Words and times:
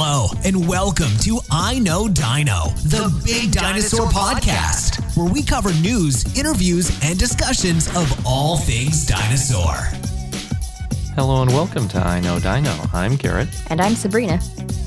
Hello, 0.00 0.28
and 0.44 0.68
welcome 0.68 1.10
to 1.22 1.40
I 1.50 1.80
Know 1.80 2.06
Dino, 2.06 2.68
the 2.84 3.12
Big 3.24 3.50
Dinosaur 3.50 4.06
Podcast, 4.06 5.16
where 5.16 5.28
we 5.28 5.42
cover 5.42 5.72
news, 5.80 6.24
interviews, 6.38 6.96
and 7.02 7.18
discussions 7.18 7.88
of 7.96 8.24
all 8.24 8.58
things 8.58 9.04
dinosaur. 9.04 9.74
Hello 11.16 11.42
and 11.42 11.50
welcome 11.50 11.88
to 11.88 11.98
I 11.98 12.20
Know 12.20 12.38
Dino. 12.38 12.72
I'm 12.92 13.16
Garrett, 13.16 13.48
And 13.70 13.80
I'm 13.80 13.96
Sabrina. 13.96 14.38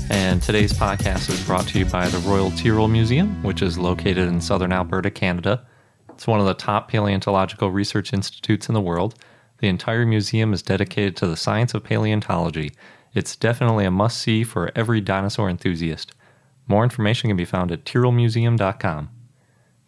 and 0.08 0.40
today's 0.40 0.72
podcast 0.72 1.28
is 1.28 1.44
brought 1.44 1.66
to 1.68 1.80
you 1.80 1.84
by 1.84 2.08
the 2.08 2.18
Royal 2.20 2.50
Tyrrell 2.52 2.88
Museum, 2.88 3.42
which 3.42 3.60
is 3.60 3.76
located 3.76 4.28
in 4.28 4.40
southern 4.40 4.72
Alberta, 4.72 5.10
Canada. 5.10 5.66
It's 6.08 6.26
one 6.26 6.40
of 6.40 6.46
the 6.46 6.54
top 6.54 6.88
paleontological 6.90 7.70
research 7.70 8.14
institutes 8.14 8.68
in 8.68 8.72
the 8.74 8.80
world. 8.80 9.16
The 9.58 9.68
entire 9.68 10.06
museum 10.06 10.54
is 10.54 10.62
dedicated 10.62 11.16
to 11.16 11.26
the 11.26 11.36
science 11.36 11.74
of 11.74 11.84
paleontology. 11.84 12.72
It's 13.14 13.36
definitely 13.36 13.84
a 13.84 13.90
must 13.90 14.18
see 14.18 14.44
for 14.44 14.70
every 14.74 15.00
dinosaur 15.00 15.50
enthusiast. 15.50 16.12
More 16.66 16.84
information 16.84 17.28
can 17.28 17.36
be 17.36 17.44
found 17.44 17.70
at 17.70 17.84
tyrrellmuseum.com. 17.84 19.10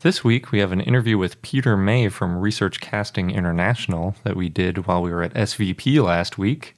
This 0.00 0.22
week, 0.22 0.52
we 0.52 0.58
have 0.58 0.72
an 0.72 0.82
interview 0.82 1.16
with 1.16 1.40
Peter 1.40 1.76
May 1.76 2.08
from 2.10 2.36
Research 2.36 2.80
Casting 2.80 3.30
International 3.30 4.14
that 4.24 4.36
we 4.36 4.50
did 4.50 4.86
while 4.86 5.00
we 5.00 5.10
were 5.10 5.22
at 5.22 5.32
SVP 5.32 6.02
last 6.02 6.36
week, 6.36 6.76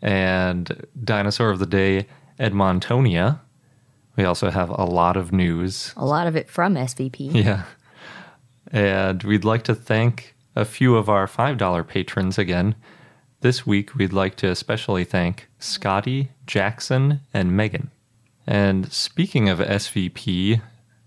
and 0.00 0.86
Dinosaur 1.04 1.50
of 1.50 1.58
the 1.58 1.66
Day, 1.66 2.06
Edmontonia. 2.40 3.40
We 4.16 4.24
also 4.24 4.50
have 4.50 4.70
a 4.70 4.84
lot 4.84 5.16
of 5.16 5.32
news. 5.32 5.92
A 5.96 6.06
lot 6.06 6.26
of 6.26 6.36
it 6.36 6.48
from 6.48 6.74
SVP. 6.74 7.34
Yeah. 7.34 7.64
And 8.72 9.22
we'd 9.22 9.44
like 9.44 9.64
to 9.64 9.74
thank 9.74 10.34
a 10.56 10.64
few 10.64 10.96
of 10.96 11.08
our 11.08 11.26
$5 11.26 11.86
patrons 11.86 12.38
again. 12.38 12.74
This 13.40 13.64
week, 13.64 13.94
we'd 13.94 14.12
like 14.12 14.34
to 14.38 14.48
especially 14.48 15.04
thank 15.04 15.48
Scotty, 15.60 16.30
Jackson, 16.44 17.20
and 17.32 17.56
Megan. 17.56 17.92
And 18.48 18.92
speaking 18.92 19.48
of 19.48 19.60
SVP, 19.60 20.60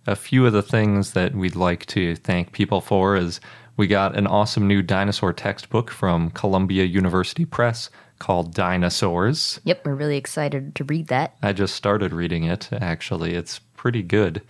a 0.07 0.15
few 0.15 0.45
of 0.45 0.53
the 0.53 0.63
things 0.63 1.11
that 1.11 1.35
we'd 1.35 1.57
like 1.57 1.85
to 1.87 2.15
thank 2.15 2.53
people 2.53 2.79
for 2.79 3.17
is 3.17 3.41
we 3.75 3.85
got 3.85 4.15
an 4.15 4.27
awesome 4.27 4.65
new 4.65 4.81
dinosaur 4.81 5.33
textbook 5.33 5.91
from 5.91 6.29
Columbia 6.29 6.85
University 6.85 7.43
Press 7.43 7.89
called 8.17 8.53
Dinosaurs. 8.53 9.59
Yep, 9.65 9.85
we're 9.85 9.95
really 9.95 10.15
excited 10.17 10.73
to 10.75 10.85
read 10.85 11.07
that. 11.07 11.35
I 11.43 11.51
just 11.51 11.75
started 11.75 12.13
reading 12.13 12.45
it, 12.45 12.69
actually. 12.71 13.33
It's 13.33 13.59
pretty 13.75 14.03
good. 14.03 14.41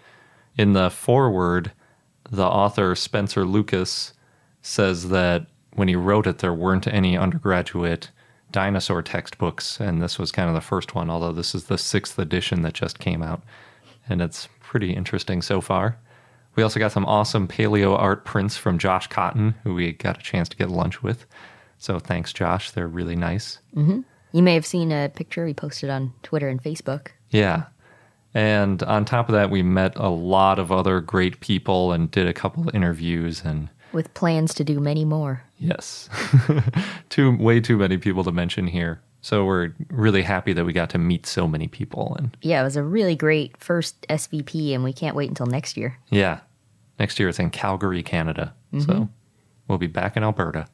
In 0.56 0.74
the 0.74 0.92
foreword, 0.92 1.72
the 2.30 2.46
author, 2.46 2.94
Spencer 2.94 3.44
Lucas, 3.44 4.14
says 4.62 5.10
that 5.10 5.48
when 5.74 5.88
he 5.88 5.96
wrote 5.96 6.28
it, 6.28 6.40
there 6.40 6.54
weren't 6.54 6.88
any 6.88 7.18
undergraduate 7.18 8.10
dinosaur 8.52 9.02
textbooks, 9.02 9.80
and 9.80 10.02
this 10.02 10.20
was 10.20 10.32
kind 10.32 10.50
of 10.50 10.56
the 10.56 10.62
first 10.62 10.94
one, 10.94 11.10
although 11.10 11.32
this 11.32 11.56
is 11.56 11.66
the 11.66 11.78
sixth 11.78 12.20
edition 12.20 12.62
that 12.64 12.74
just 12.74 13.00
came 13.00 13.24
out. 13.24 13.42
And 14.10 14.22
it's 14.22 14.50
pretty 14.60 14.94
interesting 14.94 15.42
so 15.42 15.62
far. 15.62 15.98
We 16.56 16.64
also 16.64 16.80
got 16.80 16.92
some 16.92 17.06
awesome 17.06 17.48
paleo 17.48 17.98
art 17.98 18.26
prints 18.26 18.58
from 18.58 18.78
Josh 18.78 19.08
Cotton, 19.08 19.56
who 19.64 19.74
we 19.74 19.94
got 19.94 20.20
a 20.20 20.24
chance 20.24 20.50
to 20.50 20.58
get 20.58 20.70
lunch 20.70 21.02
with. 21.02 21.26
So 21.78 21.98
thanks, 21.98 22.34
Josh. 22.34 22.72
They're 22.72 22.88
really 22.88 23.16
nice. 23.16 23.60
Mm-hmm. 23.76 24.02
You 24.34 24.44
may 24.44 24.54
have 24.54 24.66
seen 24.66 24.92
a 24.92 25.10
picture 25.10 25.46
we 25.46 25.54
posted 25.54 25.90
on 25.90 26.14
Twitter 26.24 26.50
and 26.50 26.62
Facebook. 26.62 27.10
Yeah. 27.30 27.64
And 28.34 28.84
on 28.84 29.06
top 29.06 29.30
of 29.30 29.34
that, 29.34 29.50
we 29.50 29.62
met 29.62 29.94
a 29.96 30.10
lot 30.10 30.60
of 30.60 30.72
other 30.72 31.02
great 31.02 31.40
people 31.40 31.92
and 31.92 32.12
did 32.12 32.28
a 32.28 32.34
couple 32.34 32.68
of 32.68 32.76
interviews. 32.76 33.44
And 33.44 33.70
With 33.94 34.14
plans 34.14 34.54
to 34.56 34.64
do 34.64 34.80
many 34.80 35.06
more. 35.06 35.44
yes, 35.60 36.10
too 37.10 37.36
way 37.38 37.60
too 37.60 37.78
many 37.78 37.98
people 37.98 38.24
to 38.24 38.32
mention 38.32 38.68
here. 38.68 39.02
So 39.22 39.46
we're 39.46 39.74
really 39.90 40.24
happy 40.24 40.52
that 40.54 40.66
we 40.66 40.74
got 40.74 40.90
to 40.92 40.98
meet 40.98 41.28
so 41.28 41.48
many 41.48 41.68
people. 41.68 42.16
And 42.18 42.36
Yeah, 42.42 42.62
it 42.62 42.64
was 42.64 42.76
a 42.76 42.84
really 42.84 43.16
great 43.16 43.56
first 43.58 44.02
SVP, 44.08 44.74
and 44.74 44.84
we 44.84 44.94
can't 44.94 45.16
wait 45.16 45.30
until 45.30 45.46
next 45.46 45.78
year. 45.78 45.98
yeah, 46.10 46.40
next 47.00 47.20
year 47.20 47.30
it's 47.30 47.40
in 47.40 47.50
Calgary, 47.52 48.04
Canada. 48.04 48.54
So 48.80 48.86
mm-hmm. 48.86 49.04
we'll 49.68 49.78
be 49.78 49.88
back 49.88 50.16
in 50.16 50.24
Alberta. 50.24 50.66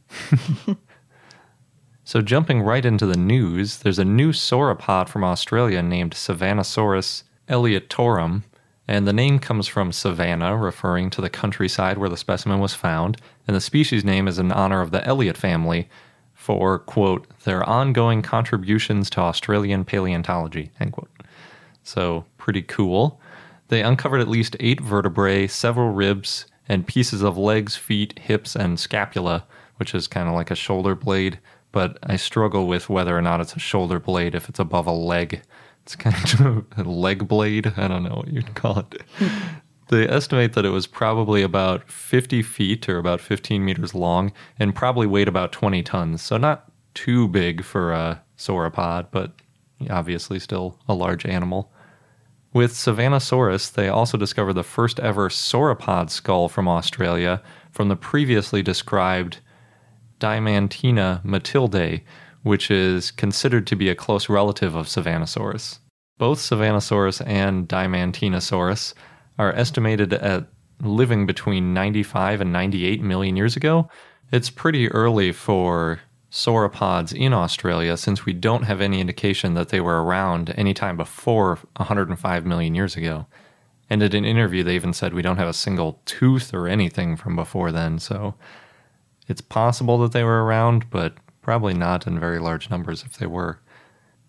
so 2.03 2.21
jumping 2.21 2.61
right 2.61 2.85
into 2.85 3.07
the 3.07 3.17
news, 3.17 3.79
there's 3.79 3.97
a 3.97 4.05
new 4.05 4.31
sauropod 4.31 5.09
from 5.09 5.23
Australia 5.23 5.81
named 5.81 6.13
Savannasaurus 6.13 7.23
elliottorum, 7.49 8.43
and 8.87 9.07
the 9.07 9.13
name 9.13 9.39
comes 9.39 9.67
from 9.67 9.91
Savannah, 9.91 10.55
referring 10.55 11.09
to 11.11 11.21
the 11.21 11.29
countryside 11.29 11.97
where 11.97 12.09
the 12.09 12.17
specimen 12.17 12.59
was 12.59 12.73
found, 12.73 13.17
and 13.47 13.55
the 13.55 13.61
species 13.61 14.05
name 14.05 14.27
is 14.27 14.39
in 14.39 14.51
honor 14.51 14.81
of 14.81 14.91
the 14.91 15.05
Elliot 15.05 15.37
family 15.37 15.89
for, 16.33 16.79
quote, 16.79 17.27
their 17.43 17.67
ongoing 17.67 18.21
contributions 18.21 19.09
to 19.09 19.19
Australian 19.19 19.83
paleontology, 19.83 20.71
end 20.79 20.93
quote. 20.93 21.09
So, 21.83 22.25
pretty 22.37 22.61
cool. 22.61 23.19
They 23.67 23.81
uncovered 23.81 24.21
at 24.21 24.29
least 24.29 24.55
eight 24.59 24.79
vertebrae, 24.79 25.47
several 25.47 25.91
ribs, 25.91 26.45
and 26.69 26.87
pieces 26.87 27.21
of 27.21 27.37
legs, 27.37 27.75
feet, 27.75 28.17
hips, 28.19 28.55
and 28.55 28.79
scapula, 28.79 29.45
which 29.77 29.93
is 29.93 30.07
kind 30.07 30.27
of 30.29 30.35
like 30.35 30.51
a 30.51 30.55
shoulder 30.55 30.95
blade. 30.95 31.39
But 31.71 31.97
I 32.03 32.15
struggle 32.15 32.67
with 32.67 32.89
whether 32.89 33.17
or 33.17 33.21
not 33.21 33.41
it's 33.41 33.55
a 33.55 33.59
shoulder 33.59 33.99
blade 33.99 34.35
if 34.35 34.47
it's 34.47 34.59
above 34.59 34.87
a 34.87 34.91
leg. 34.91 35.41
It's 35.87 35.95
kind 35.95 36.15
of 36.41 36.65
a 36.75 36.83
leg 36.83 37.29
blade. 37.29 37.71
I 37.77 37.87
don't 37.87 38.03
know 38.03 38.15
what 38.15 38.27
you'd 38.27 38.55
call 38.55 38.79
it. 38.79 39.01
They 39.87 40.05
estimate 40.05 40.51
that 40.51 40.65
it 40.65 40.71
was 40.71 40.85
probably 40.85 41.41
about 41.41 41.89
50 41.89 42.41
feet 42.43 42.89
or 42.89 42.97
about 42.97 43.21
15 43.21 43.63
meters 43.63 43.95
long 43.95 44.33
and 44.59 44.75
probably 44.75 45.07
weighed 45.07 45.29
about 45.29 45.53
20 45.53 45.81
tons. 45.83 46.21
So, 46.21 46.35
not 46.35 46.69
too 46.93 47.29
big 47.29 47.63
for 47.63 47.93
a 47.93 48.21
sauropod, 48.37 49.07
but 49.11 49.31
obviously 49.89 50.39
still 50.39 50.77
a 50.89 50.93
large 50.93 51.25
animal. 51.25 51.71
With 52.51 52.73
Savannasaurus, 52.73 53.71
they 53.71 53.87
also 53.87 54.17
discovered 54.17 54.55
the 54.55 54.63
first 54.63 54.99
ever 54.99 55.29
sauropod 55.29 56.09
skull 56.09 56.49
from 56.49 56.67
Australia 56.67 57.41
from 57.71 57.87
the 57.87 57.95
previously 57.95 58.61
described 58.61 59.39
Diamantina 60.19 61.23
matildae, 61.23 62.01
which 62.47 62.71
is 62.71 63.11
considered 63.11 63.67
to 63.67 63.75
be 63.75 63.89
a 63.89 63.95
close 63.95 64.29
relative 64.29 64.75
of 64.75 64.87
Savannasaurus. 64.87 65.79
Both 66.17 66.39
Savannasaurus 66.39 67.21
and 67.27 67.67
Diamantinasaurus 67.67 68.93
are 69.37 69.53
estimated 69.53 70.13
at 70.13 70.47
living 70.81 71.25
between 71.25 71.73
95 71.73 72.41
and 72.41 72.51
98 72.51 73.01
million 73.01 73.35
years 73.35 73.55
ago. 73.55 73.89
It's 74.31 74.49
pretty 74.49 74.89
early 74.89 75.31
for 75.31 75.99
sauropods 76.31 77.13
in 77.13 77.33
Australia 77.33 77.95
since 77.97 78.25
we 78.25 78.33
don't 78.33 78.63
have 78.63 78.81
any 78.81 78.99
indication 78.99 79.53
that 79.53 79.69
they 79.69 79.79
were 79.79 80.03
around 80.03 80.53
any 80.57 80.73
time 80.73 80.97
before 80.97 81.59
105 81.77 82.45
million 82.45 82.75
years 82.75 82.95
ago. 82.95 83.25
And 83.89 84.03
in 84.03 84.13
an 84.13 84.25
interview, 84.25 84.63
they 84.63 84.75
even 84.75 84.93
said 84.93 85.13
we 85.13 85.21
don't 85.21 85.37
have 85.37 85.47
a 85.47 85.53
single 85.53 86.01
tooth 86.05 86.53
or 86.53 86.67
anything 86.67 87.15
from 87.15 87.35
before 87.35 87.71
then, 87.71 87.99
so 87.99 88.35
it's 89.29 89.41
possible 89.41 89.97
that 89.99 90.11
they 90.11 90.23
were 90.23 90.43
around, 90.43 90.89
but 90.89 91.13
probably 91.47 91.73
not 91.73 92.05
in 92.05 92.19
very 92.19 92.39
large 92.39 92.69
numbers 92.69 93.05
if 93.05 93.17
they 93.19 93.25
were. 93.25 93.57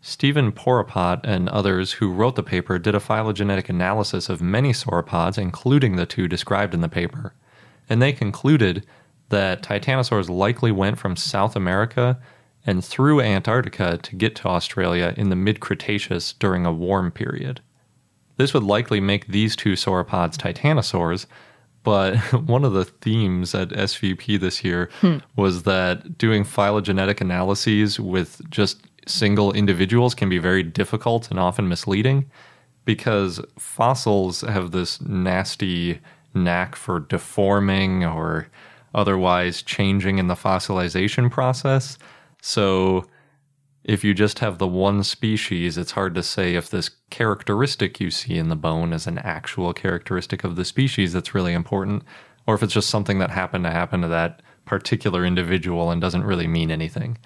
Stephen 0.01 0.53
Poropat 0.53 1.19
and 1.25 1.49
others 1.49 1.95
who 1.95 2.13
wrote 2.13 2.37
the 2.37 2.45
paper 2.45 2.79
did 2.79 2.95
a 2.95 3.01
phylogenetic 3.01 3.69
analysis 3.69 4.29
of 4.29 4.41
many 4.41 4.71
sauropods, 4.71 5.37
including 5.37 5.97
the 5.97 6.07
two 6.07 6.29
described 6.29 6.75
in 6.75 6.81
the 6.81 6.89
paper, 6.89 7.35
and 7.89 8.01
they 8.01 8.13
concluded 8.13 8.87
that 9.31 9.65
titanosaurs 9.65 10.31
likely 10.31 10.71
went 10.71 10.97
from 10.97 11.17
South 11.17 11.57
America 11.57 12.21
and 12.65 12.85
through 12.85 13.21
Antarctica 13.21 13.99
to 14.01 14.15
get 14.15 14.37
to 14.37 14.47
Australia 14.47 15.13
in 15.17 15.29
the 15.29 15.35
mid 15.35 15.59
Cretaceous 15.59 16.33
during 16.35 16.65
a 16.65 16.73
warm 16.73 17.11
period. 17.11 17.61
This 18.37 18.55
would 18.55 18.63
likely 18.63 19.01
make 19.01 19.27
these 19.27 19.57
two 19.57 19.73
sauropods 19.73 20.37
titanosaurs, 20.37 21.27
but 21.89 22.19
one 22.47 22.67
of 22.67 22.75
the 22.75 22.85
themes 22.85 23.55
at 23.55 23.71
SVP 23.71 24.39
this 24.39 24.63
year 24.63 24.91
hmm. 25.01 25.17
was 25.37 25.63
that 25.63 26.19
doing 26.19 26.45
phylogenetic 26.45 27.23
analyses 27.23 27.99
with 27.99 28.43
just 28.51 28.83
single 29.07 29.55
individuals 29.55 30.15
can 30.15 30.29
be 30.29 30.37
very 30.37 30.63
difficult 30.63 31.31
and 31.31 31.41
often 31.41 31.67
misleading 31.67 32.31
because 32.85 33.41
fossils 33.59 34.43
have 34.43 34.73
this 34.73 35.01
nasty 35.01 35.99
knack 36.35 36.77
for 36.77 37.01
deforming 37.01 38.05
or 38.05 38.49
otherwise 38.95 39.63
changing 39.63 40.19
in 40.19 40.29
the 40.29 40.35
fossilization 40.35 41.31
process. 41.31 41.97
So 42.43 43.07
if 43.89 44.05
you 44.05 44.13
just 44.13 44.41
have 44.41 44.59
the 44.59 44.67
one 44.67 45.03
species, 45.03 45.79
it's 45.79 45.93
hard 45.93 46.15
to 46.15 46.23
say 46.23 46.55
if 46.55 46.69
this 46.69 46.91
characteristic 47.09 47.99
you 47.99 48.11
see 48.11 48.37
in 48.37 48.51
the 48.51 48.55
bone 48.55 48.93
is 48.93 49.07
an 49.07 49.17
actual 49.17 49.73
characteristic 49.73 50.45
of 50.45 50.57
the 50.57 50.65
species 50.67 51.15
that's 51.15 51.35
really 51.35 51.55
important, 51.55 52.03
or 52.47 52.55
if 52.55 52.63
it's 52.63 52.75
just 52.75 52.91
something 52.91 53.19
that 53.19 53.31
happened 53.31 53.65
to 53.65 53.71
happen 53.71 54.03
to 54.03 54.09
that 54.09 54.43
particular 54.67 55.25
individual 55.25 55.91
and 55.91 56.03
doesn't 56.03 56.25
really 56.25 56.47
mean 56.47 56.71
anything. 56.71 57.17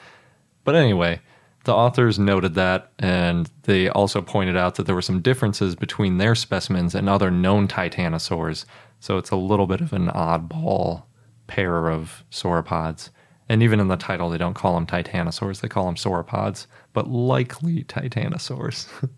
But 0.63 0.77
anyway, 0.77 1.21
the 1.65 1.75
authors 1.75 2.17
noted 2.17 2.55
that, 2.55 2.93
and 2.97 3.51
they 3.65 3.89
also 3.89 4.23
pointed 4.23 4.57
out 4.57 4.77
that 4.77 4.87
there 4.87 4.95
were 4.95 5.03
some 5.03 5.21
differences 5.21 5.75
between 5.75 6.19
their 6.19 6.37
specimens 6.37 6.95
and 6.95 7.09
other 7.09 7.33
known 7.33 7.67
titanosaurs, 7.67 8.67
so 9.01 9.19
it's 9.19 9.31
a 9.31 9.37
little 9.37 9.67
bit 9.67 9.81
of 9.81 9.93
an 9.93 10.07
oddball 10.07 11.03
pair 11.49 11.89
of 11.89 12.23
sauropods. 12.31 13.11
And 13.53 13.63
even 13.63 13.81
in 13.81 13.89
the 13.89 13.99
title, 13.99 14.31
they 14.31 14.39
don't 14.39 14.55
call 14.55 14.77
them 14.77 14.87
titanosaurs, 14.87 15.61
they 15.61 15.69
call 15.69 15.85
them 15.85 15.97
sauropods, 15.97 16.67
but 16.95 17.11
likely 17.11 17.85
titanosaurs. 17.85 18.89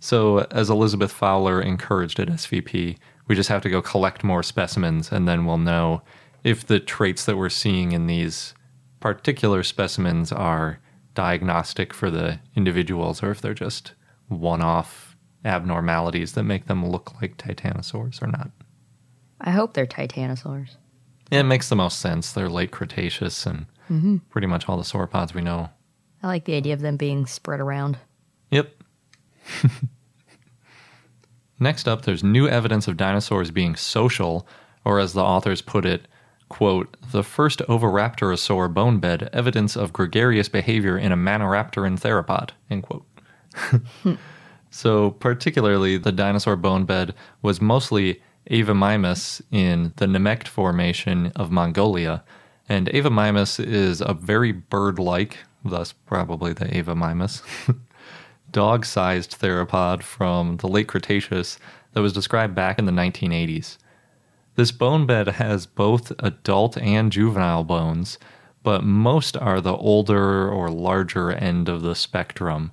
So, 0.00 0.40
as 0.50 0.68
Elizabeth 0.68 1.10
Fowler 1.10 1.62
encouraged 1.62 2.20
at 2.20 2.28
SVP, 2.28 2.98
we 3.26 3.34
just 3.34 3.48
have 3.48 3.62
to 3.62 3.70
go 3.70 3.80
collect 3.80 4.22
more 4.22 4.42
specimens 4.42 5.10
and 5.10 5.26
then 5.26 5.46
we'll 5.46 5.56
know 5.56 6.02
if 6.42 6.66
the 6.66 6.78
traits 6.78 7.24
that 7.24 7.38
we're 7.38 7.48
seeing 7.48 7.92
in 7.92 8.06
these 8.06 8.52
particular 9.00 9.62
specimens 9.62 10.30
are 10.30 10.78
diagnostic 11.14 11.94
for 11.94 12.10
the 12.10 12.38
individuals 12.54 13.22
or 13.22 13.30
if 13.30 13.40
they're 13.40 13.54
just 13.54 13.92
one 14.28 14.60
off 14.60 15.16
abnormalities 15.42 16.32
that 16.32 16.42
make 16.42 16.66
them 16.66 16.86
look 16.86 17.18
like 17.22 17.38
titanosaurs 17.38 18.22
or 18.22 18.26
not. 18.26 18.50
I 19.40 19.52
hope 19.52 19.72
they're 19.72 19.86
titanosaurs. 19.86 20.76
It 21.34 21.42
makes 21.42 21.68
the 21.68 21.76
most 21.76 21.98
sense. 21.98 22.32
They're 22.32 22.48
late 22.48 22.70
Cretaceous 22.70 23.44
and 23.44 23.66
mm-hmm. 23.90 24.18
pretty 24.30 24.46
much 24.46 24.68
all 24.68 24.76
the 24.76 24.84
sauropods 24.84 25.34
we 25.34 25.42
know. 25.42 25.70
I 26.22 26.28
like 26.28 26.44
the 26.44 26.54
idea 26.54 26.74
of 26.74 26.80
them 26.80 26.96
being 26.96 27.26
spread 27.26 27.60
around. 27.60 27.98
Yep. 28.50 28.72
Next 31.58 31.88
up, 31.88 32.02
there's 32.02 32.24
new 32.24 32.48
evidence 32.48 32.88
of 32.88 32.96
dinosaurs 32.96 33.50
being 33.50 33.76
social, 33.76 34.46
or 34.84 34.98
as 34.98 35.12
the 35.12 35.22
authors 35.22 35.60
put 35.60 35.84
it, 35.84 36.06
quote, 36.48 36.96
the 37.10 37.22
first 37.22 37.60
Oviraptorosaur 37.60 38.72
bone 38.72 38.98
bed, 38.98 39.28
evidence 39.32 39.76
of 39.76 39.92
gregarious 39.92 40.48
behavior 40.48 40.96
in 40.96 41.12
a 41.12 41.16
Maniraptoran 41.16 41.98
theropod, 42.00 42.50
end 42.70 42.82
quote. 42.84 43.04
Hmm. 44.02 44.14
so, 44.70 45.12
particularly, 45.12 45.96
the 45.96 46.10
dinosaur 46.10 46.56
bone 46.56 46.84
bed 46.84 47.14
was 47.40 47.60
mostly 47.60 48.20
Avimimus 48.50 49.40
in 49.50 49.92
the 49.96 50.06
Nemegt 50.06 50.48
Formation 50.48 51.32
of 51.34 51.50
Mongolia, 51.50 52.22
and 52.68 52.88
Avimimus 52.88 53.62
is 53.64 54.00
a 54.00 54.14
very 54.14 54.52
bird 54.52 54.98
like, 54.98 55.38
thus 55.64 55.92
probably 55.92 56.52
the 56.52 56.66
Avimimus, 56.66 57.42
dog 58.50 58.84
sized 58.84 59.38
theropod 59.40 60.02
from 60.02 60.58
the 60.58 60.68
late 60.68 60.88
Cretaceous 60.88 61.58
that 61.92 62.02
was 62.02 62.12
described 62.12 62.54
back 62.54 62.78
in 62.78 62.86
the 62.86 62.92
1980s. 62.92 63.78
This 64.56 64.70
bone 64.70 65.06
bed 65.06 65.26
has 65.26 65.66
both 65.66 66.12
adult 66.20 66.78
and 66.78 67.10
juvenile 67.10 67.64
bones, 67.64 68.18
but 68.62 68.84
most 68.84 69.36
are 69.36 69.60
the 69.60 69.76
older 69.76 70.48
or 70.48 70.70
larger 70.70 71.32
end 71.32 71.68
of 71.68 71.82
the 71.82 71.94
spectrum. 71.94 72.70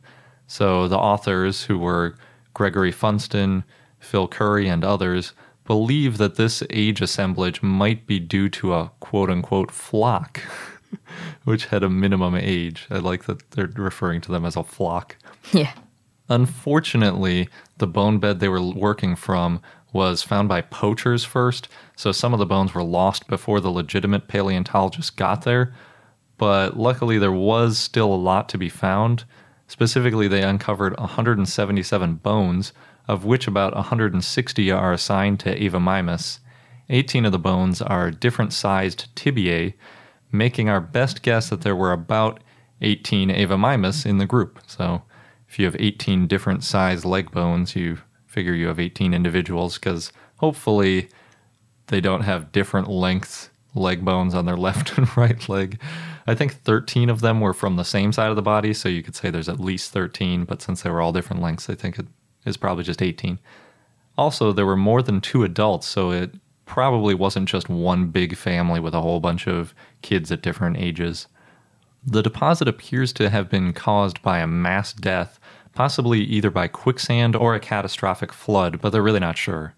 So 0.47 0.87
the 0.87 0.97
authors, 0.97 1.63
who 1.63 1.79
were 1.79 2.15
Gregory 2.53 2.91
Funston, 2.91 3.63
Phil 3.99 4.27
Currie, 4.27 4.67
and 4.67 4.83
others, 4.83 5.33
believe 5.65 6.17
that 6.17 6.35
this 6.35 6.63
age 6.69 7.01
assemblage 7.01 7.61
might 7.61 8.05
be 8.07 8.19
due 8.19 8.49
to 8.49 8.73
a 8.73 8.91
quote 8.99 9.29
unquote 9.29 9.71
flock, 9.71 10.41
which 11.43 11.65
had 11.65 11.83
a 11.83 11.89
minimum 11.89 12.35
age. 12.35 12.87
I 12.89 12.97
like 12.97 13.25
that 13.25 13.51
they're 13.51 13.71
referring 13.75 14.21
to 14.21 14.31
them 14.31 14.45
as 14.45 14.55
a 14.55 14.63
flock. 14.63 15.17
Yeah. 15.53 15.73
Unfortunately, 16.29 17.49
the 17.77 17.87
bone 17.87 18.19
bed 18.19 18.39
they 18.39 18.47
were 18.47 18.61
working 18.61 19.15
from 19.15 19.61
was 19.93 20.23
found 20.23 20.47
by 20.47 20.61
poachers 20.61 21.25
first, 21.25 21.67
so 21.97 22.11
some 22.11 22.31
of 22.31 22.39
the 22.39 22.45
bones 22.45 22.73
were 22.73 22.83
lost 22.83 23.27
before 23.27 23.59
the 23.59 23.69
legitimate 23.69 24.27
paleontologists 24.29 25.09
got 25.09 25.43
there. 25.43 25.73
But 26.37 26.77
luckily, 26.77 27.17
there 27.17 27.31
was 27.31 27.77
still 27.77 28.11
a 28.13 28.15
lot 28.15 28.49
to 28.49 28.57
be 28.57 28.69
found. 28.69 29.25
Specifically, 29.67 30.27
they 30.27 30.41
uncovered 30.41 30.97
177 30.97 32.15
bones, 32.15 32.73
of 33.07 33.25
which 33.25 33.47
about 33.47 33.75
160 33.75 34.71
are 34.71 34.93
assigned 34.93 35.39
to 35.41 35.59
Avimimus. 35.59 36.39
18 36.89 37.25
of 37.25 37.31
the 37.31 37.39
bones 37.39 37.81
are 37.81 38.11
different 38.11 38.53
sized 38.53 39.13
tibiae, 39.15 39.73
making 40.31 40.69
our 40.69 40.81
best 40.81 41.21
guess 41.21 41.49
that 41.49 41.61
there 41.61 41.75
were 41.75 41.91
about 41.91 42.41
18 42.81 43.29
Avimimus 43.29 44.05
in 44.05 44.17
the 44.17 44.25
group. 44.25 44.59
So 44.67 45.03
if 45.47 45.59
you 45.59 45.65
have 45.65 45.75
18 45.79 46.27
different 46.27 46.63
sized 46.63 47.05
leg 47.05 47.31
bones, 47.31 47.75
you 47.75 47.99
figure 48.25 48.53
you 48.53 48.67
have 48.67 48.79
18 48.79 49.13
individuals 49.13 49.77
because 49.77 50.11
hopefully 50.37 51.09
they 51.87 52.01
don't 52.01 52.21
have 52.21 52.51
different 52.51 52.89
lengths 52.89 53.49
leg 53.75 54.03
bones 54.03 54.33
on 54.33 54.45
their 54.45 54.57
left 54.67 54.97
and 54.97 55.15
right 55.17 55.47
leg. 55.49 55.79
I 56.27 56.35
think 56.35 56.53
13 56.53 57.09
of 57.09 57.21
them 57.21 57.41
were 57.41 57.53
from 57.53 57.75
the 57.75 57.83
same 57.83 58.11
side 58.11 58.29
of 58.29 58.35
the 58.35 58.41
body, 58.41 58.73
so 58.73 58.89
you 58.89 59.03
could 59.03 59.15
say 59.15 59.29
there's 59.29 59.49
at 59.49 59.59
least 59.59 59.91
13, 59.91 60.45
but 60.45 60.61
since 60.61 60.81
they 60.81 60.89
were 60.89 61.01
all 61.01 61.13
different 61.13 61.41
lengths, 61.41 61.69
I 61.69 61.75
think 61.75 61.97
it 61.97 62.05
is 62.45 62.57
probably 62.57 62.83
just 62.83 63.01
18. 63.01 63.39
Also, 64.17 64.51
there 64.51 64.65
were 64.65 64.77
more 64.77 65.01
than 65.01 65.21
two 65.21 65.43
adults, 65.43 65.87
so 65.87 66.11
it 66.11 66.35
probably 66.65 67.13
wasn't 67.13 67.49
just 67.49 67.69
one 67.69 68.07
big 68.07 68.37
family 68.37 68.79
with 68.79 68.93
a 68.93 69.01
whole 69.01 69.19
bunch 69.19 69.47
of 69.47 69.73
kids 70.01 70.31
at 70.31 70.41
different 70.41 70.77
ages. 70.77 71.27
The 72.05 72.23
deposit 72.23 72.67
appears 72.67 73.13
to 73.13 73.29
have 73.29 73.49
been 73.49 73.73
caused 73.73 74.21
by 74.21 74.39
a 74.39 74.47
mass 74.47 74.93
death, 74.93 75.39
possibly 75.73 76.21
either 76.21 76.49
by 76.49 76.67
quicksand 76.67 77.35
or 77.35 77.53
a 77.55 77.59
catastrophic 77.59 78.33
flood, 78.33 78.81
but 78.81 78.89
they're 78.89 79.03
really 79.03 79.19
not 79.19 79.37
sure. 79.37 79.75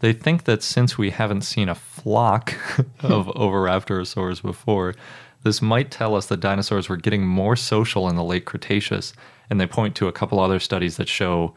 They 0.00 0.12
think 0.12 0.44
that 0.44 0.62
since 0.62 0.98
we 0.98 1.10
haven't 1.10 1.42
seen 1.42 1.68
a 1.68 1.74
flock 1.74 2.54
of 3.00 3.26
Oviraptorosaurs 3.36 4.42
before, 4.42 4.94
this 5.42 5.60
might 5.60 5.90
tell 5.90 6.14
us 6.14 6.26
that 6.26 6.40
dinosaurs 6.40 6.88
were 6.88 6.96
getting 6.96 7.26
more 7.26 7.56
social 7.56 8.08
in 8.08 8.16
the 8.16 8.24
late 8.24 8.44
Cretaceous, 8.44 9.12
and 9.50 9.60
they 9.60 9.66
point 9.66 9.94
to 9.96 10.08
a 10.08 10.12
couple 10.12 10.38
other 10.40 10.60
studies 10.60 10.96
that 10.96 11.08
show 11.08 11.54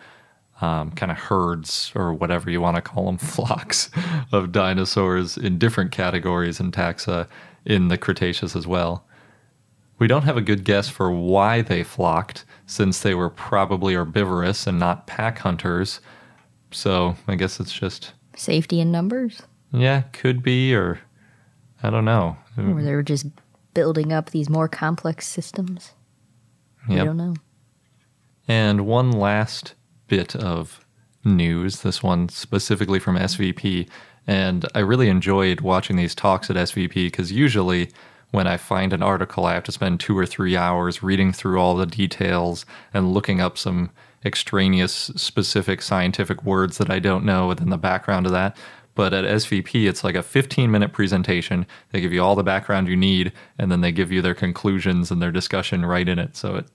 um, 0.61 0.91
kind 0.91 1.11
of 1.11 1.17
herds 1.17 1.91
or 1.95 2.13
whatever 2.13 2.49
you 2.49 2.61
want 2.61 2.75
to 2.75 2.81
call 2.81 3.05
them, 3.05 3.17
flocks 3.19 3.89
of 4.31 4.51
dinosaurs 4.51 5.37
in 5.37 5.57
different 5.57 5.91
categories 5.91 6.59
and 6.59 6.73
taxa 6.73 7.27
in 7.65 7.89
the 7.89 7.97
Cretaceous 7.97 8.55
as 8.55 8.65
well. 8.65 9.05
We 9.97 10.07
don't 10.07 10.23
have 10.23 10.37
a 10.37 10.41
good 10.41 10.65
guess 10.65 10.89
for 10.89 11.09
why 11.09 11.61
they 11.61 11.83
flocked, 11.83 12.45
since 12.65 12.99
they 12.99 13.15
were 13.15 13.29
probably 13.29 13.93
herbivorous 13.93 14.67
and 14.67 14.77
not 14.77 15.07
pack 15.07 15.39
hunters. 15.39 16.01
So 16.71 17.15
I 17.27 17.35
guess 17.35 17.59
it's 17.59 17.71
just, 17.71 18.13
Safety 18.35 18.81
in 18.81 18.91
numbers? 18.91 19.41
yeah, 19.71 20.01
could 20.01 20.43
be, 20.43 20.75
or 20.75 20.99
I 21.81 21.89
don't 21.89 22.05
know. 22.05 22.35
Or 22.57 22.81
they 22.81 22.93
were 22.93 23.03
just 23.03 23.25
building 23.75 24.11
up 24.11 24.31
these 24.31 24.49
more 24.49 24.67
complex 24.67 25.27
systems? 25.27 25.93
We 26.89 26.95
don't 26.95 27.17
know. 27.17 27.35
And 28.47 28.85
one 28.87 29.11
last 29.11 29.75
bit 30.07 30.35
of 30.35 30.85
news, 31.23 31.81
this 31.81 32.01
one 32.01 32.29
specifically 32.29 32.99
from 32.99 33.17
SVP. 33.17 33.87
And 34.27 34.65
I 34.73 34.79
really 34.79 35.09
enjoyed 35.09 35.61
watching 35.61 35.95
these 35.95 36.15
talks 36.15 36.49
at 36.49 36.55
SVP 36.55 36.93
because 36.93 37.31
usually 37.31 37.89
when 38.31 38.47
I 38.47 38.57
find 38.57 38.93
an 38.93 39.03
article, 39.03 39.45
I 39.45 39.53
have 39.53 39.63
to 39.65 39.71
spend 39.71 39.99
two 39.99 40.17
or 40.17 40.25
three 40.25 40.57
hours 40.57 41.01
reading 41.01 41.31
through 41.31 41.59
all 41.59 41.75
the 41.75 41.85
details 41.85 42.65
and 42.93 43.13
looking 43.13 43.39
up 43.41 43.57
some 43.57 43.91
extraneous 44.23 45.11
specific 45.15 45.81
scientific 45.81 46.43
words 46.43 46.77
that 46.79 46.89
I 46.89 46.99
don't 46.99 47.25
know 47.25 47.47
within 47.47 47.69
the 47.69 47.77
background 47.77 48.25
of 48.25 48.31
that. 48.31 48.57
But 48.95 49.13
at 49.13 49.25
SVP, 49.25 49.87
it's 49.87 50.03
like 50.03 50.15
a 50.15 50.23
15 50.23 50.71
minute 50.71 50.93
presentation. 50.93 51.65
They 51.91 52.01
give 52.01 52.13
you 52.13 52.23
all 52.23 52.35
the 52.35 52.43
background 52.43 52.87
you 52.87 52.95
need, 52.95 53.33
and 53.59 53.71
then 53.71 53.81
they 53.81 53.91
give 53.91 54.11
you 54.11 54.21
their 54.21 54.33
conclusions 54.33 55.11
and 55.11 55.21
their 55.21 55.31
discussion 55.31 55.85
right 55.85 56.07
in 56.07 56.17
it. 56.17 56.35
So 56.37 56.55
it 56.55 56.65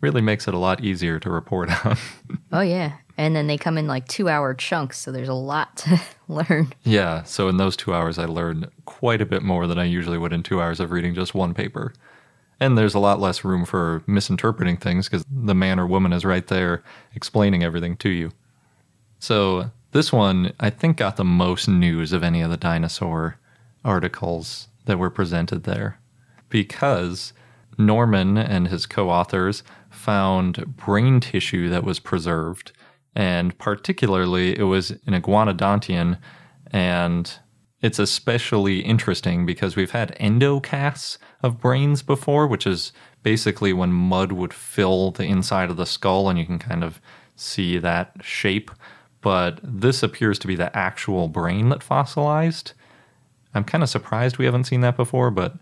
really 0.00 0.22
makes 0.22 0.48
it 0.48 0.54
a 0.54 0.58
lot 0.58 0.82
easier 0.82 1.18
to 1.20 1.30
report 1.30 1.86
on. 1.86 1.96
Oh, 2.52 2.60
yeah. 2.60 2.92
And 3.18 3.34
then 3.34 3.48
they 3.48 3.58
come 3.58 3.76
in 3.76 3.86
like 3.86 4.08
two 4.08 4.28
hour 4.28 4.54
chunks, 4.54 4.98
so 4.98 5.10
there's 5.10 5.28
a 5.28 5.34
lot 5.34 5.76
to 5.78 6.00
learn. 6.28 6.72
yeah, 6.84 7.22
so 7.24 7.48
in 7.48 7.56
those 7.56 7.76
two 7.76 7.92
hours, 7.92 8.18
I 8.18 8.24
learned 8.24 8.68
quite 8.86 9.20
a 9.20 9.26
bit 9.26 9.42
more 9.42 9.66
than 9.66 9.78
I 9.78 9.84
usually 9.84 10.16
would 10.16 10.32
in 10.32 10.42
two 10.42 10.62
hours 10.62 10.80
of 10.80 10.90
reading 10.90 11.14
just 11.14 11.34
one 11.34 11.52
paper. 11.52 11.92
And 12.60 12.78
there's 12.78 12.94
a 12.94 12.98
lot 12.98 13.20
less 13.20 13.44
room 13.44 13.66
for 13.66 14.02
misinterpreting 14.06 14.78
things 14.78 15.08
because 15.08 15.24
the 15.30 15.54
man 15.54 15.78
or 15.78 15.86
woman 15.86 16.12
is 16.14 16.24
right 16.24 16.46
there 16.46 16.82
explaining 17.14 17.62
everything 17.62 17.96
to 17.98 18.08
you. 18.08 18.32
So 19.18 19.70
this 19.96 20.12
one, 20.12 20.52
I 20.60 20.68
think, 20.68 20.98
got 20.98 21.16
the 21.16 21.24
most 21.24 21.68
news 21.68 22.12
of 22.12 22.22
any 22.22 22.42
of 22.42 22.50
the 22.50 22.58
dinosaur 22.58 23.38
articles 23.82 24.68
that 24.84 24.98
were 24.98 25.08
presented 25.08 25.64
there 25.64 25.98
because 26.50 27.32
Norman 27.78 28.36
and 28.36 28.68
his 28.68 28.84
co 28.84 29.08
authors 29.08 29.62
found 29.88 30.76
brain 30.76 31.20
tissue 31.20 31.70
that 31.70 31.82
was 31.82 31.98
preserved, 31.98 32.72
and 33.14 33.56
particularly 33.58 34.58
it 34.58 34.64
was 34.64 34.90
an 34.90 35.20
iguanodontian. 35.20 36.18
And 36.70 37.32
it's 37.80 37.98
especially 37.98 38.80
interesting 38.80 39.46
because 39.46 39.76
we've 39.76 39.92
had 39.92 40.14
endocasts 40.18 41.16
of 41.42 41.58
brains 41.58 42.02
before, 42.02 42.46
which 42.46 42.66
is 42.66 42.92
basically 43.22 43.72
when 43.72 43.92
mud 43.92 44.32
would 44.32 44.52
fill 44.52 45.10
the 45.12 45.24
inside 45.24 45.70
of 45.70 45.78
the 45.78 45.86
skull 45.86 46.28
and 46.28 46.38
you 46.38 46.44
can 46.44 46.58
kind 46.58 46.84
of 46.84 47.00
see 47.34 47.78
that 47.78 48.12
shape. 48.20 48.70
But 49.26 49.58
this 49.60 50.04
appears 50.04 50.38
to 50.38 50.46
be 50.46 50.54
the 50.54 50.74
actual 50.76 51.26
brain 51.26 51.68
that 51.70 51.82
fossilized. 51.82 52.74
I'm 53.54 53.64
kind 53.64 53.82
of 53.82 53.90
surprised 53.90 54.38
we 54.38 54.44
haven't 54.44 54.68
seen 54.68 54.82
that 54.82 54.96
before, 54.96 55.32
but 55.32 55.56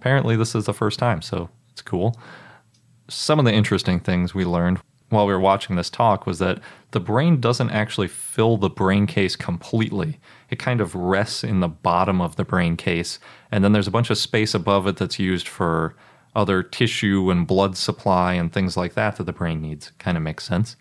apparently 0.00 0.34
this 0.34 0.54
is 0.54 0.64
the 0.64 0.72
first 0.72 0.98
time, 0.98 1.20
so 1.20 1.50
it's 1.72 1.82
cool. 1.82 2.18
Some 3.08 3.38
of 3.38 3.44
the 3.44 3.52
interesting 3.52 4.00
things 4.00 4.34
we 4.34 4.46
learned 4.46 4.80
while 5.10 5.26
we 5.26 5.34
were 5.34 5.38
watching 5.38 5.76
this 5.76 5.90
talk 5.90 6.26
was 6.26 6.38
that 6.38 6.58
the 6.92 7.00
brain 7.00 7.38
doesn't 7.38 7.68
actually 7.68 8.08
fill 8.08 8.56
the 8.56 8.70
brain 8.70 9.06
case 9.06 9.36
completely. 9.36 10.18
It 10.48 10.58
kind 10.58 10.80
of 10.80 10.94
rests 10.94 11.44
in 11.44 11.60
the 11.60 11.68
bottom 11.68 12.22
of 12.22 12.36
the 12.36 12.46
brain 12.46 12.78
case, 12.78 13.18
and 13.50 13.62
then 13.62 13.72
there's 13.72 13.88
a 13.88 13.90
bunch 13.90 14.08
of 14.08 14.16
space 14.16 14.54
above 14.54 14.86
it 14.86 14.96
that's 14.96 15.18
used 15.18 15.48
for 15.48 15.94
other 16.34 16.62
tissue 16.62 17.30
and 17.30 17.46
blood 17.46 17.76
supply 17.76 18.32
and 18.32 18.50
things 18.54 18.74
like 18.74 18.94
that 18.94 19.16
that 19.16 19.24
the 19.24 19.34
brain 19.34 19.60
needs. 19.60 19.92
Kind 19.98 20.16
of 20.16 20.22
makes 20.22 20.44
sense. 20.44 20.76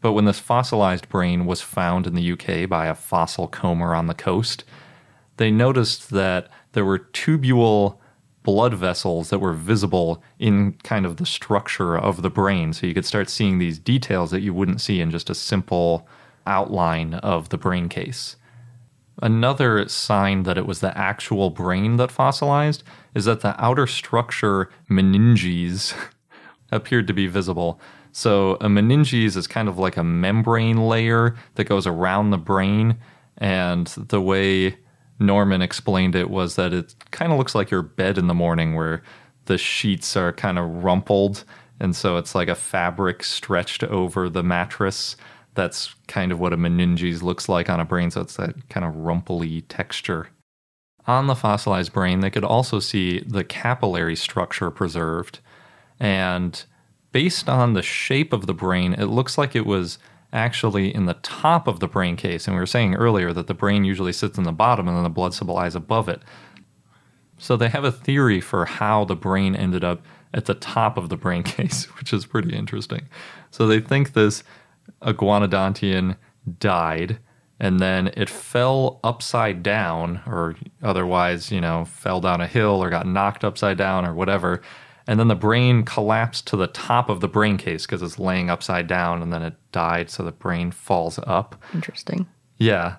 But 0.00 0.12
when 0.12 0.24
this 0.24 0.38
fossilized 0.38 1.08
brain 1.08 1.46
was 1.46 1.60
found 1.60 2.06
in 2.06 2.14
the 2.14 2.32
UK 2.32 2.68
by 2.68 2.86
a 2.86 2.94
fossil 2.94 3.48
comber 3.48 3.94
on 3.94 4.06
the 4.06 4.14
coast, 4.14 4.64
they 5.38 5.50
noticed 5.50 6.10
that 6.10 6.48
there 6.72 6.84
were 6.84 6.98
tubule 6.98 7.98
blood 8.42 8.74
vessels 8.74 9.30
that 9.30 9.40
were 9.40 9.52
visible 9.52 10.22
in 10.38 10.72
kind 10.84 11.04
of 11.04 11.16
the 11.16 11.26
structure 11.26 11.98
of 11.98 12.22
the 12.22 12.30
brain. 12.30 12.72
So 12.72 12.86
you 12.86 12.94
could 12.94 13.04
start 13.04 13.28
seeing 13.28 13.58
these 13.58 13.78
details 13.78 14.30
that 14.30 14.40
you 14.40 14.54
wouldn't 14.54 14.80
see 14.80 15.00
in 15.00 15.10
just 15.10 15.28
a 15.28 15.34
simple 15.34 16.08
outline 16.46 17.14
of 17.14 17.50
the 17.50 17.58
brain 17.58 17.88
case. 17.88 18.36
Another 19.20 19.88
sign 19.88 20.44
that 20.44 20.56
it 20.56 20.64
was 20.64 20.80
the 20.80 20.96
actual 20.96 21.50
brain 21.50 21.96
that 21.96 22.12
fossilized 22.12 22.84
is 23.14 23.24
that 23.24 23.40
the 23.40 23.60
outer 23.62 23.86
structure 23.86 24.70
meninges 24.88 25.94
appeared 26.72 27.06
to 27.08 27.12
be 27.12 27.26
visible. 27.26 27.80
So 28.12 28.54
a 28.54 28.66
meninges 28.66 29.36
is 29.36 29.46
kind 29.46 29.68
of 29.68 29.78
like 29.78 29.96
a 29.96 30.04
membrane 30.04 30.88
layer 30.88 31.36
that 31.54 31.64
goes 31.64 31.86
around 31.86 32.30
the 32.30 32.38
brain, 32.38 32.98
and 33.36 33.86
the 33.86 34.20
way 34.20 34.76
Norman 35.18 35.62
explained 35.62 36.14
it 36.14 36.30
was 36.30 36.56
that 36.56 36.72
it 36.72 36.94
kind 37.10 37.32
of 37.32 37.38
looks 37.38 37.54
like 37.54 37.70
your 37.70 37.82
bed 37.82 38.18
in 38.18 38.26
the 38.26 38.34
morning 38.34 38.74
where 38.74 39.02
the 39.46 39.58
sheets 39.58 40.16
are 40.16 40.32
kind 40.32 40.58
of 40.58 40.84
rumpled, 40.84 41.44
and 41.80 41.94
so 41.94 42.16
it's 42.16 42.34
like 42.34 42.48
a 42.48 42.54
fabric 42.54 43.22
stretched 43.24 43.84
over 43.84 44.28
the 44.28 44.42
mattress. 44.42 45.16
That's 45.54 45.94
kind 46.06 46.30
of 46.30 46.38
what 46.38 46.52
a 46.52 46.56
meninges 46.56 47.22
looks 47.22 47.48
like 47.48 47.68
on 47.68 47.80
a 47.80 47.84
brain, 47.84 48.10
so 48.10 48.20
it's 48.20 48.36
that 48.36 48.68
kind 48.68 48.84
of 48.84 48.94
rumply 48.94 49.62
texture. 49.62 50.28
On 51.06 51.26
the 51.26 51.34
fossilized 51.34 51.92
brain, 51.92 52.20
they 52.20 52.30
could 52.30 52.44
also 52.44 52.80
see 52.80 53.20
the 53.20 53.42
capillary 53.42 54.14
structure 54.14 54.70
preserved. 54.70 55.40
And 55.98 56.62
based 57.12 57.48
on 57.48 57.72
the 57.72 57.82
shape 57.82 58.32
of 58.32 58.46
the 58.46 58.54
brain, 58.54 58.94
it 58.94 59.06
looks 59.06 59.38
like 59.38 59.56
it 59.56 59.66
was 59.66 59.98
actually 60.32 60.94
in 60.94 61.06
the 61.06 61.14
top 61.14 61.66
of 61.66 61.80
the 61.80 61.88
brain 61.88 62.16
case. 62.16 62.46
And 62.46 62.54
we 62.54 62.60
were 62.60 62.66
saying 62.66 62.94
earlier 62.94 63.32
that 63.32 63.46
the 63.46 63.54
brain 63.54 63.84
usually 63.84 64.12
sits 64.12 64.36
in 64.36 64.44
the 64.44 64.52
bottom 64.52 64.86
and 64.86 64.96
then 64.96 65.04
the 65.04 65.10
blood 65.10 65.34
supplies 65.34 65.74
above 65.74 66.08
it. 66.08 66.22
So 67.38 67.56
they 67.56 67.68
have 67.68 67.84
a 67.84 67.92
theory 67.92 68.40
for 68.40 68.66
how 68.66 69.04
the 69.04 69.16
brain 69.16 69.54
ended 69.56 69.84
up 69.84 70.04
at 70.34 70.44
the 70.44 70.54
top 70.54 70.98
of 70.98 71.08
the 71.08 71.16
brain 71.16 71.42
case, 71.44 71.84
which 71.96 72.12
is 72.12 72.26
pretty 72.26 72.54
interesting. 72.54 73.08
So 73.50 73.66
they 73.66 73.80
think 73.80 74.12
this 74.12 74.42
iguanodontian 75.02 76.16
died 76.58 77.18
and 77.60 77.80
then 77.80 78.08
it 78.16 78.30
fell 78.30 79.00
upside 79.02 79.62
down 79.62 80.20
or 80.26 80.54
otherwise, 80.82 81.50
you 81.50 81.60
know, 81.60 81.84
fell 81.84 82.20
down 82.20 82.40
a 82.40 82.46
hill 82.46 82.82
or 82.82 82.90
got 82.90 83.06
knocked 83.06 83.44
upside 83.44 83.78
down 83.78 84.04
or 84.06 84.14
whatever. 84.14 84.62
And 85.08 85.18
then 85.18 85.28
the 85.28 85.34
brain 85.34 85.84
collapsed 85.84 86.46
to 86.48 86.56
the 86.56 86.66
top 86.66 87.08
of 87.08 87.20
the 87.20 87.28
brain 87.28 87.56
case 87.56 87.86
because 87.86 88.02
it's 88.02 88.18
laying 88.18 88.50
upside 88.50 88.86
down 88.86 89.22
and 89.22 89.32
then 89.32 89.42
it 89.42 89.54
died 89.72 90.10
so 90.10 90.22
the 90.22 90.32
brain 90.32 90.70
falls 90.70 91.18
up. 91.26 91.56
Interesting. 91.72 92.26
Yeah. 92.58 92.96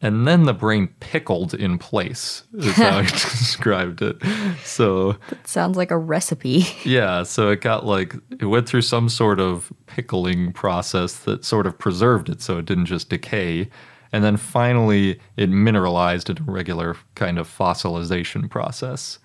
And 0.00 0.24
then 0.24 0.44
the 0.44 0.54
brain 0.54 0.86
pickled 1.00 1.54
in 1.54 1.76
place, 1.76 2.44
is 2.54 2.76
how 2.76 3.00
he 3.00 3.06
described 3.10 4.00
it. 4.02 4.22
So 4.62 5.16
That 5.30 5.48
Sounds 5.48 5.76
like 5.76 5.90
a 5.90 5.98
recipe. 5.98 6.64
yeah, 6.84 7.24
so 7.24 7.50
it 7.50 7.60
got 7.60 7.84
like 7.84 8.14
it 8.38 8.46
went 8.46 8.68
through 8.68 8.82
some 8.82 9.08
sort 9.08 9.40
of 9.40 9.72
pickling 9.86 10.52
process 10.52 11.18
that 11.20 11.44
sort 11.44 11.66
of 11.66 11.76
preserved 11.76 12.28
it 12.28 12.40
so 12.40 12.58
it 12.58 12.66
didn't 12.66 12.86
just 12.86 13.10
decay. 13.10 13.68
And 14.12 14.22
then 14.22 14.36
finally 14.36 15.18
it 15.36 15.50
mineralized 15.50 16.30
in 16.30 16.38
a 16.38 16.42
regular 16.42 16.96
kind 17.16 17.36
of 17.36 17.48
fossilization 17.48 18.48
process. 18.48 19.18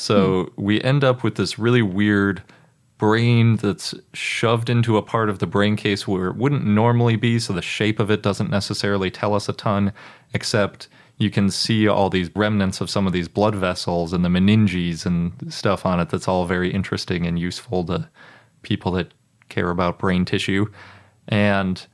So 0.00 0.44
hmm. 0.44 0.62
we 0.62 0.80
end 0.80 1.04
up 1.04 1.22
with 1.22 1.34
this 1.36 1.58
really 1.58 1.82
weird 1.82 2.42
brain 2.96 3.56
that's 3.56 3.94
shoved 4.12 4.68
into 4.68 4.96
a 4.96 5.02
part 5.02 5.30
of 5.30 5.38
the 5.38 5.46
brain 5.46 5.76
case 5.76 6.06
where 6.06 6.28
it 6.28 6.36
wouldn't 6.36 6.66
normally 6.66 7.16
be, 7.16 7.38
so 7.38 7.52
the 7.52 7.62
shape 7.62 7.98
of 7.98 8.10
it 8.10 8.22
doesn't 8.22 8.50
necessarily 8.50 9.10
tell 9.10 9.34
us 9.34 9.48
a 9.48 9.52
ton, 9.52 9.92
except 10.34 10.88
you 11.16 11.30
can 11.30 11.50
see 11.50 11.86
all 11.86 12.10
these 12.10 12.30
remnants 12.34 12.80
of 12.80 12.90
some 12.90 13.06
of 13.06 13.12
these 13.12 13.28
blood 13.28 13.54
vessels 13.54 14.12
and 14.12 14.24
the 14.24 14.28
meninges 14.28 15.04
and 15.04 15.32
stuff 15.52 15.84
on 15.84 16.00
it 16.00 16.08
that's 16.08 16.28
all 16.28 16.46
very 16.46 16.72
interesting 16.72 17.26
and 17.26 17.38
useful 17.38 17.84
to 17.84 18.08
people 18.62 18.92
that 18.92 19.12
care 19.50 19.70
about 19.70 19.98
brain 19.98 20.24
tissue. 20.24 20.66
And 21.28 21.86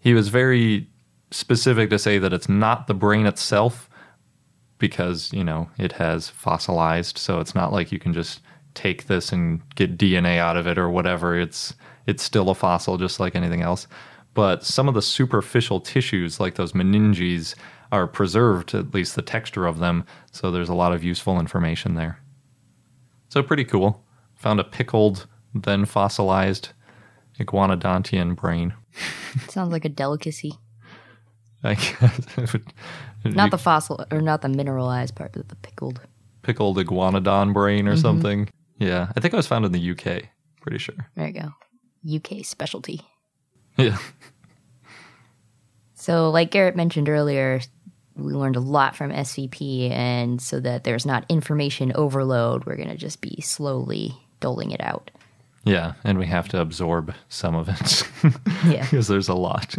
he 0.00 0.14
was 0.14 0.28
very 0.28 0.88
specific 1.30 1.90
to 1.90 1.98
say 1.98 2.18
that 2.18 2.32
it's 2.32 2.48
not 2.48 2.86
the 2.86 2.94
brain 2.94 3.26
itself 3.26 3.88
because, 4.78 5.32
you 5.32 5.44
know, 5.44 5.68
it 5.78 5.92
has 5.92 6.28
fossilized, 6.28 7.18
so 7.18 7.40
it's 7.40 7.54
not 7.54 7.72
like 7.72 7.92
you 7.92 7.98
can 7.98 8.12
just 8.12 8.40
take 8.74 9.06
this 9.06 9.32
and 9.32 9.62
get 9.76 9.96
DNA 9.96 10.38
out 10.38 10.56
of 10.56 10.66
it 10.66 10.78
or 10.78 10.90
whatever. 10.90 11.38
It's 11.38 11.74
it's 12.06 12.22
still 12.22 12.50
a 12.50 12.54
fossil 12.54 12.98
just 12.98 13.20
like 13.20 13.34
anything 13.34 13.62
else. 13.62 13.86
But 14.34 14.64
some 14.64 14.88
of 14.88 14.94
the 14.94 15.02
superficial 15.02 15.80
tissues 15.80 16.40
like 16.40 16.56
those 16.56 16.72
meninges 16.72 17.54
are 17.92 18.06
preserved, 18.08 18.74
at 18.74 18.92
least 18.92 19.14
the 19.14 19.22
texture 19.22 19.66
of 19.66 19.78
them, 19.78 20.04
so 20.32 20.50
there's 20.50 20.68
a 20.68 20.74
lot 20.74 20.92
of 20.92 21.04
useful 21.04 21.38
information 21.38 21.94
there. 21.94 22.18
So 23.28 23.42
pretty 23.42 23.64
cool. 23.64 24.04
Found 24.36 24.60
a 24.60 24.64
pickled, 24.64 25.26
then 25.54 25.84
fossilized 25.84 26.70
iguanodontian 27.38 28.36
brain. 28.36 28.74
Sounds 29.48 29.72
like 29.72 29.84
a 29.84 29.88
delicacy. 29.88 30.54
I 31.62 31.74
guess. 31.74 32.56
Not 33.34 33.50
the 33.50 33.58
fossil 33.58 34.04
or 34.10 34.20
not 34.20 34.42
the 34.42 34.48
mineralized 34.48 35.14
part, 35.14 35.32
but 35.32 35.48
the 35.48 35.56
pickled. 35.56 36.00
pickled 36.42 36.76
iguanodon 36.76 37.54
brain 37.54 37.88
or 37.88 37.92
mm-hmm. 37.92 38.00
something. 38.00 38.48
Yeah, 38.78 39.10
I 39.16 39.20
think 39.20 39.32
it 39.32 39.36
was 39.36 39.46
found 39.46 39.64
in 39.64 39.72
the 39.72 39.90
UK. 39.90 40.24
Pretty 40.60 40.78
sure. 40.78 40.96
There 41.16 41.26
you 41.26 41.32
go. 41.32 41.52
UK 42.16 42.44
specialty. 42.44 43.00
Yeah. 43.76 43.96
So, 45.94 46.28
like 46.30 46.50
Garrett 46.50 46.76
mentioned 46.76 47.08
earlier, 47.08 47.60
we 48.14 48.32
learned 48.34 48.56
a 48.56 48.60
lot 48.60 48.94
from 48.94 49.10
SVP, 49.10 49.90
and 49.90 50.40
so 50.40 50.60
that 50.60 50.84
there's 50.84 51.06
not 51.06 51.24
information 51.28 51.92
overload, 51.94 52.66
we're 52.66 52.76
going 52.76 52.88
to 52.88 52.96
just 52.96 53.20
be 53.20 53.40
slowly 53.40 54.14
doling 54.40 54.70
it 54.70 54.82
out. 54.82 55.10
Yeah, 55.64 55.94
and 56.04 56.18
we 56.18 56.26
have 56.26 56.48
to 56.48 56.60
absorb 56.60 57.14
some 57.28 57.54
of 57.54 57.68
it 57.68 58.02
Yeah. 58.66 58.82
because 58.90 59.08
there's 59.08 59.28
a 59.28 59.34
lot. 59.34 59.76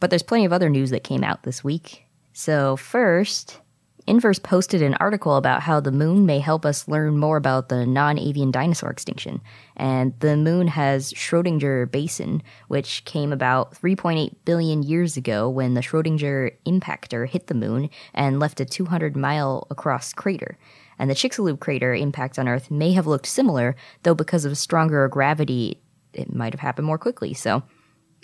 But 0.00 0.10
there's 0.10 0.22
plenty 0.22 0.44
of 0.44 0.52
other 0.52 0.68
news 0.68 0.90
that 0.90 1.04
came 1.04 1.24
out 1.24 1.42
this 1.42 1.64
week. 1.64 2.04
So, 2.32 2.76
first, 2.76 3.60
Inverse 4.06 4.38
posted 4.38 4.82
an 4.82 4.94
article 4.94 5.34
about 5.34 5.62
how 5.62 5.80
the 5.80 5.90
moon 5.90 6.26
may 6.26 6.38
help 6.38 6.64
us 6.64 6.86
learn 6.86 7.18
more 7.18 7.36
about 7.36 7.68
the 7.68 7.84
non 7.84 8.18
avian 8.18 8.52
dinosaur 8.52 8.90
extinction. 8.90 9.40
And 9.76 10.14
the 10.20 10.36
moon 10.36 10.68
has 10.68 11.12
Schrodinger 11.12 11.90
Basin, 11.90 12.42
which 12.68 13.04
came 13.04 13.32
about 13.32 13.74
3.8 13.74 14.36
billion 14.44 14.84
years 14.84 15.16
ago 15.16 15.48
when 15.48 15.74
the 15.74 15.80
Schrodinger 15.80 16.52
impactor 16.66 17.28
hit 17.28 17.48
the 17.48 17.54
moon 17.54 17.90
and 18.14 18.38
left 18.38 18.60
a 18.60 18.64
200 18.64 19.16
mile 19.16 19.66
across 19.70 20.12
crater. 20.12 20.56
And 21.00 21.10
the 21.10 21.14
Chicxulub 21.14 21.58
crater 21.58 21.92
impact 21.92 22.38
on 22.38 22.48
Earth 22.48 22.70
may 22.70 22.92
have 22.92 23.08
looked 23.08 23.26
similar, 23.26 23.74
though 24.04 24.14
because 24.14 24.44
of 24.44 24.56
stronger 24.56 25.08
gravity, 25.08 25.82
it 26.12 26.32
might 26.32 26.54
have 26.54 26.60
happened 26.60 26.86
more 26.86 26.98
quickly. 26.98 27.34
So, 27.34 27.64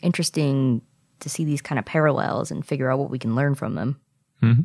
interesting 0.00 0.82
to 1.22 1.28
see 1.28 1.44
these 1.44 1.62
kind 1.62 1.78
of 1.78 1.84
parallels 1.84 2.50
and 2.50 2.64
figure 2.64 2.90
out 2.90 2.98
what 2.98 3.10
we 3.10 3.18
can 3.18 3.34
learn 3.34 3.54
from 3.54 3.74
them. 3.74 4.00
Mm-hmm. 4.42 4.62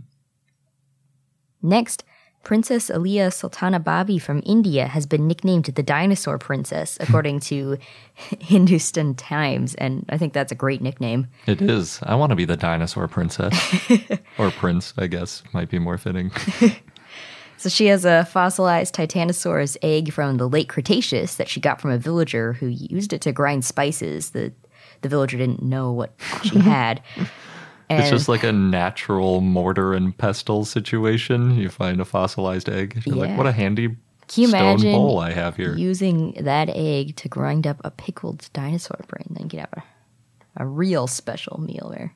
Next, 1.61 2.03
Princess 2.43 2.89
Aliyah 2.89 3.33
Sultana 3.33 3.79
Babi 3.79 4.19
from 4.19 4.41
India 4.45 4.87
has 4.87 5.05
been 5.05 5.27
nicknamed 5.27 5.65
the 5.65 5.83
Dinosaur 5.83 6.37
Princess, 6.37 6.97
according 7.01 7.39
to 7.41 7.77
Hindustan 8.39 9.15
Times, 9.15 9.75
and 9.75 10.05
I 10.09 10.17
think 10.17 10.33
that's 10.33 10.51
a 10.51 10.55
great 10.55 10.81
nickname. 10.81 11.27
It 11.45 11.61
is. 11.61 11.99
I 12.03 12.15
want 12.15 12.29
to 12.29 12.35
be 12.35 12.45
the 12.45 12.57
dinosaur 12.57 13.07
princess. 13.07 13.53
or 14.37 14.51
prince, 14.51 14.93
I 14.97 15.07
guess, 15.07 15.43
might 15.53 15.69
be 15.69 15.79
more 15.79 15.97
fitting. 15.97 16.31
So 17.57 17.69
she 17.69 17.87
has 17.87 18.05
a 18.05 18.23
fossilized 18.25 18.93
Titanosaurus 18.93 19.77
egg 19.81 20.13
from 20.13 20.37
the 20.37 20.47
late 20.47 20.69
Cretaceous 20.69 21.35
that 21.35 21.49
she 21.49 21.59
got 21.59 21.81
from 21.81 21.89
a 21.89 21.97
villager 21.97 22.53
who 22.53 22.67
used 22.67 23.13
it 23.13 23.21
to 23.21 23.31
grind 23.31 23.65
spices. 23.65 24.29
The 24.29 24.53
the 25.01 25.09
villager 25.09 25.37
didn't 25.37 25.61
know 25.61 25.91
what 25.91 26.13
she 26.43 26.51
mm-hmm. 26.51 26.61
had. 26.61 27.01
And 27.89 28.01
It's 28.01 28.09
just 28.09 28.27
like 28.27 28.43
a 28.43 28.51
natural 28.51 29.41
mortar 29.41 29.93
and 29.93 30.17
pestle 30.17 30.65
situation. 30.65 31.55
You 31.55 31.69
find 31.69 32.01
a 32.01 32.05
fossilized 32.05 32.69
egg. 32.69 33.01
You're 33.05 33.15
like, 33.15 33.29
Yeah. 33.29 33.37
what 33.37 33.47
a 33.47 33.51
handy 33.51 33.95
Can 34.27 34.41
you 34.41 34.47
stone 34.47 34.61
imagine 34.61 34.91
bowl 34.91 35.19
I 35.19 35.31
have 35.31 35.55
here. 35.55 35.75
using 35.75 36.33
that 36.33 36.69
egg 36.69 37.15
to 37.17 37.29
grind 37.29 37.65
up 37.65 37.79
a 37.83 37.91
pickled 37.91 38.49
dinosaur 38.51 38.99
brain? 39.07 39.27
Then 39.29 39.43
you 39.45 39.49
could 39.49 39.59
have 39.59 39.73
a, 39.73 39.83
a 40.57 40.65
real 40.65 41.07
special 41.07 41.61
meal 41.61 41.89
there. 41.95 42.13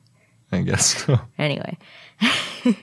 I 0.52 0.60
guess 0.60 1.04
so. 1.04 1.18
Anyway, 1.38 1.78
so 2.62 2.74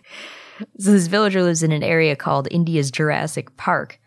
this 0.78 1.06
villager 1.06 1.44
lives 1.44 1.62
in 1.62 1.72
an 1.72 1.84
area 1.84 2.16
called 2.16 2.48
India's 2.50 2.90
Jurassic 2.90 3.56
Park, 3.58 4.00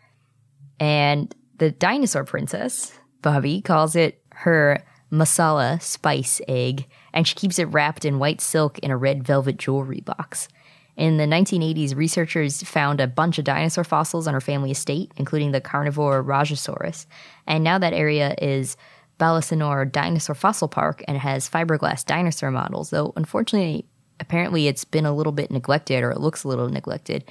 and 0.81 1.33
the 1.57 1.71
dinosaur 1.71 2.25
princess, 2.25 2.91
Bobby, 3.21 3.61
calls 3.61 3.95
it 3.95 4.21
her 4.31 4.83
masala 5.13 5.79
spice 5.81 6.41
egg, 6.47 6.87
and 7.13 7.27
she 7.27 7.35
keeps 7.35 7.59
it 7.59 7.65
wrapped 7.65 8.03
in 8.03 8.17
white 8.17 8.41
silk 8.41 8.79
in 8.79 8.89
a 8.89 8.97
red 8.97 9.23
velvet 9.23 9.57
jewelry 9.57 10.01
box. 10.01 10.47
In 10.95 11.17
the 11.17 11.25
1980s, 11.25 11.95
researchers 11.95 12.63
found 12.63 12.99
a 12.99 13.07
bunch 13.07 13.37
of 13.37 13.45
dinosaur 13.45 13.83
fossils 13.83 14.27
on 14.27 14.33
her 14.33 14.41
family 14.41 14.71
estate, 14.71 15.11
including 15.17 15.51
the 15.51 15.61
carnivore 15.61 16.23
Rajasaurus. 16.23 17.05
And 17.47 17.63
now 17.63 17.77
that 17.77 17.93
area 17.93 18.35
is 18.41 18.75
Balasinor 19.19 19.91
Dinosaur 19.91 20.35
Fossil 20.35 20.67
Park 20.67 21.03
and 21.07 21.17
has 21.17 21.49
fiberglass 21.49 22.05
dinosaur 22.05 22.51
models, 22.51 22.89
though 22.89 23.13
unfortunately, 23.15 23.85
apparently 24.19 24.67
it's 24.67 24.85
been 24.85 25.05
a 25.05 25.15
little 25.15 25.31
bit 25.31 25.51
neglected 25.51 26.03
or 26.03 26.11
it 26.11 26.19
looks 26.19 26.43
a 26.43 26.47
little 26.47 26.69
neglected. 26.69 27.23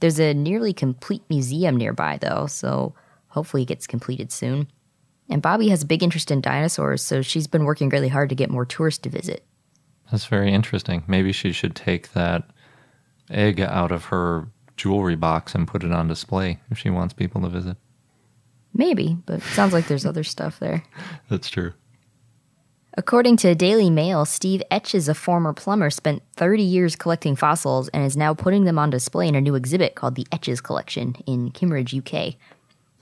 There's 0.00 0.18
a 0.18 0.34
nearly 0.34 0.72
complete 0.72 1.22
museum 1.28 1.76
nearby, 1.76 2.18
though, 2.20 2.46
so 2.46 2.94
hopefully 3.28 3.62
it 3.62 3.68
gets 3.68 3.86
completed 3.86 4.30
soon. 4.30 4.68
And 5.28 5.42
Bobby 5.42 5.68
has 5.68 5.82
a 5.82 5.86
big 5.86 6.02
interest 6.02 6.30
in 6.30 6.40
dinosaurs, 6.40 7.02
so 7.02 7.22
she's 7.22 7.46
been 7.46 7.64
working 7.64 7.88
really 7.88 8.08
hard 8.08 8.28
to 8.28 8.34
get 8.34 8.50
more 8.50 8.64
tourists 8.64 9.02
to 9.02 9.10
visit. 9.10 9.44
That's 10.10 10.26
very 10.26 10.52
interesting. 10.52 11.02
Maybe 11.06 11.32
she 11.32 11.52
should 11.52 11.74
take 11.74 12.12
that 12.12 12.44
egg 13.30 13.60
out 13.60 13.90
of 13.90 14.06
her 14.06 14.48
jewelry 14.76 15.16
box 15.16 15.54
and 15.54 15.66
put 15.66 15.82
it 15.82 15.92
on 15.92 16.06
display 16.06 16.60
if 16.70 16.78
she 16.78 16.90
wants 16.90 17.12
people 17.12 17.40
to 17.40 17.48
visit. 17.48 17.76
Maybe, 18.72 19.16
but 19.26 19.38
it 19.38 19.42
sounds 19.42 19.72
like 19.72 19.88
there's 19.88 20.06
other 20.06 20.22
stuff 20.22 20.60
there. 20.60 20.84
That's 21.28 21.48
true. 21.48 21.72
According 22.98 23.36
to 23.38 23.54
Daily 23.54 23.90
Mail, 23.90 24.24
Steve 24.24 24.62
Etches, 24.70 25.08
a 25.08 25.14
former 25.14 25.52
plumber, 25.52 25.90
spent 25.90 26.22
30 26.36 26.62
years 26.62 26.96
collecting 26.96 27.36
fossils 27.36 27.88
and 27.88 28.04
is 28.04 28.16
now 28.16 28.32
putting 28.32 28.64
them 28.64 28.78
on 28.78 28.88
display 28.88 29.28
in 29.28 29.34
a 29.34 29.40
new 29.40 29.54
exhibit 29.54 29.96
called 29.96 30.14
the 30.14 30.26
Etches 30.32 30.62
Collection 30.62 31.14
in 31.26 31.50
Kimmeridge, 31.50 31.92
UK. 31.92 32.36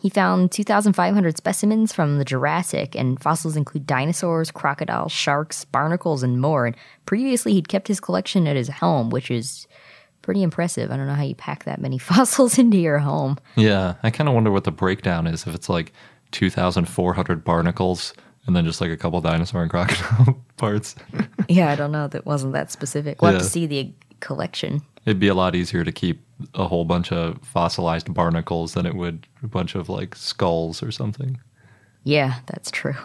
He 0.04 0.10
found 0.10 0.52
2,500 0.52 1.38
specimens 1.38 1.94
from 1.94 2.18
the 2.18 2.26
Jurassic, 2.26 2.94
and 2.94 3.18
fossils 3.18 3.56
include 3.56 3.86
dinosaurs, 3.86 4.50
crocodiles, 4.50 5.12
sharks, 5.12 5.64
barnacles, 5.64 6.22
and 6.22 6.42
more. 6.42 6.66
And 6.66 6.76
previously, 7.06 7.54
he'd 7.54 7.70
kept 7.70 7.88
his 7.88 8.00
collection 8.00 8.46
at 8.46 8.54
his 8.54 8.68
home, 8.68 9.08
which 9.08 9.30
is 9.30 9.66
pretty 10.20 10.42
impressive. 10.42 10.90
I 10.90 10.98
don't 10.98 11.06
know 11.06 11.14
how 11.14 11.22
you 11.22 11.34
pack 11.34 11.64
that 11.64 11.80
many 11.80 11.96
fossils 12.10 12.58
into 12.58 12.76
your 12.76 12.98
home. 12.98 13.38
Yeah, 13.56 13.94
I 14.02 14.10
kind 14.10 14.28
of 14.28 14.34
wonder 14.34 14.50
what 14.50 14.64
the 14.64 14.70
breakdown 14.70 15.26
is 15.26 15.46
if 15.46 15.54
it's 15.54 15.70
like 15.70 15.90
2,400 16.32 17.42
barnacles 17.42 18.12
and 18.46 18.54
then 18.54 18.66
just 18.66 18.82
like 18.82 18.90
a 18.90 18.98
couple 18.98 19.22
dinosaur 19.22 19.62
and 19.62 19.70
crocodile 19.70 20.38
parts. 20.58 20.96
yeah, 21.48 21.70
I 21.70 21.76
don't 21.76 21.92
know. 21.92 22.08
That 22.08 22.26
wasn't 22.26 22.52
that 22.52 22.70
specific. 22.70 23.22
We'll 23.22 23.32
have 23.32 23.40
to 23.40 23.48
see 23.48 23.64
the 23.64 23.90
collection. 24.20 24.82
It'd 25.06 25.18
be 25.18 25.28
a 25.28 25.34
lot 25.34 25.54
easier 25.54 25.82
to 25.82 25.92
keep 25.92 26.23
a 26.54 26.66
whole 26.66 26.84
bunch 26.84 27.12
of 27.12 27.38
fossilized 27.42 28.12
barnacles 28.12 28.74
than 28.74 28.86
it 28.86 28.94
would 28.94 29.26
a 29.42 29.48
bunch 29.48 29.74
of 29.74 29.88
like 29.88 30.14
skulls 30.14 30.82
or 30.82 30.90
something. 30.90 31.38
Yeah, 32.02 32.40
that's 32.46 32.70
true. 32.70 32.96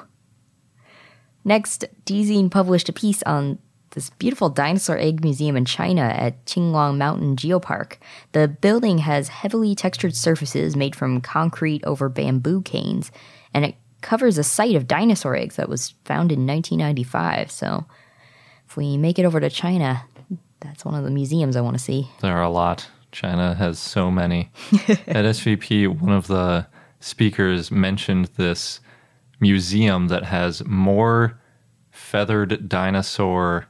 Next, 1.45 1.85
Dezeen 2.05 2.51
published 2.51 2.89
a 2.89 2.93
piece 2.93 3.23
on 3.23 3.59
this 3.91 4.09
beautiful 4.11 4.49
dinosaur 4.49 4.97
egg 4.97 5.23
museum 5.23 5.55
in 5.55 5.65
China 5.65 6.01
at 6.01 6.45
Qinglong 6.45 6.97
Mountain 6.97 7.35
Geopark. 7.37 7.95
The 8.33 8.47
building 8.47 8.99
has 8.99 9.29
heavily 9.29 9.73
textured 9.73 10.15
surfaces 10.15 10.75
made 10.75 10.95
from 10.95 11.21
concrete 11.21 11.83
over 11.85 12.09
bamboo 12.09 12.61
canes, 12.61 13.11
and 13.53 13.65
it 13.65 13.75
covers 14.01 14.37
a 14.37 14.43
site 14.43 14.75
of 14.75 14.87
dinosaur 14.87 15.35
eggs 15.35 15.55
that 15.55 15.69
was 15.69 15.95
found 16.05 16.31
in 16.31 16.45
1995. 16.45 17.51
So, 17.51 17.85
if 18.67 18.77
we 18.77 18.97
make 18.97 19.17
it 19.17 19.25
over 19.25 19.39
to 19.39 19.49
China, 19.49 20.03
that's 20.59 20.85
one 20.85 20.93
of 20.93 21.03
the 21.03 21.09
museums 21.09 21.55
I 21.55 21.61
want 21.61 21.77
to 21.77 21.83
see. 21.83 22.07
There 22.21 22.37
are 22.37 22.43
a 22.43 22.49
lot. 22.49 22.87
China 23.11 23.55
has 23.55 23.79
so 23.79 24.09
many. 24.11 24.51
At 25.07 25.25
SVP, 25.25 25.87
one 25.87 26.11
of 26.13 26.27
the 26.27 26.67
speakers 26.99 27.71
mentioned 27.71 28.25
this 28.35 28.79
museum 29.39 30.07
that 30.09 30.23
has 30.25 30.63
more 30.65 31.39
feathered 31.91 32.67
dinosaur 32.69 33.67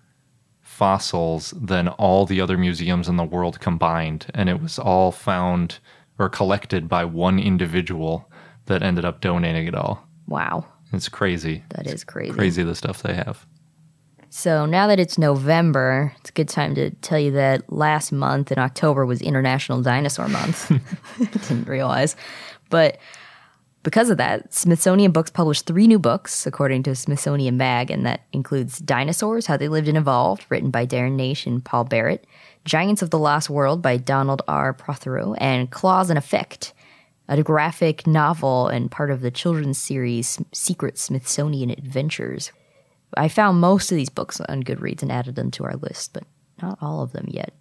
fossils 0.61 1.53
than 1.59 1.87
all 1.89 2.25
the 2.25 2.39
other 2.41 2.57
museums 2.57 3.07
in 3.09 3.17
the 3.17 3.23
world 3.23 3.59
combined. 3.59 4.27
And 4.33 4.49
it 4.49 4.61
was 4.61 4.79
all 4.79 5.11
found 5.11 5.79
or 6.17 6.29
collected 6.29 6.87
by 6.87 7.05
one 7.05 7.39
individual 7.39 8.29
that 8.65 8.83
ended 8.83 9.05
up 9.05 9.21
donating 9.21 9.67
it 9.67 9.75
all. 9.75 10.07
Wow, 10.27 10.65
It's 10.93 11.09
crazy. 11.09 11.63
that 11.69 11.87
is 11.87 12.03
crazy. 12.03 12.31
Crazy 12.33 12.63
the 12.63 12.75
stuff 12.75 13.01
they 13.01 13.13
have. 13.15 13.45
So 14.29 14.65
now 14.65 14.87
that 14.87 14.99
it's 14.99 15.17
November, 15.17 16.13
it's 16.19 16.29
a 16.29 16.33
good 16.33 16.49
time 16.49 16.75
to 16.75 16.91
tell 16.91 17.19
you 17.19 17.31
that 17.31 17.71
last 17.71 18.11
month 18.11 18.51
in 18.51 18.59
October 18.59 19.05
was 19.05 19.21
International 19.21 19.81
Dinosaur 19.81 20.27
Month. 20.27 20.71
Didn't 21.17 21.67
realize. 21.67 22.15
But 22.69 22.99
because 23.81 24.09
of 24.09 24.17
that, 24.17 24.53
Smithsonian 24.53 25.11
Books 25.11 25.31
published 25.31 25.65
three 25.65 25.87
new 25.87 25.97
books, 25.97 26.45
according 26.45 26.83
to 26.83 26.95
Smithsonian 26.95 27.57
Mag, 27.57 27.89
and 27.89 28.05
that 28.05 28.21
includes 28.31 28.77
Dinosaurs 28.79 29.47
How 29.47 29.57
They 29.57 29.67
Lived 29.67 29.87
and 29.87 29.97
Evolved, 29.97 30.45
written 30.49 30.69
by 30.69 30.85
Darren 30.85 31.17
Naish 31.17 31.47
and 31.47 31.63
Paul 31.63 31.85
Barrett, 31.85 32.27
Giants 32.65 33.01
of 33.01 33.09
the 33.09 33.17
Lost 33.17 33.49
World 33.49 33.81
by 33.81 33.97
Donald 33.97 34.41
R. 34.47 34.73
Prothero, 34.73 35.33
and 35.35 35.71
Claws 35.71 36.09
and 36.09 36.19
Effect, 36.19 36.73
a 37.27 37.41
graphic 37.41 38.05
novel 38.05 38.67
and 38.67 38.91
part 38.91 39.11
of 39.11 39.21
the 39.21 39.31
children's 39.31 39.77
series 39.77 40.39
Secret 40.51 40.97
Smithsonian 40.97 41.71
Adventures. 41.71 42.51
I 43.17 43.27
found 43.27 43.59
most 43.59 43.91
of 43.91 43.97
these 43.97 44.09
books 44.09 44.39
on 44.41 44.63
Goodreads 44.63 45.01
and 45.01 45.11
added 45.11 45.35
them 45.35 45.51
to 45.51 45.63
our 45.63 45.75
list, 45.75 46.13
but 46.13 46.23
not 46.61 46.77
all 46.81 47.01
of 47.01 47.11
them 47.11 47.25
yet. 47.29 47.53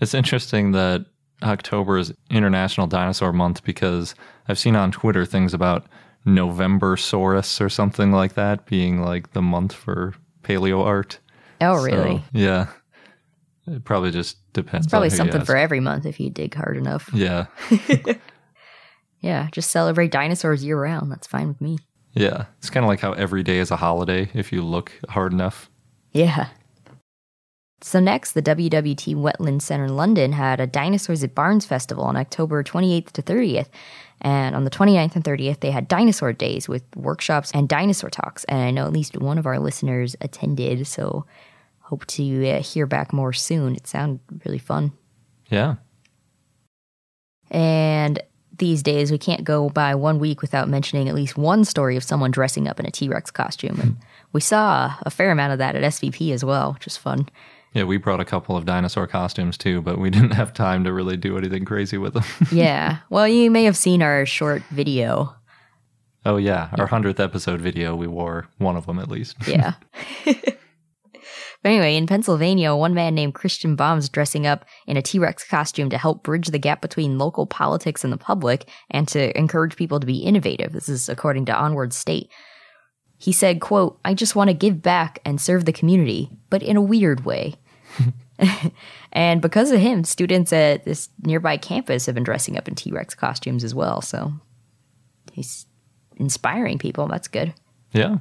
It's 0.00 0.14
interesting 0.14 0.72
that 0.72 1.06
October 1.42 1.98
is 1.98 2.12
International 2.30 2.86
Dinosaur 2.86 3.32
Month 3.32 3.64
because 3.64 4.14
I've 4.48 4.58
seen 4.58 4.76
on 4.76 4.92
Twitter 4.92 5.24
things 5.24 5.54
about 5.54 5.86
November 6.24 6.96
Saurus 6.96 7.60
or 7.60 7.68
something 7.68 8.12
like 8.12 8.34
that 8.34 8.66
being 8.66 9.02
like 9.02 9.32
the 9.32 9.42
month 9.42 9.72
for 9.72 10.14
paleo 10.42 10.84
art. 10.84 11.18
Oh, 11.60 11.76
So, 11.78 11.84
really? 11.84 12.24
yeah. 12.32 12.68
It 13.66 13.84
probably 13.84 14.10
just 14.10 14.36
depends. 14.52 14.86
It's 14.86 14.90
Probably 14.90 15.10
something 15.10 15.44
for 15.44 15.56
every 15.56 15.80
month 15.80 16.04
if 16.06 16.20
you 16.20 16.28
dig 16.30 16.54
hard 16.54 16.76
enough. 16.76 17.08
Yeah. 17.14 17.46
Yeah, 19.20 19.48
just 19.52 19.70
celebrate 19.70 20.10
dinosaurs 20.10 20.62
year 20.62 20.78
round. 20.78 21.10
That's 21.10 21.26
fine 21.26 21.48
with 21.48 21.58
me. 21.58 21.78
Yeah. 22.14 22.46
It's 22.58 22.70
kind 22.70 22.84
of 22.84 22.88
like 22.88 23.00
how 23.00 23.12
every 23.12 23.42
day 23.42 23.58
is 23.58 23.70
a 23.70 23.76
holiday 23.76 24.30
if 24.34 24.52
you 24.52 24.62
look 24.62 24.92
hard 25.08 25.32
enough. 25.32 25.68
Yeah. 26.12 26.48
So 27.80 28.00
next, 28.00 28.32
the 28.32 28.42
WWT 28.42 29.14
Wetland 29.14 29.60
Center 29.60 29.84
in 29.84 29.96
London 29.96 30.32
had 30.32 30.58
a 30.58 30.66
Dinosaurs 30.66 31.22
at 31.22 31.34
Barnes 31.34 31.66
festival 31.66 32.04
on 32.04 32.16
October 32.16 32.62
28th 32.62 33.10
to 33.12 33.22
30th. 33.22 33.68
And 34.22 34.56
on 34.56 34.64
the 34.64 34.70
29th 34.70 35.16
and 35.16 35.24
30th, 35.24 35.60
they 35.60 35.70
had 35.70 35.86
dinosaur 35.86 36.32
days 36.32 36.66
with 36.66 36.82
workshops 36.96 37.50
and 37.52 37.68
dinosaur 37.68 38.08
talks. 38.08 38.44
And 38.44 38.62
I 38.62 38.70
know 38.70 38.86
at 38.86 38.92
least 38.92 39.18
one 39.18 39.36
of 39.36 39.44
our 39.44 39.58
listeners 39.58 40.16
attended, 40.22 40.86
so 40.86 41.26
hope 41.80 42.06
to 42.06 42.48
uh, 42.48 42.62
hear 42.62 42.86
back 42.86 43.12
more 43.12 43.34
soon. 43.34 43.76
It 43.76 43.86
sounded 43.86 44.20
really 44.46 44.58
fun. 44.58 44.92
Yeah. 45.50 45.74
And 47.50 48.18
these 48.58 48.82
days, 48.82 49.10
we 49.10 49.18
can't 49.18 49.44
go 49.44 49.68
by 49.68 49.94
one 49.94 50.18
week 50.18 50.40
without 50.40 50.68
mentioning 50.68 51.08
at 51.08 51.14
least 51.14 51.36
one 51.36 51.64
story 51.64 51.96
of 51.96 52.04
someone 52.04 52.30
dressing 52.30 52.68
up 52.68 52.78
in 52.80 52.86
a 52.86 52.90
T 52.90 53.08
Rex 53.08 53.30
costume. 53.30 53.78
And 53.80 53.96
we 54.32 54.40
saw 54.40 54.94
a 55.02 55.10
fair 55.10 55.30
amount 55.30 55.52
of 55.52 55.58
that 55.58 55.76
at 55.76 55.82
SVP 55.82 56.32
as 56.32 56.44
well, 56.44 56.74
which 56.74 56.86
is 56.86 56.96
fun. 56.96 57.28
Yeah, 57.72 57.84
we 57.84 57.96
brought 57.96 58.20
a 58.20 58.24
couple 58.24 58.56
of 58.56 58.64
dinosaur 58.64 59.06
costumes 59.06 59.58
too, 59.58 59.82
but 59.82 59.98
we 59.98 60.08
didn't 60.16 60.34
have 60.34 60.54
time 60.54 60.84
to 60.84 60.92
really 60.92 61.16
do 61.16 61.36
anything 61.36 61.64
crazy 61.64 61.98
with 61.98 62.14
them. 62.14 62.24
yeah. 62.52 62.98
Well, 63.10 63.26
you 63.26 63.50
may 63.50 63.64
have 63.64 63.76
seen 63.76 64.02
our 64.02 64.24
short 64.26 64.62
video. 64.70 65.34
oh, 66.24 66.36
yeah. 66.36 66.68
Our 66.78 66.88
100th 66.88 67.20
episode 67.20 67.60
video, 67.60 67.96
we 67.96 68.06
wore 68.06 68.46
one 68.58 68.76
of 68.76 68.86
them 68.86 68.98
at 68.98 69.08
least. 69.08 69.36
Yeah. 69.46 69.74
but 71.64 71.70
anyway, 71.70 71.96
in 71.96 72.06
Pennsylvania, 72.06 72.76
one 72.76 72.92
man 72.92 73.14
named 73.14 73.32
Christian 73.32 73.74
Baum's 73.74 74.10
dressing 74.10 74.46
up 74.46 74.66
in 74.86 74.98
a 74.98 75.02
T 75.02 75.18
Rex 75.18 75.48
costume 75.48 75.88
to 75.88 75.96
help 75.96 76.22
bridge 76.22 76.48
the 76.48 76.58
gap 76.58 76.82
between 76.82 77.16
local 77.16 77.46
politics 77.46 78.04
and 78.04 78.12
the 78.12 78.18
public 78.18 78.68
and 78.90 79.08
to 79.08 79.34
encourage 79.38 79.74
people 79.74 79.98
to 79.98 80.06
be 80.06 80.18
innovative. 80.18 80.74
This 80.74 80.90
is 80.90 81.08
according 81.08 81.46
to 81.46 81.56
Onward 81.56 81.94
State. 81.94 82.30
He 83.16 83.32
said, 83.32 83.62
quote, 83.62 83.98
I 84.04 84.12
just 84.12 84.36
want 84.36 84.50
to 84.50 84.54
give 84.54 84.82
back 84.82 85.20
and 85.24 85.40
serve 85.40 85.64
the 85.64 85.72
community, 85.72 86.28
but 86.50 86.62
in 86.62 86.76
a 86.76 86.82
weird 86.82 87.24
way. 87.24 87.54
and 89.12 89.40
because 89.40 89.70
of 89.70 89.80
him, 89.80 90.04
students 90.04 90.52
at 90.52 90.84
this 90.84 91.08
nearby 91.22 91.56
campus 91.56 92.04
have 92.04 92.14
been 92.14 92.24
dressing 92.24 92.58
up 92.58 92.68
in 92.68 92.74
T 92.74 92.92
Rex 92.92 93.14
costumes 93.14 93.64
as 93.64 93.74
well. 93.74 94.02
So 94.02 94.34
he's 95.32 95.64
inspiring 96.16 96.78
people. 96.78 97.08
That's 97.08 97.28
good. 97.28 97.54
Yeah. 97.92 98.16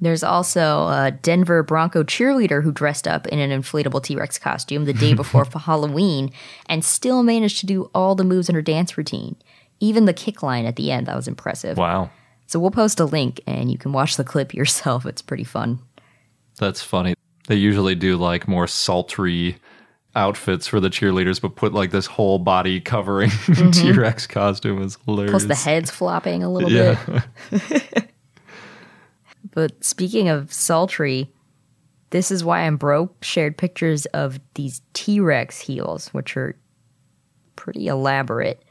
There's 0.00 0.22
also 0.22 0.86
a 0.88 1.10
Denver 1.22 1.62
Bronco 1.62 2.04
cheerleader 2.04 2.62
who 2.62 2.70
dressed 2.70 3.08
up 3.08 3.26
in 3.26 3.38
an 3.38 3.50
inflatable 3.50 4.02
T 4.02 4.14
Rex 4.16 4.38
costume 4.38 4.84
the 4.84 4.92
day 4.92 5.14
before 5.14 5.44
for 5.46 5.58
Halloween 5.58 6.30
and 6.66 6.84
still 6.84 7.22
managed 7.22 7.58
to 7.60 7.66
do 7.66 7.90
all 7.94 8.14
the 8.14 8.24
moves 8.24 8.48
in 8.48 8.54
her 8.54 8.62
dance 8.62 8.96
routine. 8.96 9.36
Even 9.80 10.04
the 10.04 10.12
kick 10.12 10.42
line 10.42 10.66
at 10.66 10.76
the 10.76 10.90
end, 10.90 11.06
that 11.06 11.16
was 11.16 11.28
impressive. 11.28 11.76
Wow. 11.76 12.10
So 12.46 12.58
we'll 12.58 12.70
post 12.70 13.00
a 13.00 13.04
link 13.04 13.40
and 13.46 13.70
you 13.70 13.78
can 13.78 13.92
watch 13.92 14.16
the 14.16 14.24
clip 14.24 14.54
yourself. 14.54 15.04
It's 15.04 15.22
pretty 15.22 15.44
fun. 15.44 15.80
That's 16.58 16.80
funny. 16.82 17.14
They 17.46 17.56
usually 17.56 17.94
do 17.94 18.16
like 18.16 18.46
more 18.48 18.66
sultry 18.66 19.56
outfits 20.14 20.66
for 20.66 20.80
the 20.80 20.90
cheerleaders, 20.90 21.40
but 21.40 21.56
put 21.56 21.72
like 21.72 21.90
this 21.90 22.06
whole 22.06 22.38
body 22.38 22.80
covering 22.80 23.30
mm-hmm. 23.30 23.70
T 23.70 23.92
Rex 23.92 24.26
costume 24.26 24.82
is 24.82 24.96
hilarious. 25.04 25.32
Plus 25.32 25.44
the 25.44 25.54
heads 25.54 25.90
flopping 25.90 26.42
a 26.42 26.50
little 26.50 26.70
Yeah. 26.70 27.22
bit. 27.50 28.08
But 29.50 29.82
speaking 29.84 30.28
of 30.28 30.52
sultry, 30.52 31.32
this 32.10 32.30
is 32.30 32.44
why 32.44 32.60
I'm 32.60 32.76
broke 32.76 33.22
shared 33.22 33.58
pictures 33.58 34.06
of 34.06 34.40
these 34.54 34.80
T 34.94 35.20
Rex 35.20 35.60
heels, 35.60 36.08
which 36.08 36.36
are 36.36 36.56
pretty 37.56 37.88
elaborate. 37.88 38.62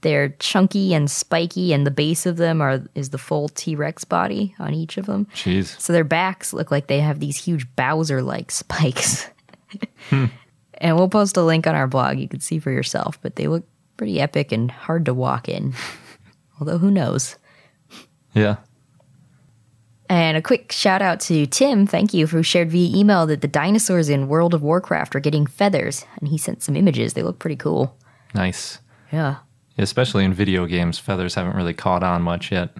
They're 0.00 0.30
chunky 0.38 0.92
and 0.92 1.10
spiky, 1.10 1.72
and 1.72 1.86
the 1.86 1.90
base 1.90 2.26
of 2.26 2.36
them 2.36 2.60
are 2.60 2.82
is 2.94 3.10
the 3.10 3.18
full 3.18 3.48
T 3.48 3.74
Rex 3.76 4.04
body 4.04 4.54
on 4.58 4.74
each 4.74 4.98
of 4.98 5.06
them. 5.06 5.26
Jeez. 5.34 5.80
So 5.80 5.92
their 5.92 6.04
backs 6.04 6.52
look 6.52 6.70
like 6.70 6.88
they 6.88 7.00
have 7.00 7.20
these 7.20 7.36
huge 7.36 7.66
Bowser 7.76 8.22
like 8.22 8.50
spikes. 8.50 9.30
Hmm. 10.10 10.26
And 10.74 10.96
we'll 10.96 11.08
post 11.08 11.36
a 11.36 11.42
link 11.42 11.66
on 11.66 11.74
our 11.74 11.88
blog. 11.88 12.18
You 12.18 12.28
can 12.28 12.38
see 12.38 12.60
for 12.60 12.70
yourself, 12.70 13.20
but 13.22 13.34
they 13.34 13.48
look 13.48 13.66
pretty 13.96 14.20
epic 14.20 14.52
and 14.52 14.70
hard 14.70 15.06
to 15.06 15.14
walk 15.14 15.48
in. 15.48 15.74
Although, 16.60 16.78
who 16.78 16.92
knows? 16.92 17.36
Yeah. 18.34 18.58
And 20.08 20.36
a 20.36 20.42
quick 20.42 20.70
shout 20.70 21.00
out 21.00 21.20
to 21.20 21.46
Tim, 21.46 21.86
thank 21.86 22.12
you, 22.12 22.26
who 22.26 22.42
shared 22.42 22.70
via 22.70 22.94
email 22.96 23.26
that 23.26 23.40
the 23.40 23.48
dinosaurs 23.48 24.08
in 24.08 24.28
World 24.28 24.52
of 24.52 24.62
Warcraft 24.62 25.16
are 25.16 25.20
getting 25.20 25.46
feathers. 25.46 26.04
And 26.18 26.28
he 26.28 26.36
sent 26.36 26.62
some 26.62 26.76
images. 26.76 27.14
They 27.14 27.22
look 27.22 27.38
pretty 27.38 27.56
cool. 27.56 27.96
Nice. 28.34 28.80
Yeah. 29.10 29.36
Especially 29.78 30.24
in 30.24 30.34
video 30.34 30.66
games, 30.66 30.98
feathers 30.98 31.34
haven't 31.34 31.56
really 31.56 31.74
caught 31.74 32.02
on 32.02 32.22
much 32.22 32.52
yet. 32.52 32.70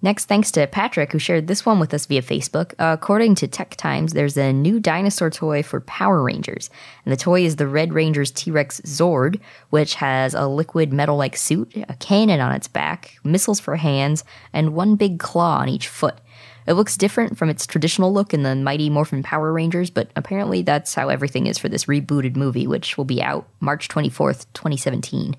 Next, 0.00 0.26
thanks 0.26 0.52
to 0.52 0.68
Patrick, 0.68 1.10
who 1.10 1.18
shared 1.18 1.48
this 1.48 1.66
one 1.66 1.80
with 1.80 1.92
us 1.92 2.06
via 2.06 2.22
Facebook. 2.22 2.72
According 2.78 3.34
to 3.36 3.48
Tech 3.48 3.74
Times, 3.74 4.12
there's 4.12 4.36
a 4.36 4.52
new 4.52 4.78
dinosaur 4.78 5.28
toy 5.28 5.60
for 5.64 5.80
Power 5.80 6.22
Rangers. 6.22 6.70
And 7.04 7.12
the 7.12 7.16
toy 7.16 7.44
is 7.44 7.56
the 7.56 7.66
Red 7.66 7.92
Ranger's 7.92 8.30
T 8.30 8.52
Rex 8.52 8.80
Zord, 8.82 9.40
which 9.70 9.94
has 9.96 10.34
a 10.34 10.46
liquid 10.46 10.92
metal 10.92 11.16
like 11.16 11.36
suit, 11.36 11.72
a 11.88 11.94
cannon 11.94 12.38
on 12.38 12.52
its 12.52 12.68
back, 12.68 13.18
missiles 13.24 13.58
for 13.58 13.74
hands, 13.74 14.22
and 14.52 14.72
one 14.72 14.94
big 14.94 15.18
claw 15.18 15.58
on 15.58 15.68
each 15.68 15.88
foot. 15.88 16.20
It 16.68 16.74
looks 16.74 16.96
different 16.96 17.36
from 17.36 17.48
its 17.48 17.66
traditional 17.66 18.12
look 18.12 18.32
in 18.32 18.44
the 18.44 18.54
Mighty 18.54 18.90
Morphin 18.90 19.24
Power 19.24 19.52
Rangers, 19.52 19.90
but 19.90 20.12
apparently 20.14 20.62
that's 20.62 20.94
how 20.94 21.08
everything 21.08 21.48
is 21.48 21.58
for 21.58 21.68
this 21.68 21.86
rebooted 21.86 22.36
movie, 22.36 22.68
which 22.68 22.96
will 22.96 23.04
be 23.04 23.20
out 23.20 23.48
March 23.58 23.88
24th, 23.88 24.46
2017. 24.52 25.34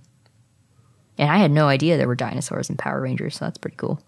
And 1.18 1.30
I 1.30 1.38
had 1.38 1.52
no 1.52 1.68
idea 1.68 1.96
there 1.96 2.08
were 2.08 2.16
dinosaurs 2.16 2.70
in 2.70 2.76
Power 2.76 3.00
Rangers, 3.00 3.38
so 3.38 3.46
that's 3.46 3.58
pretty 3.58 3.78
cool. 3.78 4.02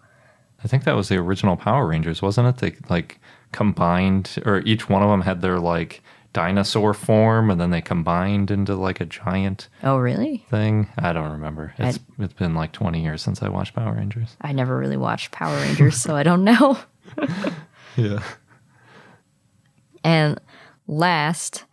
I 0.64 0.68
think 0.68 0.84
that 0.84 0.94
was 0.96 1.08
the 1.08 1.16
original 1.16 1.56
Power 1.56 1.86
Rangers, 1.88 2.22
wasn't 2.22 2.48
it? 2.48 2.56
They 2.58 2.76
like 2.88 3.18
combined, 3.52 4.38
or 4.46 4.60
each 4.60 4.88
one 4.88 5.02
of 5.02 5.08
them 5.10 5.22
had 5.22 5.40
their 5.42 5.58
like 5.58 6.02
dinosaur 6.32 6.94
form, 6.94 7.50
and 7.50 7.60
then 7.60 7.70
they 7.70 7.80
combined 7.82 8.50
into 8.50 8.74
like 8.74 9.00
a 9.00 9.04
giant 9.04 9.68
Oh, 9.82 9.98
really? 9.98 10.46
thing. 10.48 10.88
I 10.98 11.12
don't 11.12 11.32
remember. 11.32 11.74
It's 11.78 11.98
it's 12.18 12.32
been 12.34 12.54
like 12.54 12.72
twenty 12.72 13.02
years 13.02 13.22
since 13.22 13.42
I 13.42 13.48
watched 13.48 13.74
Power 13.74 13.92
Rangers. 13.94 14.36
I 14.40 14.52
never 14.52 14.76
really 14.78 14.96
watched 14.96 15.32
Power 15.32 15.56
Rangers, 15.56 15.96
so 16.00 16.16
I 16.16 16.22
don't 16.22 16.44
know. 16.44 16.78
Yeah. 17.96 18.22
And 20.04 20.40
last, 20.86 21.64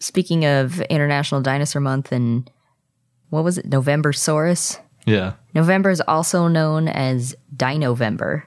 speaking 0.00 0.44
of 0.44 0.80
International 0.82 1.40
Dinosaur 1.40 1.80
Month 1.80 2.10
and 2.12 2.50
what 3.30 3.44
was 3.44 3.58
it, 3.58 3.66
November 3.66 4.12
Saurus? 4.12 4.80
Yeah. 5.04 5.34
November 5.54 5.90
is 5.90 6.00
also 6.02 6.48
known 6.48 6.88
as 6.88 7.34
Dinovember. 7.56 8.42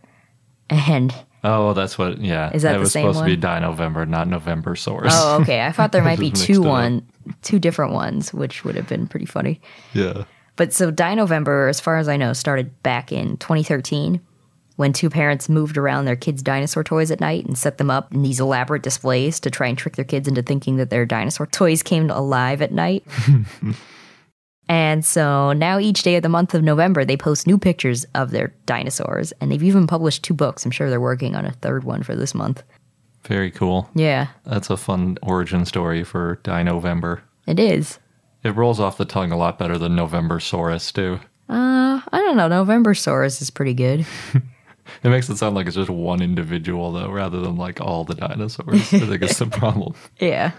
And 0.70 1.13
Oh, 1.43 1.74
that's 1.74 1.98
what. 1.98 2.20
Yeah. 2.20 2.52
Is 2.52 2.63
that 2.63 2.72
it 2.72 2.74
the 2.76 2.80
was 2.82 2.91
same 2.91 3.04
supposed 3.04 3.20
to 3.20 3.26
be 3.26 3.32
one? 3.34 3.39
Dino 3.60 3.70
November, 3.70 4.06
not 4.06 4.28
November 4.28 4.76
Source. 4.76 5.13
oh, 5.15 5.39
okay. 5.41 5.62
I 5.65 5.72
thought 5.72 5.91
there 5.91 6.04
might 6.04 6.20
be 6.20 6.32
two 6.32 6.34
mixed 6.34 6.50
it 6.50 6.58
up. 6.58 6.63
one, 6.65 7.08
two 7.43 7.60
different 7.60 7.93
ones, 7.93 8.34
which 8.34 8.65
would 8.65 8.76
have 8.76 8.88
been 8.88 9.08
pretty 9.08 9.26
funny. 9.28 9.62
yeah. 9.93 10.24
But 10.56 10.74
so 10.74 10.91
Dinovember, 10.91 11.70
as 11.70 11.80
far 11.80 12.00
as 12.00 12.10
I 12.10 12.17
know, 12.17 12.34
started 12.34 12.82
back 12.82 13.12
in 13.12 13.38
2013 13.38 14.20
when 14.76 14.91
two 14.91 15.10
parents 15.10 15.48
moved 15.48 15.78
around 15.78 16.06
their 16.06 16.15
kids' 16.15 16.41
dinosaur 16.41 16.84
toys 16.84 17.12
at 17.12 17.20
night 17.20 17.46
and 17.46 17.56
set 17.58 17.78
them 17.78 17.91
up 17.91 18.12
in 18.13 18.24
these 18.24 18.39
elaborate 18.39 18.82
displays 18.82 19.39
to 19.41 19.52
try 19.52 19.67
and 19.67 19.78
trick 19.78 19.96
their 19.96 20.04
kids 20.06 20.28
into 20.28 20.41
thinking 20.41 20.78
that 20.78 20.89
their 20.89 21.06
dinosaur 21.06 21.46
toys 21.52 21.84
came 21.84 22.10
alive 22.10 22.62
at 22.63 22.72
night. 22.72 23.06
and 24.69 25.06
so 25.06 25.53
now 25.53 25.80
each 25.80 26.03
day 26.03 26.15
of 26.15 26.23
the 26.23 26.30
month 26.30 26.53
of 26.53 26.63
November, 26.63 27.06
they 27.06 27.17
post 27.17 27.47
new 27.47 27.58
pictures 27.58 28.06
of 28.15 28.32
their 28.32 28.53
dinosaurs, 28.65 29.32
and 29.39 29.51
they've 29.51 29.63
even 29.63 29.88
published 29.88 30.23
two 30.23 30.34
books. 30.34 30.65
I'm 30.65 30.71
sure 30.71 30.89
they're 30.89 30.99
working 31.01 31.36
on 31.36 31.45
a 31.45 31.51
third 31.53 31.84
one 31.84 32.03
for 32.03 32.15
this 32.15 32.34
month. 32.36 32.63
Very 33.23 33.51
cool. 33.51 33.89
Yeah, 33.95 34.27
That's 34.45 34.69
a 34.69 34.77
fun 34.77 35.17
origin 35.21 35.65
story 35.65 36.03
for 36.03 36.39
Dino 36.43 36.63
November. 36.63 37.23
it 37.45 37.60
is. 37.60 37.99
It 38.43 38.56
rolls 38.56 38.80
off 38.80 38.97
the 38.97 39.03
tongue 39.06 39.32
a 39.32 39.38
lot 39.38 39.58
better 39.60 39.77
than 39.77 39.95
November 39.95 40.39
Saurus 40.39 40.93
too. 40.93 41.19
Uh, 41.49 41.99
I 42.12 42.19
don't 42.19 42.38
know. 42.38 42.47
November 42.47 42.93
Saurus 42.93 43.41
is 43.41 43.49
pretty 43.49 43.73
good. 43.73 44.06
It 45.03 45.10
makes 45.10 45.27
it 45.30 45.36
sound 45.36 45.53
like 45.53 45.67
it's 45.67 45.75
just 45.75 45.89
one 45.89 46.21
individual 46.21 46.93
though, 46.93 47.12
rather 47.12 47.41
than 47.41 47.58
like 47.58 47.82
all 47.82 48.06
the 48.06 48.15
dinosaurs. 48.15 48.93
I 48.93 48.99
think 49.01 49.21
it's 49.21 49.38
the 49.38 49.45
problem. 49.62 49.95
Yeah. 50.17 50.51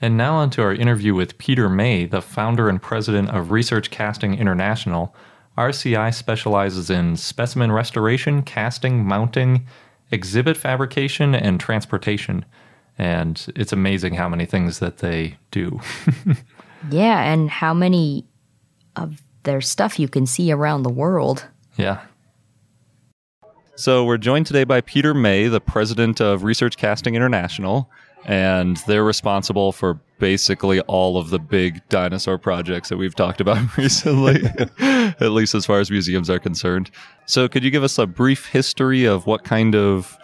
And 0.00 0.16
now 0.16 0.36
on 0.36 0.50
to 0.50 0.62
our 0.62 0.72
interview 0.72 1.14
with 1.14 1.38
Peter 1.38 1.68
May, 1.68 2.06
the 2.06 2.22
founder 2.22 2.68
and 2.68 2.80
president 2.80 3.30
of 3.30 3.50
Research 3.50 3.90
Casting 3.90 4.34
International. 4.34 5.14
RCI 5.56 6.14
specializes 6.14 6.88
in 6.88 7.16
specimen 7.16 7.72
restoration, 7.72 8.42
casting, 8.42 9.04
mounting, 9.04 9.66
exhibit 10.12 10.56
fabrication, 10.56 11.34
and 11.34 11.58
transportation. 11.58 12.44
And 12.96 13.44
it's 13.56 13.72
amazing 13.72 14.14
how 14.14 14.28
many 14.28 14.46
things 14.46 14.78
that 14.78 14.98
they 14.98 15.36
do. 15.50 15.80
Yeah, 16.90 17.22
and 17.22 17.50
how 17.50 17.74
many 17.74 18.24
of 18.96 19.22
their 19.42 19.60
stuff 19.60 19.98
you 19.98 20.08
can 20.08 20.26
see 20.26 20.52
around 20.52 20.82
the 20.82 20.90
world. 20.90 21.46
Yeah. 21.76 22.00
So 23.76 24.04
we're 24.04 24.18
joined 24.18 24.46
today 24.46 24.64
by 24.64 24.80
Peter 24.80 25.14
May, 25.14 25.46
the 25.46 25.60
president 25.60 26.20
of 26.20 26.42
Research 26.42 26.76
Casting 26.76 27.14
International, 27.14 27.90
and 28.24 28.76
they're 28.86 29.04
responsible 29.04 29.72
for 29.72 29.98
basically 30.18 30.80
all 30.82 31.16
of 31.16 31.30
the 31.30 31.38
big 31.38 31.80
dinosaur 31.88 32.38
projects 32.38 32.88
that 32.88 32.96
we've 32.96 33.14
talked 33.14 33.40
about 33.40 33.76
recently, 33.78 34.42
at 34.80 35.30
least 35.30 35.54
as 35.54 35.64
far 35.64 35.80
as 35.80 35.90
museums 35.90 36.28
are 36.28 36.38
concerned. 36.38 36.90
So 37.26 37.48
could 37.48 37.62
you 37.62 37.70
give 37.70 37.84
us 37.84 37.98
a 37.98 38.06
brief 38.06 38.46
history 38.46 39.04
of 39.04 39.26
what 39.26 39.44
kind 39.44 39.74
of 39.74 40.16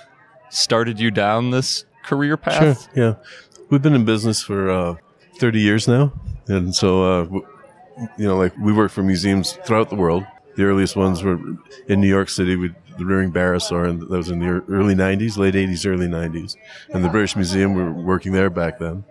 started 0.50 0.98
you 1.00 1.10
down 1.10 1.50
this 1.50 1.84
career 2.02 2.36
path? 2.36 2.88
Sure. 2.94 3.04
Yeah, 3.04 3.14
we've 3.70 3.82
been 3.82 3.94
in 3.94 4.04
business 4.04 4.42
for 4.42 4.70
uh, 4.70 4.94
30 5.38 5.60
years 5.60 5.88
now, 5.88 6.12
and 6.48 6.74
so 6.74 7.02
uh, 7.04 7.24
w- 7.24 7.46
you 8.18 8.26
know, 8.26 8.36
like 8.36 8.56
we 8.58 8.72
work 8.72 8.90
for 8.90 9.02
museums 9.02 9.52
throughout 9.64 9.90
the 9.90 9.96
world. 9.96 10.24
The 10.56 10.64
earliest 10.64 10.94
ones 10.96 11.22
were 11.22 11.38
in 11.88 12.00
New 12.00 12.08
York 12.08 12.28
City 12.28 12.54
with 12.56 12.74
the 12.98 13.04
Rearing 13.04 13.32
Barosaur, 13.32 13.88
and 13.88 14.00
that 14.00 14.08
was 14.10 14.30
in 14.30 14.38
the 14.38 14.62
early 14.68 14.94
90s, 14.94 15.36
late 15.36 15.54
80s, 15.54 15.86
early 15.86 16.06
90s. 16.06 16.56
And 16.90 17.04
the 17.04 17.08
British 17.08 17.34
Museum, 17.36 17.74
we 17.74 17.82
were 17.82 17.92
working 17.92 18.32
there 18.32 18.50
back 18.50 18.78
then. 18.78 19.04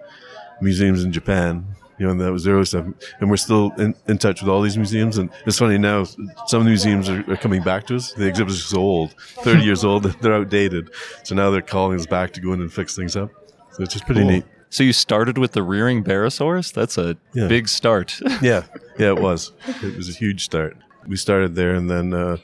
Museums 0.62 1.04
in 1.04 1.12
Japan, 1.12 1.66
you 2.00 2.06
know, 2.06 2.12
and 2.12 2.22
that 2.22 2.32
was 2.32 2.44
the 2.46 2.52
early 2.52 2.66
stuff. 2.66 2.86
And 3.20 3.30
we're 3.30 3.38
still 3.38 3.72
in, 3.78 3.96
in 4.08 4.18
touch 4.18 4.42
with 4.42 4.50
all 4.50 4.62
these 4.62 4.78
museums. 4.78 5.18
And 5.18 5.30
it's 5.46 5.60
funny 5.60 5.78
now, 5.78 6.04
some 6.06 6.60
of 6.62 6.64
the 6.64 6.70
museums 6.70 7.10
are, 7.10 7.24
are 7.32 7.36
coming 7.38 7.62
back 7.64 7.86
to 7.88 7.96
us. 7.96 8.14
The 8.14 8.26
exhibits 8.28 8.60
are 8.60 8.68
so 8.68 8.78
old, 8.80 9.14
30 9.20 9.62
years 9.64 9.84
old, 9.84 10.04
they're 10.04 10.34
outdated. 10.34 10.90
So 11.24 11.36
now 11.36 11.50
they're 11.52 11.62
calling 11.62 12.00
us 12.00 12.06
back 12.06 12.32
to 12.34 12.42
go 12.42 12.54
in 12.54 12.62
and 12.62 12.72
fix 12.72 12.96
things 12.96 13.16
up. 13.16 13.30
So 13.72 13.84
it's 13.84 13.94
just 13.94 14.06
pretty 14.06 14.22
Cool. 14.22 14.30
neat. 14.30 14.46
So 14.70 14.84
you 14.84 14.94
started 14.94 15.38
with 15.38 15.52
the 15.52 15.62
rearing 15.62 16.04
Barosaurus? 16.04 16.74
That's 16.74 16.98
a 16.98 17.16
Yeah. 17.34 17.48
big 17.48 17.68
start. 17.68 18.20
Yeah, 18.42 18.64
yeah, 18.98 19.10
it 19.10 19.20
was. 19.20 19.52
It 19.84 19.96
was 19.98 20.10
a 20.10 20.14
huge 20.14 20.46
start. 20.46 20.78
We 21.08 21.16
started 21.18 21.54
there, 21.56 21.76
and 21.76 21.90
then 21.92 22.14
uh, 22.14 22.38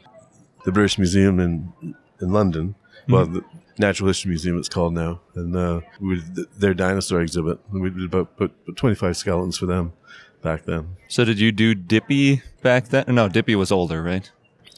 the 0.66 0.72
British 0.72 0.98
Museum 0.98 1.40
in 1.40 1.74
in 2.22 2.32
London, 2.32 2.76
well, 3.08 3.26
the 3.26 3.44
Natural 3.78 4.08
History 4.08 4.30
Museum, 4.30 4.58
it's 4.58 4.68
called 4.70 4.94
now, 4.94 5.22
and 5.36 5.56
uh, 5.56 5.80
we 6.02 6.22
did 6.22 6.48
their 6.58 6.74
dinosaur 6.74 7.22
exhibit. 7.22 7.60
We 7.72 7.90
did 7.90 8.04
about, 8.14 8.52
twenty 8.76 8.96
five 8.96 9.16
skeletons 9.18 9.58
for 9.58 9.66
them 9.66 9.94
back 10.42 10.66
then. 10.66 10.96
so 11.08 11.24
did 11.26 11.40
you 11.40 11.52
do 11.52 11.74
Dippy 11.76 12.42
back 12.62 12.90
then? 12.90 13.06
No, 13.08 13.28
Dippy 13.30 13.56
was 13.56 13.72
older, 13.72 14.02
right? 14.04 14.30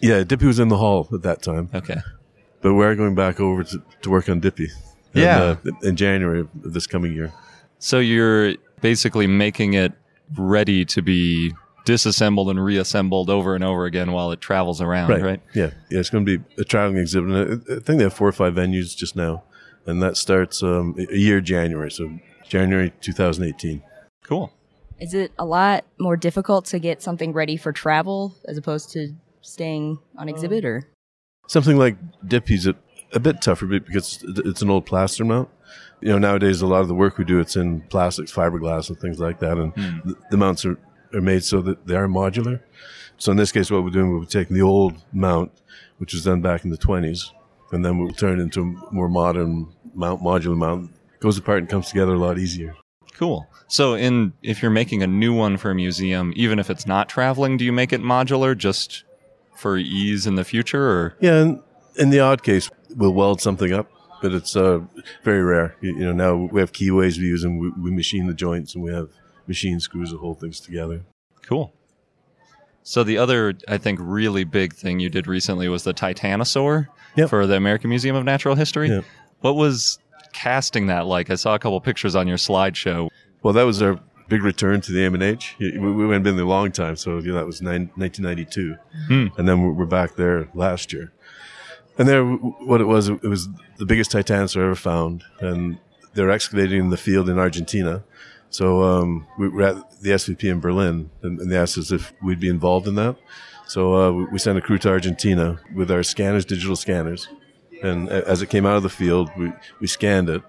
Yeah, 0.02 0.24
Dippy 0.24 0.48
was 0.48 0.60
in 0.60 0.70
the 0.70 0.78
hall 0.78 1.08
at 1.14 1.22
that 1.24 1.42
time, 1.44 1.70
Okay. 1.74 1.98
but 2.62 2.74
we're 2.74 2.96
going 2.96 3.14
back 3.16 3.40
over 3.40 3.64
to, 3.64 3.82
to 4.02 4.10
work 4.10 4.28
on 4.30 4.40
Dippy. 4.40 4.70
in, 5.14 5.22
Yeah. 5.22 5.40
uh, 5.66 5.72
in 5.84 5.96
January 5.96 6.40
of 6.42 6.50
this 6.74 6.88
coming 6.88 7.14
year. 7.14 7.32
So 7.78 8.00
you're 8.00 8.56
basically 8.82 9.28
making 9.28 9.74
it 9.76 9.94
ready 10.38 10.86
to 10.86 11.02
be 11.02 11.54
disassembled 11.86 12.50
and 12.50 12.64
reassembled 12.64 13.30
over 13.30 13.56
and 13.56 13.64
over 13.64 13.86
again 13.86 14.12
while 14.12 14.32
it 14.32 14.42
travels 14.42 14.82
around, 14.82 15.10
right? 15.22 15.42
Yeah, 15.54 15.72
yeah. 15.90 16.00
It's 16.00 16.10
going 16.10 16.26
to 16.26 16.38
be 16.38 16.44
a 16.62 16.64
traveling 16.64 16.98
exhibit. 16.98 17.62
I 17.70 17.74
I 17.74 17.80
think 17.80 17.98
they 17.98 18.04
have 18.04 18.14
four 18.14 18.28
or 18.28 18.34
five 18.34 18.54
venues 18.54 18.96
just 18.96 19.16
now, 19.16 19.44
and 19.86 20.02
that 20.02 20.18
starts 20.18 20.62
um, 20.64 20.96
a 20.98 21.14
a 21.14 21.18
year 21.18 21.42
January, 21.42 21.92
so 21.92 22.20
January 22.48 22.94
2018. 23.02 23.82
Cool. 24.24 24.52
Is 25.00 25.16
it 25.16 25.32
a 25.40 25.46
lot 25.46 25.86
more 26.00 26.16
difficult 26.16 26.66
to 26.66 26.80
get 26.80 27.02
something 27.02 27.34
ready 27.34 27.58
for 27.58 27.72
travel 27.72 28.36
as 28.46 28.56
opposed 28.58 28.92
to 28.92 29.16
staying 29.42 29.98
on 30.16 30.30
exhibit 30.30 30.64
or? 30.64 30.88
Something 31.48 31.78
like 31.78 31.98
Dippy's 32.28 32.68
a, 32.68 32.76
a 33.14 33.20
bit 33.20 33.42
tougher 33.42 33.66
because 33.66 34.24
it's 34.24 34.62
an 34.62 34.70
old 34.70 34.86
plaster 34.86 35.26
mount. 35.26 35.50
You 36.02 36.10
know, 36.10 36.20
nowadays 36.20 36.62
a 36.62 36.68
lot 36.68 36.82
of 36.82 36.88
the 36.88 36.94
work 36.94 37.18
we 37.18 37.26
do 37.26 37.40
it's 37.40 37.56
in 37.56 37.82
plastics, 37.90 38.32
fiberglass, 38.32 38.90
and 38.90 39.00
things 39.00 39.20
like 39.20 39.40
that, 39.40 39.58
and 39.58 39.74
the, 40.06 40.16
the 40.32 40.38
mounts 40.38 40.66
are, 40.66 40.78
are 41.14 41.22
made 41.22 41.44
so 41.44 41.62
that 41.62 41.88
they 41.88 41.96
are 41.96 42.08
modular. 42.08 42.62
So 43.18 43.32
in 43.32 43.38
this 43.38 43.52
case, 43.52 43.70
what 43.70 43.84
we're 43.84 43.92
doing, 43.92 44.12
we're 44.12 44.26
taking 44.26 44.56
the 44.56 44.64
old 44.64 44.96
mount, 45.14 45.52
which 45.98 46.14
was 46.14 46.24
done 46.24 46.42
back 46.42 46.64
in 46.64 46.72
the 46.72 46.78
20s, 46.78 47.32
and 47.72 47.86
then 47.86 48.00
we'll 48.00 48.14
turn 48.14 48.40
it 48.40 48.44
into 48.44 48.62
a 48.62 48.94
more 48.94 49.10
modern 49.10 49.68
mount, 49.94 50.22
modular 50.22 50.58
mount. 50.58 50.92
Goes 51.20 51.38
apart 51.38 51.60
and 51.60 51.70
comes 51.70 51.90
together 51.90 52.14
a 52.14 52.18
lot 52.18 52.40
easier. 52.40 52.76
Cool. 53.14 53.48
So, 53.68 53.94
in 53.94 54.34
if 54.42 54.64
you're 54.64 54.72
making 54.72 55.04
a 55.04 55.08
new 55.08 55.36
one 55.36 55.58
for 55.58 55.70
a 55.70 55.76
museum, 55.76 56.34
even 56.36 56.58
if 56.58 56.72
it's 56.72 56.88
not 56.88 57.08
traveling, 57.08 57.58
do 57.58 57.64
you 57.64 57.72
make 57.72 57.94
it 57.94 58.02
modular 58.02 58.58
just 58.58 59.04
for 59.56 59.78
ease 59.78 60.26
in 60.26 60.34
the 60.34 60.44
future? 60.44 60.84
Or 60.84 61.16
Yeah, 61.20 61.42
and 61.42 61.64
in 61.98 62.10
the 62.10 62.20
odd 62.20 62.42
case, 62.42 62.72
we'll 62.96 63.14
weld 63.14 63.40
something 63.40 63.72
up, 63.72 63.92
but 64.24 64.34
it's 64.34 64.56
uh, 64.56 64.80
very 65.24 65.44
rare. 65.44 65.76
You, 65.82 65.96
you 65.96 66.06
know, 66.06 66.14
now 66.14 66.50
we 66.52 66.60
have 66.60 66.72
keyways 66.72 67.20
we 67.20 67.26
use, 67.26 67.44
and 67.44 67.60
we, 67.60 67.70
we 67.70 67.92
machine 67.92 68.26
the 68.26 68.34
joints, 68.34 68.74
and 68.74 68.84
we 68.84 68.92
have 68.92 69.10
machine 69.52 69.80
screws 69.80 70.12
that 70.12 70.18
hold 70.20 70.40
things 70.40 70.60
together. 70.60 71.02
cool. 71.44 71.74
So 72.84 73.04
the 73.04 73.18
other, 73.20 73.54
I 73.68 73.78
think, 73.78 74.00
really 74.02 74.44
big 74.44 74.74
thing 74.74 75.00
you 75.00 75.10
did 75.10 75.28
recently 75.28 75.68
was 75.70 75.84
the 75.84 75.94
Titanosaur 75.94 76.88
Yep. 77.16 77.30
for 77.30 77.46
the 77.46 77.56
American 77.56 77.90
Museum 77.90 78.16
of 78.16 78.24
Natural 78.26 78.56
History. 78.56 78.90
Yep. 78.90 79.04
What 79.42 79.56
was 79.56 80.00
casting 80.34 80.88
that 80.88 81.06
like? 81.06 81.30
I 81.30 81.36
saw 81.36 81.54
a 81.54 81.60
couple 81.60 81.80
pictures 81.82 82.16
on 82.16 82.28
your 82.28 82.38
slideshow. 82.38 83.10
Well, 83.44 83.54
that 83.54 83.64
was 83.64 83.82
our 83.84 84.00
big 84.30 84.42
return 84.44 84.82
to 84.82 84.92
the 84.92 85.00
AMNH. 85.06 85.60
We, 85.60 85.78
we 85.78 86.04
hadn't 86.08 86.24
been 86.24 86.38
there 86.38 86.46
a 86.46 86.48
long 86.48 86.72
time, 86.72 86.96
so 86.96 87.20
you 87.20 87.28
know, 87.28 87.36
that 87.36 87.46
was 87.46 87.62
nine, 87.62 87.92
1992. 87.96 88.76
Hmm. 89.08 89.28
And 89.38 89.48
then 89.48 89.62
we're- 89.62 89.76
we're 89.76 89.86
back 89.86 90.16
there 90.16 90.48
last 90.56 90.92
year. 90.94 91.12
And 92.00 92.08
there, 92.08 92.24
what 92.26 92.82
it 92.82 92.86
was, 92.86 93.10
it 93.10 93.22
was 93.24 93.48
the 93.78 93.86
biggest 93.86 94.12
Titanosaur 94.12 94.64
ever 94.64 94.76
found. 94.76 95.24
And 95.40 95.78
they're 96.16 96.32
excavating 96.32 96.80
in 96.80 96.90
the 96.90 96.98
field 96.98 97.30
in 97.30 97.38
Argentina. 97.38 98.04
So 98.52 98.84
um, 98.84 99.28
we 99.40 99.50
were 99.50 99.64
at 99.64 100.02
the 100.02 100.12
SVP 100.12 100.44
in 100.44 100.60
Berlin, 100.60 101.10
and, 101.24 101.40
and 101.40 101.52
they 101.52 101.58
asked 101.58 101.78
us 101.78 101.92
if 101.92 102.14
we'd 102.22 102.40
be 102.40 102.50
involved 102.50 102.88
in 102.88 102.96
that. 102.96 103.16
So 103.66 103.96
uh, 103.96 104.12
we- 104.12 104.40
sent 104.40 104.58
a 104.58 104.62
crew 104.62 104.78
to 104.80 104.90
Argentina 104.90 105.60
with 105.74 105.90
our 105.90 106.04
scanners, 106.04 106.44
digital 106.46 106.76
scanners. 106.76 107.30
And 107.82 108.10
as 108.10 108.42
it 108.42 108.50
came 108.50 108.66
out 108.66 108.76
of 108.76 108.84
the 108.84 108.90
field, 108.90 109.32
we, 109.38 109.52
we 109.80 109.88
scanned 109.88 110.30
it 110.30 110.44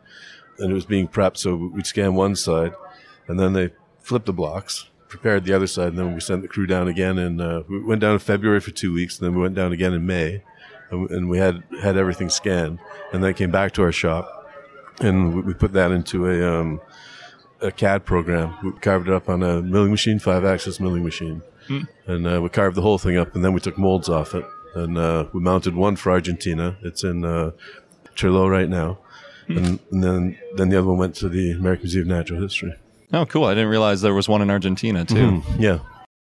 and 0.59 0.71
it 0.71 0.75
was 0.75 0.85
being 0.85 1.09
prepped. 1.09 1.37
So 1.39 1.55
we'd 1.55 1.87
scan 1.87 2.15
one 2.15 2.37
side, 2.37 2.73
and 3.29 3.39
then 3.39 3.53
they 3.53 3.71
flipped 4.01 4.27
the 4.27 4.33
blocks, 4.33 4.89
prepared 5.09 5.45
the 5.45 5.55
other 5.55 5.67
side, 5.67 5.89
and 5.89 5.99
then 5.99 6.15
we 6.15 6.21
sent 6.21 6.43
the 6.43 6.49
crew 6.49 6.67
down 6.67 6.89
again. 6.89 7.19
And 7.19 7.41
uh, 7.41 7.63
we 7.69 7.81
went 7.83 8.01
down 8.01 8.15
in 8.15 8.19
February 8.19 8.61
for 8.61 8.71
two 8.71 8.93
weeks, 8.93 9.19
and 9.19 9.27
then 9.27 9.35
we 9.35 9.43
went 9.43 9.55
down 9.55 9.73
again 9.73 9.93
in 9.93 10.05
May, 10.05 10.43
and, 10.91 11.09
and 11.11 11.29
we 11.29 11.39
had 11.39 11.63
had 11.81 11.97
everything 11.97 12.31
scanned, 12.31 12.81
and 13.13 13.23
then 13.23 13.35
came 13.35 13.51
back 13.51 13.73
to 13.73 13.83
our 13.83 13.93
shop, 13.93 14.51
and 15.01 15.35
we, 15.35 15.41
we 15.43 15.55
put 15.55 15.73
that 15.73 15.91
into 15.91 16.29
a 16.29 16.61
um, 16.61 16.81
a 17.63 17.71
CAD 17.71 18.05
program. 18.05 18.57
We 18.63 18.73
carved 18.73 19.09
it 19.09 19.15
up 19.15 19.29
on 19.29 19.43
a 19.43 19.63
milling 19.63 19.91
machine, 19.91 20.19
five 20.19 20.45
axis 20.45 20.81
milling 20.81 21.05
machine, 21.05 21.43
and 22.07 22.27
uh, 22.27 22.41
we 22.43 22.49
carved 22.49 22.77
the 22.77 22.83
whole 22.83 22.99
thing 22.99 23.17
up, 23.17 23.35
and 23.35 23.45
then 23.45 23.53
we 23.53 23.61
took 23.61 23.79
molds 23.79 24.09
off 24.09 24.35
it, 24.35 24.45
and 24.75 24.99
uh, 24.99 25.27
we 25.33 25.41
mounted 25.41 25.75
one 25.75 25.97
for 25.97 26.11
Argentina. 26.13 26.77
It's 26.83 27.05
in 27.05 27.25
uh, 27.25 27.53
right 28.23 28.69
now. 28.69 28.99
And, 29.49 29.81
and 29.91 30.03
then, 30.05 30.39
then 30.57 30.69
the 30.71 30.79
other 30.79 30.87
one 30.87 30.99
went 30.99 31.15
to 31.17 31.29
the 31.29 31.51
American 31.51 31.83
Museum 31.83 32.03
of 32.11 32.17
Natural 32.17 32.41
History. 32.41 32.73
Oh, 33.13 33.27
cool. 33.27 33.45
I 33.45 33.53
didn't 33.55 33.69
realize 33.69 34.01
there 34.01 34.15
was 34.15 34.29
one 34.29 34.41
in 34.41 34.49
Argentina 34.51 35.05
too. 35.05 35.43
Yeah, 35.59 35.81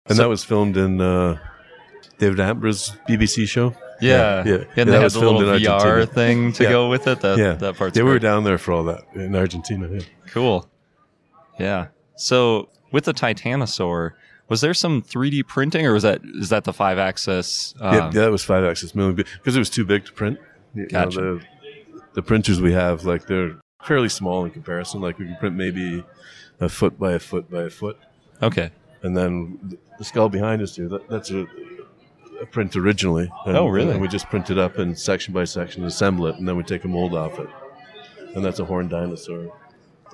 and 0.08 0.18
that 0.18 0.30
was 0.30 0.44
filmed 0.44 0.78
in 0.78 1.00
uh, 1.00 1.38
David 2.18 2.40
Attenborough's 2.40 2.96
BBC 3.08 3.48
show. 3.48 3.76
Yeah. 4.02 4.44
yeah. 4.46 4.54
And 4.54 4.66
that 4.76 4.86
they 4.86 4.92
had 4.94 5.04
was 5.04 5.14
the 5.14 5.20
filmed 5.20 5.40
little 5.40 5.54
in 5.54 5.62
VR 5.62 5.80
Argentina. 5.80 6.06
thing 6.08 6.54
to 6.54 6.64
Yeah. 6.64 6.70
go 6.70 6.90
with 6.90 7.06
it. 7.08 7.22
That, 7.22 7.38
Yeah, 7.38 7.54
that 7.54 7.76
part's 7.78 7.96
Yeah, 7.96 8.04
we 8.04 8.10
were 8.10 8.18
down 8.20 8.44
there 8.44 8.58
for 8.58 8.72
all 8.72 8.84
that 8.86 9.04
in 9.14 9.36
Argentina. 9.36 9.88
Yeah. 9.92 10.00
Cool. 10.28 10.68
Yeah. 11.60 11.88
So 12.16 12.70
with 12.92 13.06
the 13.06 13.14
Titanosaur, 13.14 14.12
was 14.50 14.62
there 14.62 14.74
some 14.74 15.02
3D 15.02 15.48
printing 15.48 15.86
or 15.86 15.94
was 15.94 16.04
that 16.04 16.22
is 16.24 16.50
that 16.50 16.64
the 16.66 16.74
five 16.74 16.98
axis? 16.98 17.74
Um, 17.80 17.94
yeah, 17.94 18.04
yeah, 18.06 18.22
that 18.22 18.32
was 18.32 18.44
five 18.44 18.64
axis 18.64 18.94
milling 18.96 19.16
because 19.16 19.56
it 19.56 19.60
was 19.60 19.70
too 19.70 19.86
big 19.86 20.06
to 20.06 20.12
print. 20.12 20.40
You 20.74 20.88
know, 20.92 21.10
the, 21.10 21.42
the 22.14 22.22
printers 22.22 22.62
we 22.62 22.74
have, 22.74 23.04
like 23.06 23.28
they're 23.28 23.56
fairly 23.84 24.10
small 24.10 24.44
in 24.46 24.52
comparison. 24.52 25.02
Like 25.02 25.20
we 25.20 25.26
can 25.26 25.36
print 25.38 25.56
maybe 25.56 26.04
a 26.60 26.70
foot 26.70 27.00
by 27.00 27.14
a 27.14 27.20
foot 27.20 27.50
by 27.50 27.64
a 27.64 27.70
foot, 27.70 27.98
Okay. 28.42 28.72
and 29.04 29.16
then 29.18 29.78
the 29.98 30.04
skull 30.04 30.30
behind 30.30 30.62
us 30.62 30.76
here, 30.76 30.88
that, 30.90 31.10
that's 31.10 31.32
a, 31.32 31.48
a 32.42 32.46
print 32.46 32.76
originally. 32.76 33.32
And, 33.46 33.58
Oh, 33.58 33.68
really? 33.68 33.92
And 33.92 34.02
we 34.02 34.08
just 34.08 34.28
print 34.30 34.50
it 34.52 34.58
up 34.60 34.78
and 34.78 34.98
section 34.98 35.34
by 35.34 35.44
section, 35.46 35.84
assemble 35.86 36.28
it, 36.28 36.36
and 36.36 36.48
then 36.48 36.56
we 36.56 36.64
take 36.64 36.84
a 36.84 36.88
mold 36.88 37.16
off 37.16 37.40
it, 37.40 37.48
and 38.36 38.46
that's 38.46 38.60
a 38.60 38.66
horned 38.66 38.90
dinosaur. 38.92 39.52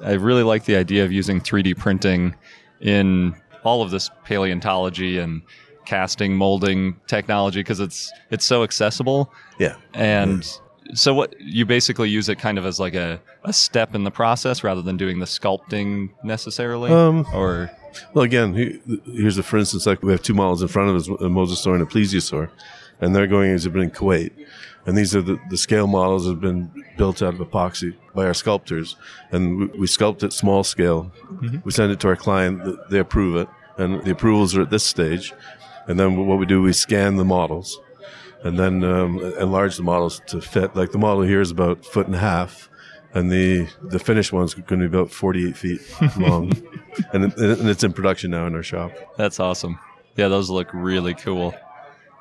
I 0.03 0.13
really 0.13 0.43
like 0.43 0.65
the 0.65 0.75
idea 0.75 1.03
of 1.05 1.11
using 1.11 1.41
3D 1.41 1.77
printing 1.77 2.35
in 2.81 3.35
all 3.63 3.81
of 3.81 3.91
this 3.91 4.09
paleontology 4.23 5.17
and 5.17 5.41
casting, 5.85 6.35
molding 6.35 6.99
technology 7.07 7.61
because 7.61 7.79
it's 7.79 8.11
it's 8.29 8.45
so 8.45 8.63
accessible. 8.63 9.33
Yeah. 9.57 9.75
And 9.93 10.47
so 10.93 11.13
what 11.13 11.39
you 11.39 11.65
basically 11.65 12.09
use 12.09 12.29
it 12.29 12.37
kind 12.37 12.57
of 12.57 12.65
as 12.65 12.79
like 12.79 12.93
a, 12.93 13.19
a 13.43 13.53
step 13.53 13.95
in 13.95 14.03
the 14.03 14.11
process 14.11 14.63
rather 14.63 14.81
than 14.81 14.97
doing 14.97 15.19
the 15.19 15.25
sculpting 15.25 16.09
necessarily 16.23 16.91
Um, 16.91 17.25
or 17.33 17.71
Well, 18.13 18.23
again, 18.23 18.53
here's 19.05 19.37
a 19.37 19.43
for 19.43 19.57
instance, 19.57 19.85
like 19.85 20.03
we 20.03 20.11
have 20.11 20.21
two 20.21 20.33
models 20.33 20.61
in 20.61 20.67
front 20.67 20.89
of 20.89 20.95
us, 20.95 21.07
a 21.07 21.29
mosasaur 21.29 21.73
and 21.73 21.83
a 21.83 21.85
plesiosaur, 21.85 22.49
and 23.01 23.15
they're 23.15 23.27
going 23.27 23.49
to 23.49 23.53
exhibit 23.53 23.81
in 23.81 23.91
Kuwait. 23.91 24.31
And 24.87 24.97
these 24.97 25.15
are 25.15 25.21
the, 25.21 25.37
the 25.49 25.57
scale 25.57 25.85
models 25.85 26.23
that 26.23 26.31
have 26.31 26.41
been 26.41 26.71
built 26.97 27.21
out 27.21 27.33
of 27.33 27.39
epoxy 27.41 27.95
by 28.15 28.25
our 28.25 28.33
sculptors. 28.33 28.95
And 29.31 29.57
we, 29.59 29.65
we 29.79 29.87
sculpt 29.87 30.23
at 30.23 30.31
small 30.33 30.63
scale. 30.63 31.11
We 31.63 31.71
send 31.71 31.91
it 31.91 31.99
to 31.99 32.07
our 32.07 32.15
client, 32.15 32.63
they 32.89 32.99
approve 32.99 33.35
it, 33.35 33.49
and 33.77 34.01
the 34.03 34.11
approvals 34.11 34.55
are 34.55 34.61
at 34.61 34.69
this 34.69 34.85
stage. 34.85 35.33
And 35.87 35.99
then 35.99 36.25
what 36.25 36.39
we 36.39 36.45
do, 36.45 36.61
we 36.61 36.73
scan 36.73 37.17
the 37.17 37.25
models 37.25 37.79
and 38.43 38.57
then 38.57 38.83
um, 38.83 39.19
enlarge 39.39 39.77
the 39.77 39.83
models 39.83 40.21
to 40.27 40.41
fit. 40.41 40.75
Like 40.75 40.91
the 40.91 40.97
model 40.97 41.23
here 41.23 41.41
is 41.41 41.51
about 41.51 41.79
a 41.79 41.83
foot 41.83 42.07
and 42.07 42.15
a 42.15 42.19
half, 42.19 42.69
and 43.13 43.31
the 43.31 43.67
the 43.81 43.99
finished 43.99 44.31
one's 44.31 44.53
going 44.53 44.81
to 44.81 44.87
be 44.89 44.97
about 44.97 45.11
48 45.11 45.57
feet 45.57 45.81
long. 46.17 46.51
and, 47.13 47.25
it, 47.25 47.37
and 47.37 47.69
it's 47.69 47.83
in 47.83 47.93
production 47.93 48.31
now 48.31 48.47
in 48.47 48.55
our 48.55 48.63
shop. 48.63 48.91
that's 49.17 49.39
awesome. 49.39 49.79
Yeah, 50.15 50.29
those 50.29 50.49
look 50.49 50.69
really 50.73 51.13
cool. 51.13 51.53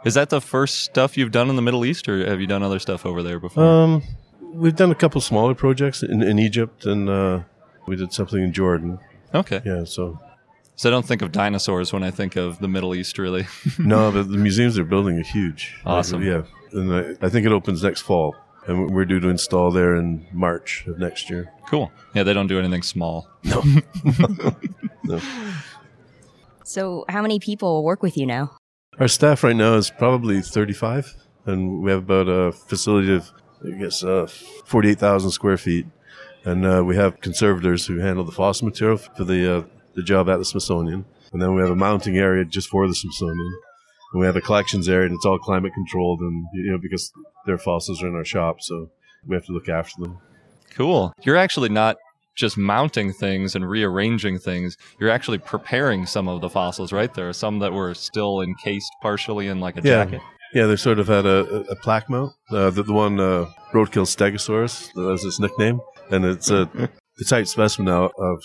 Is 0.05 0.15
that 0.15 0.31
the 0.31 0.41
first 0.41 0.83
stuff 0.83 1.17
you've 1.17 1.33
done 1.33 1.51
in 1.51 1.57
the 1.57 1.63
Middle 1.63 1.85
East 1.85 2.09
or 2.09 2.25
have 2.27 2.41
you 2.41 2.47
done 2.47 2.63
other 2.63 2.79
stuff 2.79 3.05
over 3.05 3.23
there 3.23 3.41
before? 3.41 3.65
Um, 3.65 4.03
we've 4.53 4.77
done 4.77 4.91
a 4.91 4.95
couple 4.95 5.21
smaller 5.21 5.55
projects 5.55 6.03
in, 6.03 6.23
in 6.23 6.39
Egypt, 6.39 6.87
and 6.87 7.09
uh, 7.09 7.41
we 7.87 7.97
did 7.97 8.13
something 8.13 8.41
in 8.43 8.53
Jordan. 8.53 8.99
okay. 9.35 9.61
Yeah, 9.65 9.85
so 9.85 10.19
So 10.77 10.89
I 10.89 10.93
don't 10.93 11.05
think 11.07 11.23
of 11.23 11.33
dinosaurs 11.33 11.93
when 11.93 12.05
I 12.05 12.11
think 12.13 12.37
of 12.37 12.59
the 12.61 12.69
Middle 12.69 12.95
East 12.95 13.19
really. 13.19 13.47
no, 13.79 14.13
but 14.13 14.31
the 14.31 14.39
museums 14.39 14.77
they're 14.77 14.85
building 14.85 15.19
are 15.19 15.23
huge. 15.25 15.75
Awesome. 15.85 16.23
yeah, 16.23 16.43
and 16.73 16.95
I, 16.95 17.27
I 17.27 17.29
think 17.29 17.45
it 17.47 17.53
opens 17.53 17.83
next 17.83 18.03
fall, 18.03 18.37
and 18.69 18.91
we're 18.95 19.07
due 19.07 19.19
to 19.21 19.29
install 19.29 19.73
there 19.73 19.97
in 19.97 20.27
March 20.33 20.85
of 20.87 20.99
next 21.01 21.29
year. 21.31 21.53
cool. 21.69 21.91
Yeah, 22.15 22.23
they 22.23 22.33
don't 22.33 22.47
do 22.47 22.59
anything 22.61 22.83
small. 22.83 23.29
No. 23.43 23.61
no. 25.05 25.21
So, 26.65 27.05
how 27.09 27.23
many 27.23 27.39
people 27.41 27.83
work 27.83 28.03
with 28.03 28.17
you 28.17 28.27
now? 28.27 28.57
Our 28.99 29.09
staff 29.09 29.45
right 29.45 29.55
now 29.55 29.75
is 29.75 29.91
probably 29.91 30.41
35, 30.41 31.17
and 31.45 31.83
we 31.83 31.91
have 31.91 32.05
about 32.05 32.29
a 32.29 32.51
facility 32.51 33.15
of, 33.15 33.31
I 33.63 33.73
guess, 33.73 34.03
uh, 34.03 34.27
48,000 34.65 35.31
square 35.33 35.59
feet. 35.59 35.87
And 36.45 36.65
uh, 36.65 36.83
we 36.83 36.97
have 36.97 37.21
conservators 37.21 37.87
who 37.87 37.99
handle 37.99 38.25
the 38.25 38.33
fossil 38.33 38.67
material 38.67 38.97
for 38.97 39.25
the, 39.25 39.59
uh, 39.59 39.65
the 39.95 40.03
job 40.03 40.31
at 40.31 40.39
the 40.39 40.47
Smithsonian. 40.47 41.05
And 41.35 41.43
then 41.43 41.55
we 41.55 41.61
have 41.61 41.71
a 41.71 41.77
mounting 41.77 42.17
area 42.17 42.47
just 42.47 42.71
for 42.71 42.89
the 42.89 42.95
Smithsonian. 42.95 43.59
And 44.15 44.21
we 44.21 44.27
have 44.27 44.37
a 44.37 44.41
collections 44.41 44.89
area, 44.89 45.09
and 45.09 45.15
it's 45.15 45.27
all 45.27 45.39
climate 45.39 45.75
controlled, 45.75 46.21
and 46.21 46.47
you 46.55 46.71
know 46.71 46.79
because 46.79 47.13
their 47.45 47.59
fossils 47.59 48.03
are 48.03 48.09
in 48.09 48.15
our 48.15 48.25
shop, 48.25 48.63
so 48.63 48.89
we 49.27 49.37
have 49.37 49.45
to 49.45 49.53
look 49.53 49.69
after 49.69 50.01
them. 50.01 50.19
Cool. 50.71 51.13
You're 51.23 51.37
actually 51.37 51.69
not 51.69 51.97
just 52.37 52.57
mounting 52.57 53.13
things 53.13 53.55
and 53.57 53.69
rearranging 53.69 54.39
things. 54.39 54.77
You're 55.01 55.11
actually 55.11 55.39
preparing 55.39 56.07
some 56.07 56.29
of 56.29 56.41
the 56.41 56.49
fossils, 56.51 56.93
right? 56.93 57.13
There 57.13 57.29
are 57.29 57.33
some 57.33 57.59
that 57.61 57.73
were 57.73 57.95
still 57.95 58.43
encased 58.43 58.93
partially 59.03 59.49
in 59.49 59.59
like 59.61 59.77
a 59.77 59.81
Yeah. 59.83 60.05
jacket. 60.05 60.21
Yeah, 60.55 60.67
they 60.67 60.77
sort 60.77 60.99
of 61.01 61.09
had 61.09 61.27
a, 61.27 61.45
a, 61.57 61.61
a 61.73 61.77
plaque 61.77 62.09
mount. 62.09 62.33
Uh, 62.51 62.71
the, 62.71 62.83
the 62.85 62.93
one 62.93 63.19
uh, 63.19 63.47
roadkill 63.73 64.07
stegosaurus, 64.07 64.91
that's 64.95 65.25
its 65.25 65.41
nickname, 65.41 65.81
and 66.11 66.25
it's 66.25 66.51
a 66.51 66.69
the 67.19 67.25
type 67.29 67.47
specimen 67.49 67.87
now 67.87 68.11
of 68.19 68.43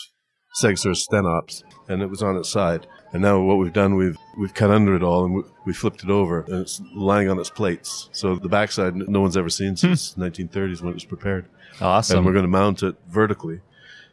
Stegosaurus 0.62 1.04
stenops, 1.10 1.64
and 1.88 2.02
it 2.02 2.10
was 2.10 2.22
on 2.22 2.36
its 2.36 2.50
side. 2.50 2.86
And 3.14 3.22
now 3.22 3.40
what 3.42 3.58
we've 3.58 3.72
done, 3.72 3.96
we've 3.96 4.18
we've 4.38 4.54
cut 4.54 4.70
under 4.72 4.96
it 4.96 5.04
all 5.04 5.24
and 5.26 5.34
we, 5.36 5.44
we 5.66 5.74
flipped 5.74 6.04
it 6.04 6.10
over, 6.10 6.42
and 6.42 6.56
it's 6.62 6.82
lying 6.96 7.30
on 7.30 7.40
its 7.40 7.50
plates. 7.50 8.10
So 8.14 8.36
the 8.36 8.50
backside, 8.50 8.96
no 8.96 9.22
one's 9.22 9.38
ever 9.38 9.50
seen 9.50 9.76
since 9.78 10.14
1930s 10.18 10.82
when 10.82 10.90
it 10.92 10.94
was 10.96 11.06
prepared. 11.06 11.46
Awesome. 11.80 12.18
And 12.18 12.26
we're 12.26 12.34
going 12.34 12.44
to 12.44 12.50
mount 12.50 12.84
it 12.84 12.96
vertically, 13.10 13.62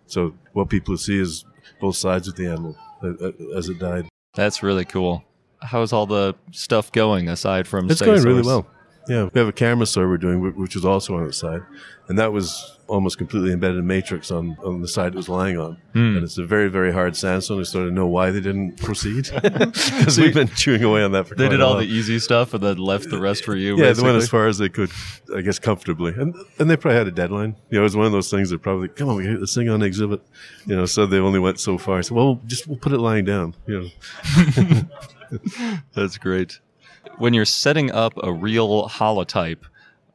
so 0.08 0.34
what 0.52 0.68
people 0.68 0.96
see 0.96 1.18
is 1.18 1.44
both 1.80 1.96
sides 1.96 2.28
of 2.28 2.34
the 2.36 2.46
animal 2.46 2.76
uh, 3.02 3.08
uh, 3.08 3.56
as 3.56 3.68
it 3.68 3.78
died. 3.78 4.08
That's 4.34 4.62
really 4.62 4.84
cool. 4.84 5.22
How's 5.60 5.92
all 5.92 6.06
the 6.06 6.34
stuff 6.52 6.90
going 6.92 7.28
aside 7.28 7.66
from 7.66 7.90
It's 7.90 8.00
going 8.00 8.22
really 8.22 8.42
well. 8.42 8.66
Yeah, 9.08 9.28
we 9.32 9.38
have 9.38 9.48
a 9.48 9.52
Camarasaur 9.52 10.08
we're 10.08 10.18
doing, 10.18 10.40
which 10.56 10.76
is 10.76 10.84
also 10.84 11.16
on 11.16 11.26
its 11.26 11.38
side, 11.38 11.62
and 12.08 12.18
that 12.18 12.32
was 12.32 12.74
almost 12.88 13.18
completely 13.18 13.52
embedded 13.52 13.76
in 13.78 13.86
matrix 13.86 14.30
on, 14.30 14.56
on 14.64 14.80
the 14.80 14.88
side 14.88 15.12
it 15.12 15.16
was 15.16 15.28
lying 15.28 15.58
on, 15.58 15.76
Hmm. 15.92 16.16
and 16.16 16.24
it's 16.24 16.38
a 16.38 16.44
very 16.44 16.68
very 16.68 16.92
hard 16.92 17.16
sandstone. 17.16 17.58
We 17.58 17.64
started 17.64 17.88
to 17.90 17.94
know 17.94 18.06
why 18.06 18.30
they 18.30 18.40
didn't 18.40 18.76
proceed 18.78 19.30
because 19.42 20.18
we've 20.18 20.34
been 20.34 20.48
chewing 20.48 20.84
away 20.84 21.02
on 21.02 21.12
that 21.12 21.26
for 21.28 21.34
They 21.34 21.48
did 21.48 21.60
all 21.60 21.76
the 21.76 21.84
easy 21.86 22.18
stuff 22.18 22.54
and 22.54 22.62
then 22.62 22.76
left 22.78 23.08
the 23.10 23.18
rest 23.20 23.44
for 23.44 23.54
you. 23.56 23.76
Yeah, 23.78 23.92
they 23.92 24.02
went 24.02 24.16
as 24.16 24.28
far 24.28 24.46
as 24.46 24.58
they 24.58 24.68
could, 24.68 24.90
I 25.34 25.40
guess, 25.40 25.58
comfortably, 25.58 26.12
and 26.14 26.34
and 26.58 26.68
they 26.70 26.76
probably 26.76 26.98
had 26.98 27.08
a 27.08 27.12
deadline. 27.12 27.56
You 27.70 27.76
know, 27.78 27.80
it 27.80 27.84
was 27.84 27.96
one 27.96 28.06
of 28.06 28.12
those 28.12 28.30
things 28.30 28.50
that 28.50 28.60
probably, 28.60 28.88
come 28.88 29.08
on, 29.08 29.16
we 29.16 29.24
get 29.24 29.40
this 29.40 29.54
thing 29.54 29.68
on 29.68 29.82
exhibit. 29.82 30.20
You 30.66 30.76
know, 30.76 30.86
so 30.86 31.06
they 31.06 31.18
only 31.18 31.38
went 31.40 31.60
so 31.60 31.78
far. 31.78 32.02
So, 32.02 32.14
well, 32.14 32.40
just 32.46 32.66
we'll 32.66 32.78
put 32.78 32.92
it 32.92 32.98
lying 32.98 33.24
down. 33.24 33.54
You 33.66 33.90
know, 34.36 34.82
That's 35.94 36.16
great. 36.18 36.60
When 37.18 37.34
you're 37.34 37.44
setting 37.44 37.90
up 37.90 38.14
a 38.22 38.32
real 38.32 38.88
holotype 38.88 39.64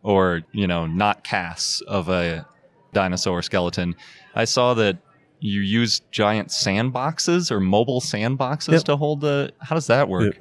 or, 0.01 0.41
you 0.51 0.67
know, 0.67 0.85
not 0.85 1.23
casts 1.23 1.81
of 1.81 2.09
a 2.09 2.45
dinosaur 2.93 3.41
skeleton, 3.41 3.95
I 4.35 4.45
saw 4.45 4.73
that 4.75 4.97
you 5.39 5.59
use 5.59 5.99
giant 6.11 6.47
sandboxes 6.49 7.51
or 7.51 7.59
mobile 7.59 7.99
sandboxes 7.99 8.71
Yep. 8.71 8.83
to 8.83 8.95
hold 8.95 9.21
the. 9.21 9.51
How 9.59 9.75
does 9.75 9.87
that 9.87 10.07
work? 10.07 10.35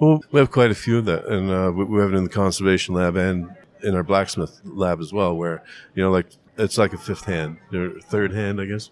well, 0.00 0.20
we 0.32 0.40
have 0.40 0.50
quite 0.50 0.72
a 0.72 0.74
few 0.74 0.98
of 0.98 1.04
that, 1.04 1.26
and 1.26 1.50
uh, 1.50 1.70
we, 1.72 1.84
we 1.84 2.00
have 2.00 2.12
it 2.12 2.16
in 2.16 2.24
the 2.24 2.30
conservation 2.30 2.94
lab 2.94 3.14
and 3.16 3.48
in 3.82 3.94
our 3.94 4.02
blacksmith 4.02 4.60
lab 4.64 5.00
as 5.00 5.12
well, 5.12 5.36
where 5.36 5.62
you 5.94 6.02
know, 6.02 6.10
like 6.10 6.26
it's 6.58 6.76
like 6.78 6.92
a 6.92 6.98
fifth 6.98 7.24
hand 7.24 7.58
or 7.72 8.00
third 8.00 8.32
hand, 8.32 8.60
I 8.60 8.66
guess. 8.66 8.90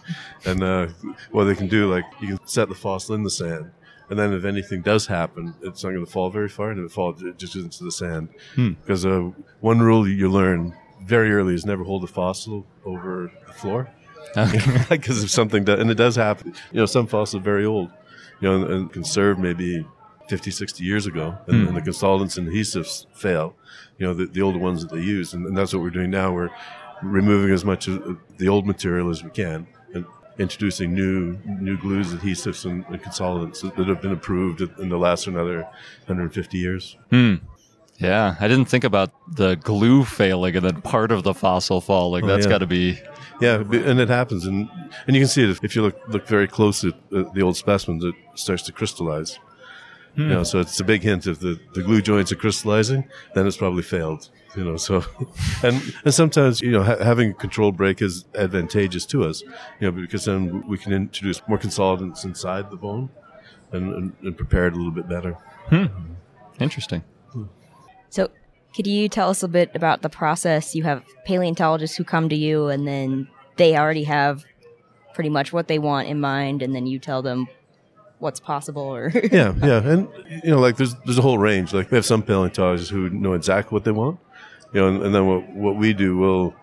and 0.44 0.62
uh, 0.62 0.88
what 1.30 1.44
they 1.44 1.54
can 1.54 1.68
do, 1.68 1.90
like 1.90 2.04
you 2.20 2.36
can 2.36 2.46
set 2.46 2.68
the 2.68 2.74
fossil 2.74 3.14
in 3.14 3.22
the 3.22 3.30
sand. 3.30 3.70
And 4.10 4.18
then, 4.18 4.32
if 4.32 4.44
anything 4.44 4.82
does 4.82 5.06
happen, 5.06 5.54
it's 5.62 5.84
not 5.84 5.90
going 5.90 6.04
to 6.04 6.10
fall 6.10 6.30
very 6.30 6.48
far, 6.48 6.70
and 6.70 6.80
if 6.80 6.86
it 6.86 6.92
falls, 6.92 7.22
it 7.22 7.38
just 7.38 7.54
goes 7.54 7.64
into 7.64 7.84
the 7.84 7.92
sand. 7.92 8.28
Because 8.56 9.04
uh, 9.04 9.30
one 9.60 9.80
rule 9.80 10.08
you 10.08 10.30
learn 10.30 10.74
very 11.02 11.32
early 11.32 11.54
is 11.54 11.66
never 11.66 11.84
hold 11.84 12.04
a 12.04 12.06
fossil 12.06 12.66
over 12.84 13.30
the 13.46 13.52
floor. 13.52 13.90
because 14.88 15.22
if 15.24 15.30
something 15.30 15.64
does, 15.64 15.78
and 15.78 15.90
it 15.90 15.96
does 15.96 16.16
happen, 16.16 16.54
you 16.72 16.80
know, 16.80 16.86
some 16.86 17.06
fossils 17.06 17.40
are 17.40 17.44
very 17.44 17.64
old, 17.64 17.90
you 18.40 18.48
know, 18.48 18.56
and, 18.56 18.72
and 18.72 18.92
conserved 18.92 19.38
maybe 19.40 19.86
50, 20.28 20.50
60 20.50 20.84
years 20.84 21.06
ago, 21.06 21.36
and, 21.46 21.68
and 21.68 21.76
the 21.76 21.80
consolidants 21.80 22.36
and 22.36 22.48
adhesives 22.48 23.06
fail, 23.14 23.54
you 23.98 24.06
know, 24.06 24.14
the, 24.14 24.26
the 24.26 24.42
older 24.42 24.58
ones 24.58 24.82
that 24.82 24.94
they 24.94 25.02
use. 25.02 25.34
And, 25.34 25.46
and 25.46 25.56
that's 25.56 25.72
what 25.72 25.82
we're 25.82 25.90
doing 25.90 26.10
now. 26.10 26.32
We're 26.32 26.50
removing 27.02 27.52
as 27.52 27.64
much 27.64 27.88
of 27.88 28.18
the 28.38 28.48
old 28.48 28.66
material 28.66 29.10
as 29.10 29.22
we 29.22 29.30
can 29.30 29.66
introducing 30.38 30.94
new 30.94 31.38
new 31.46 31.76
glues, 31.78 32.12
adhesives, 32.12 32.64
and, 32.64 32.84
and 32.86 33.02
consolidants 33.02 33.60
that, 33.60 33.86
have 33.86 34.00
been 34.00 34.12
approved 34.12 34.60
in 34.60 34.88
they'll 34.88 34.98
last 34.98 35.26
another 35.26 35.62
150 36.06 36.58
years. 36.58 36.96
Hmm. 37.10 37.36
Yeah, 37.98 38.36
I 38.38 38.46
didn't 38.46 38.66
think 38.66 38.84
about 38.84 39.10
the 39.34 39.56
glue 39.56 40.04
failing 40.04 40.54
and 40.54 40.64
then 40.64 40.80
part 40.82 41.10
of 41.10 41.24
the 41.24 41.34
fossil 41.34 41.80
falling. 41.80 42.24
Oh, 42.24 42.28
That's 42.28 42.46
yeah. 42.46 42.50
got 42.50 42.58
to 42.58 42.66
be. 42.66 43.00
Yeah, 43.40 43.56
and 43.56 44.00
it 44.00 44.08
happens, 44.08 44.46
and 44.46 44.68
and 45.06 45.16
you 45.16 45.22
can 45.22 45.28
see 45.28 45.44
it 45.44 45.58
if, 45.62 45.74
you 45.74 45.82
look 45.82 46.00
look 46.08 46.26
very 46.26 46.48
close 46.48 46.84
at 46.84 46.94
the 47.10 47.42
old 47.42 47.56
specimens. 47.56 48.04
It 48.04 48.14
starts 48.34 48.62
to 48.64 48.72
crystallize. 48.72 49.38
Hmm. 50.18 50.22
You 50.22 50.28
know, 50.30 50.42
so 50.42 50.58
it's 50.58 50.80
a 50.80 50.84
big 50.84 51.02
hint 51.04 51.28
if 51.28 51.38
the, 51.38 51.60
the 51.74 51.82
glue 51.82 52.02
joints 52.02 52.32
are 52.32 52.36
crystallizing, 52.36 53.08
then 53.36 53.46
it's 53.46 53.56
probably 53.56 53.84
failed. 53.84 54.30
You 54.56 54.64
know, 54.64 54.76
so 54.76 55.04
and 55.62 55.80
and 56.04 56.12
sometimes 56.12 56.60
you 56.60 56.72
know 56.72 56.82
ha- 56.82 56.96
having 57.00 57.30
a 57.30 57.34
controlled 57.34 57.76
break 57.76 58.02
is 58.02 58.24
advantageous 58.34 59.06
to 59.06 59.22
us. 59.22 59.42
You 59.78 59.86
know, 59.86 59.92
because 59.92 60.24
then 60.24 60.66
we 60.66 60.76
can 60.76 60.92
introduce 60.92 61.40
more 61.46 61.56
consolidants 61.56 62.24
inside 62.24 62.68
the 62.68 62.76
bone, 62.76 63.10
and, 63.70 63.94
and, 63.94 64.12
and 64.22 64.36
prepare 64.36 64.66
it 64.66 64.72
a 64.72 64.76
little 64.76 64.90
bit 64.90 65.08
better. 65.08 65.34
Hmm. 65.68 65.86
Interesting. 66.58 67.04
So, 68.10 68.30
could 68.74 68.88
you 68.88 69.08
tell 69.08 69.30
us 69.30 69.44
a 69.44 69.48
bit 69.48 69.70
about 69.76 70.02
the 70.02 70.08
process? 70.08 70.74
You 70.74 70.82
have 70.82 71.04
paleontologists 71.26 71.96
who 71.96 72.02
come 72.02 72.28
to 72.28 72.34
you, 72.34 72.66
and 72.66 72.88
then 72.88 73.28
they 73.56 73.76
already 73.76 74.04
have 74.04 74.44
pretty 75.14 75.30
much 75.30 75.52
what 75.52 75.68
they 75.68 75.78
want 75.78 76.08
in 76.08 76.18
mind, 76.20 76.60
and 76.60 76.74
then 76.74 76.88
you 76.88 76.98
tell 76.98 77.22
them 77.22 77.46
what's 78.18 78.40
possible. 78.40 78.82
Or 78.82 79.08
yeah, 79.32 79.54
yeah, 79.62 79.82
and 79.82 80.08
you 80.44 80.50
know, 80.50 80.60
like 80.60 80.76
there's 80.76 80.94
there's 81.04 81.18
a 81.18 81.22
whole 81.22 81.38
range. 81.38 81.72
Like 81.72 81.90
we 81.90 81.96
have 81.96 82.06
some 82.06 82.22
paleontologists 82.22 82.90
who 82.90 83.10
know 83.10 83.32
exactly 83.34 83.74
what 83.74 83.84
they 83.84 83.90
want, 83.92 84.18
you 84.72 84.80
know, 84.80 84.88
and, 84.88 85.02
and 85.02 85.14
then 85.14 85.26
what 85.26 85.48
what 85.50 85.76
we 85.76 85.92
do, 85.92 86.16
we'll 86.16 86.54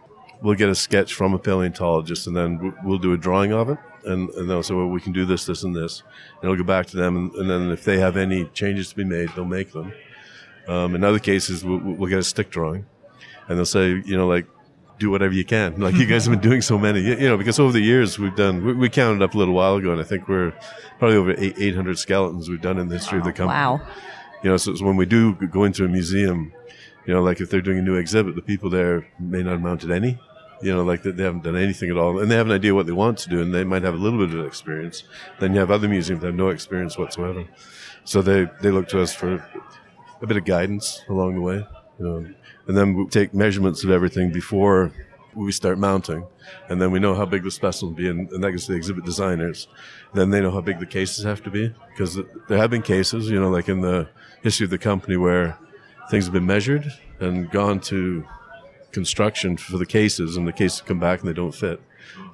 we'll 0.42 0.56
get 0.56 0.70
a 0.70 0.76
sketch 0.76 1.14
from 1.14 1.34
a 1.34 1.40
paleontologist, 1.40 2.28
and 2.28 2.36
then 2.36 2.74
we'll- 2.84 2.98
do 3.00 3.14
a 3.14 3.18
drawing 3.18 3.52
of 3.54 3.70
it, 3.70 3.78
and 4.06 4.30
and 4.32 4.50
they'll 4.50 4.64
say, 4.64 4.74
well, 4.74 4.88
we 4.88 5.02
can 5.02 5.12
do 5.14 5.26
this, 5.26 5.46
this, 5.46 5.64
and 5.64 5.76
this, 5.76 6.04
and 6.42 6.44
it'll 6.44 6.58
go 6.58 6.64
back 6.64 6.86
to 6.88 6.98
them, 6.98 7.16
and, 7.18 7.34
and 7.36 7.50
then 7.50 7.72
if 7.72 7.84
they 7.84 7.98
have 8.00 8.16
any 8.18 8.46
changes 8.54 8.90
to 8.90 8.96
be 8.96 9.04
made, 9.04 9.30
they'll 9.36 9.46
make 9.46 9.72
them. 9.72 9.92
Um, 10.68 10.96
in 10.96 11.04
other 11.04 11.20
cases, 11.20 11.64
we'll, 11.64 11.78
we'll 11.80 12.10
get 12.10 12.20
a 12.20 12.24
stick 12.24 12.50
drawing, 12.50 12.86
and 13.48 13.58
they'll 13.58 13.66
say, 13.66 14.02
you 14.06 14.18
know, 14.18 14.28
like 14.28 14.46
do 15.00 15.10
whatever 15.10 15.34
you 15.34 15.46
can. 15.46 15.80
Like 15.86 15.96
you 15.96 16.06
guys 16.06 16.26
have 16.26 16.34
been 16.34 16.50
doing 16.50 16.62
so 16.62 16.78
many, 16.78 17.02
you, 17.02 17.16
you 17.16 17.28
know, 17.30 17.38
because 17.38 17.60
over 17.60 17.72
the 17.72 17.82
years 17.82 18.18
we've 18.18 18.36
done, 18.36 18.64
we, 18.66 18.74
we 18.74 18.90
counted 18.90 19.22
up 19.22 19.34
a 19.36 19.38
little 19.38 19.54
while 19.54 19.76
ago, 19.76 19.92
and 19.92 20.02
I 20.02 20.04
think 20.04 20.28
we're 20.28 20.54
probably 21.00 21.18
over 21.18 21.36
eight, 21.38 21.56
800 21.58 21.98
skeletons 22.00 22.50
we've 22.50 22.62
done 22.62 22.78
in 22.78 22.88
the 22.88 22.96
history 22.96 23.20
of 23.20 23.26
the 23.26 23.34
company. 23.34 23.58
wow, 23.58 23.82
You 24.44 24.50
know, 24.52 24.58
so, 24.58 24.74
so 24.76 24.86
when 24.86 24.96
we 24.96 25.06
do 25.06 25.34
go 25.34 25.64
into 25.64 25.86
a 25.86 25.88
museum, 25.88 26.54
you 27.06 27.14
know, 27.14 27.22
like 27.22 27.40
if 27.42 27.50
they're 27.50 27.62
doing 27.62 27.80
a 27.80 27.82
new 27.82 27.96
exhibit, 27.96 28.36
the 28.36 28.42
people 28.42 28.70
there 28.70 29.08
may 29.20 29.44
not 29.44 29.52
have 29.52 29.62
mounted 29.62 29.92
any. 29.92 30.18
You 30.62 30.74
know, 30.74 30.84
like 30.84 31.04
they 31.04 31.12
they 31.12 31.24
haven't 31.24 31.44
done 31.44 31.58
anything 31.58 31.92
at 31.92 31.98
all, 31.98 32.18
and 32.20 32.32
they 32.32 32.36
have 32.36 32.48
an 32.48 32.54
idea 32.54 32.74
what 32.74 32.86
they 32.86 32.94
want 32.94 33.18
to 33.20 33.30
do, 33.30 33.42
and 33.42 33.54
they 33.54 33.66
might 33.66 33.84
have 33.84 33.94
a 33.94 33.98
little 33.98 34.26
bit 34.26 34.34
of 34.40 34.46
experience. 34.46 35.04
Then 35.40 35.54
you 35.54 35.60
have 35.60 35.70
other 35.70 35.90
museums 35.90 36.22
that 36.22 36.28
have 36.28 36.36
no 36.36 36.48
experience 36.50 36.98
whatsoever, 36.98 37.46
so 38.06 38.22
they 38.22 38.48
they 38.62 38.72
look 38.72 38.88
to 38.90 39.02
us 39.02 39.14
for 39.14 39.46
a 40.22 40.26
bit 40.26 40.38
of 40.38 40.46
guidance 40.46 41.02
along 41.10 41.36
the 41.36 41.42
way. 41.42 41.68
And 42.00 42.36
then 42.68 42.94
we 42.94 43.06
take 43.08 43.34
measurements 43.34 43.84
of 43.84 43.90
everything 43.90 44.32
before 44.32 44.92
we 45.34 45.52
start 45.52 45.78
mounting, 45.78 46.26
and 46.70 46.82
then 46.82 46.92
we 46.92 47.00
know 47.00 47.14
how 47.14 47.26
big 47.26 47.44
the 47.44 47.52
specimen 47.52 47.92
will 47.92 47.98
be, 47.98 48.08
and, 48.08 48.32
and 48.32 48.42
that 48.42 48.52
goes 48.52 48.66
to 48.66 48.72
the 48.72 48.78
exhibit 48.78 49.04
designers. 49.04 49.68
Then 50.14 50.30
they 50.30 50.40
know 50.40 50.52
how 50.52 50.62
big 50.62 50.80
the 50.80 50.86
cases 50.86 51.26
have 51.26 51.44
to 51.44 51.52
be, 51.52 51.74
because 51.90 52.18
there 52.48 52.58
have 52.58 52.70
been 52.70 52.82
cases, 52.82 53.30
you 53.30 53.38
know, 53.40 53.50
like 53.50 53.68
in 53.68 53.82
the 53.82 54.08
history 54.44 54.64
of 54.64 54.70
the 54.70 54.78
company 54.78 55.18
where 55.18 55.58
things 56.10 56.24
have 56.24 56.34
been 56.34 56.46
measured 56.46 56.90
and 57.20 57.52
gone 57.52 57.82
to 57.82 58.26
construction 58.94 59.58
for 59.58 59.78
the 59.78 59.86
cases, 59.86 60.38
and 60.38 60.48
the 60.48 60.54
cases 60.54 60.80
come 60.82 61.00
back 61.00 61.20
and 61.20 61.28
they 61.28 61.34
don't 61.34 61.54
fit. 61.54 61.82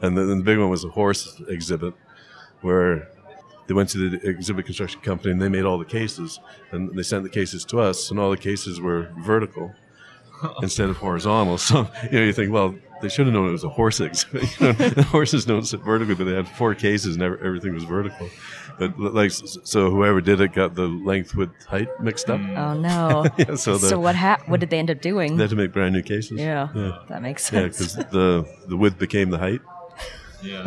And 0.01 0.15
then 0.15 0.27
the 0.27 0.43
big 0.43 0.59
one 0.59 0.69
was 0.69 0.83
a 0.83 0.89
horse 0.89 1.41
exhibit, 1.47 1.95
where 2.61 3.09
they 3.71 3.75
went 3.75 3.87
to 3.89 4.09
the 4.09 4.27
exhibit 4.29 4.65
construction 4.65 4.99
company 4.99 5.31
and 5.31 5.41
they 5.41 5.47
made 5.47 5.63
all 5.63 5.77
the 5.77 5.85
cases, 5.85 6.39
and 6.71 6.93
they 6.97 7.03
sent 7.03 7.23
the 7.23 7.29
cases 7.29 7.63
to 7.65 7.79
us, 7.79 8.11
and 8.11 8.19
all 8.19 8.29
the 8.29 8.35
cases 8.51 8.81
were 8.81 9.09
vertical 9.19 9.73
instead 10.61 10.89
of 10.89 10.97
horizontal. 10.97 11.57
So 11.57 11.87
you 12.11 12.19
know, 12.19 12.25
you 12.25 12.33
think, 12.33 12.51
well, 12.51 12.75
they 13.01 13.07
should 13.09 13.25
have 13.27 13.33
known 13.33 13.47
it 13.47 13.51
was 13.51 13.63
a 13.63 13.69
horse 13.69 14.01
exhibit. 14.01 14.43
You 14.59 14.67
know, 14.67 14.73
the 14.73 15.03
horses 15.03 15.45
don't 15.45 15.63
sit 15.65 15.79
vertically, 15.81 16.15
but 16.15 16.25
they 16.25 16.33
had 16.35 16.47
four 16.49 16.75
cases 16.75 17.15
and 17.15 17.23
everything 17.23 17.73
was 17.73 17.85
vertical. 17.85 18.27
But 18.77 18.97
like, 18.99 19.31
so 19.31 19.89
whoever 19.89 20.19
did 20.21 20.41
it 20.41 20.53
got 20.53 20.75
the 20.75 20.87
length 20.87 21.33
with 21.35 21.49
height 21.67 21.87
mixed 22.01 22.29
up. 22.29 22.39
Mm. 22.41 22.57
oh 22.57 22.73
no. 22.89 23.25
Yeah, 23.37 23.55
so 23.55 23.77
the, 23.77 23.87
so 23.87 23.99
what 23.99 24.15
hap- 24.15 24.47
What 24.49 24.59
did 24.59 24.69
they 24.69 24.79
end 24.79 24.91
up 24.91 25.01
doing? 25.01 25.37
they 25.37 25.43
had 25.43 25.49
to 25.51 25.55
make 25.55 25.71
brand 25.71 25.93
new 25.93 26.01
cases. 26.03 26.37
yeah, 26.39 26.67
yeah. 26.75 26.97
that 27.09 27.21
makes 27.21 27.43
Yeah, 27.53 27.69
sense. 27.71 27.95
because 27.95 28.11
the 28.17 28.27
the 28.67 28.77
width 28.77 28.97
became 28.99 29.29
the 29.29 29.37
height, 29.37 29.61
Yeah. 30.43 30.63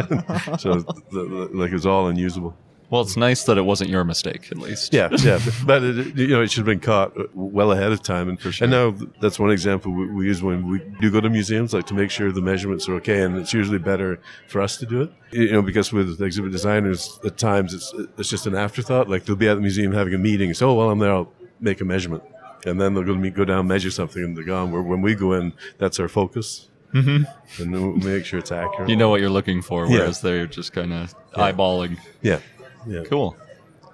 so 0.56 0.68
the, 0.80 1.02
the, 1.12 1.50
like 1.60 1.70
it 1.70 1.78
was 1.82 1.86
all 1.86 2.06
unusable. 2.08 2.52
Well, 2.94 3.02
it's 3.02 3.16
nice 3.16 3.42
that 3.42 3.58
it 3.58 3.62
wasn't 3.62 3.90
your 3.90 4.04
mistake, 4.04 4.52
at 4.52 4.58
least. 4.58 4.94
Yeah, 4.94 5.08
yeah, 5.18 5.40
but 5.66 5.82
it, 5.82 6.16
you 6.16 6.28
know 6.28 6.42
it 6.42 6.52
should 6.52 6.58
have 6.58 6.66
been 6.66 6.78
caught 6.78 7.12
well 7.34 7.72
ahead 7.72 7.90
of 7.90 8.04
time, 8.04 8.28
and 8.28 8.40
for 8.40 8.52
sure. 8.52 8.66
and 8.66 8.70
now 8.70 8.94
that's 9.20 9.36
one 9.36 9.50
example 9.50 9.90
we, 9.90 10.06
we 10.12 10.26
use 10.26 10.44
when 10.44 10.68
we 10.68 10.78
do 11.00 11.10
go 11.10 11.20
to 11.20 11.28
museums, 11.28 11.74
like 11.74 11.86
to 11.86 11.94
make 11.94 12.12
sure 12.12 12.30
the 12.30 12.40
measurements 12.40 12.88
are 12.88 12.94
okay, 12.94 13.22
and 13.22 13.36
it's 13.36 13.52
usually 13.52 13.78
better 13.78 14.20
for 14.46 14.60
us 14.60 14.76
to 14.76 14.86
do 14.86 15.02
it, 15.02 15.12
you 15.32 15.50
know, 15.50 15.60
because 15.60 15.92
with 15.92 16.22
exhibit 16.22 16.52
designers, 16.52 17.18
at 17.24 17.36
times 17.36 17.74
it's 17.74 17.92
it's 18.16 18.30
just 18.30 18.46
an 18.46 18.54
afterthought. 18.54 19.10
Like 19.10 19.24
they'll 19.24 19.34
be 19.34 19.48
at 19.48 19.56
the 19.56 19.60
museum 19.60 19.90
having 19.90 20.14
a 20.14 20.18
meeting, 20.18 20.54
so 20.54 20.70
oh, 20.70 20.74
well 20.74 20.90
I'm 20.90 21.00
there, 21.00 21.12
I'll 21.12 21.32
make 21.58 21.80
a 21.80 21.84
measurement, 21.84 22.22
and 22.64 22.80
then 22.80 22.94
they'll 22.94 23.02
go 23.02 23.16
meet, 23.16 23.34
go 23.34 23.44
down, 23.44 23.66
measure 23.66 23.90
something, 23.90 24.22
and 24.22 24.36
they're 24.36 24.44
gone. 24.44 24.70
Where 24.70 24.82
when 24.82 25.02
we 25.02 25.16
go 25.16 25.32
in, 25.32 25.52
that's 25.78 25.98
our 25.98 26.06
focus, 26.06 26.70
mm-hmm. 26.94 27.62
and 27.62 28.04
make 28.04 28.24
sure 28.24 28.38
it's 28.38 28.52
accurate. 28.52 28.88
You 28.88 28.96
know 28.96 29.08
what 29.08 29.20
you're 29.20 29.30
looking 29.30 29.62
for, 29.62 29.86
Yeah. 29.86 29.98
whereas 29.98 30.20
they're 30.20 30.46
just 30.46 30.72
kind 30.72 30.92
of 30.92 31.14
eyeballing. 31.34 31.98
yeah, 32.22 32.38
yeah. 32.86 33.02
Cool. 33.04 33.36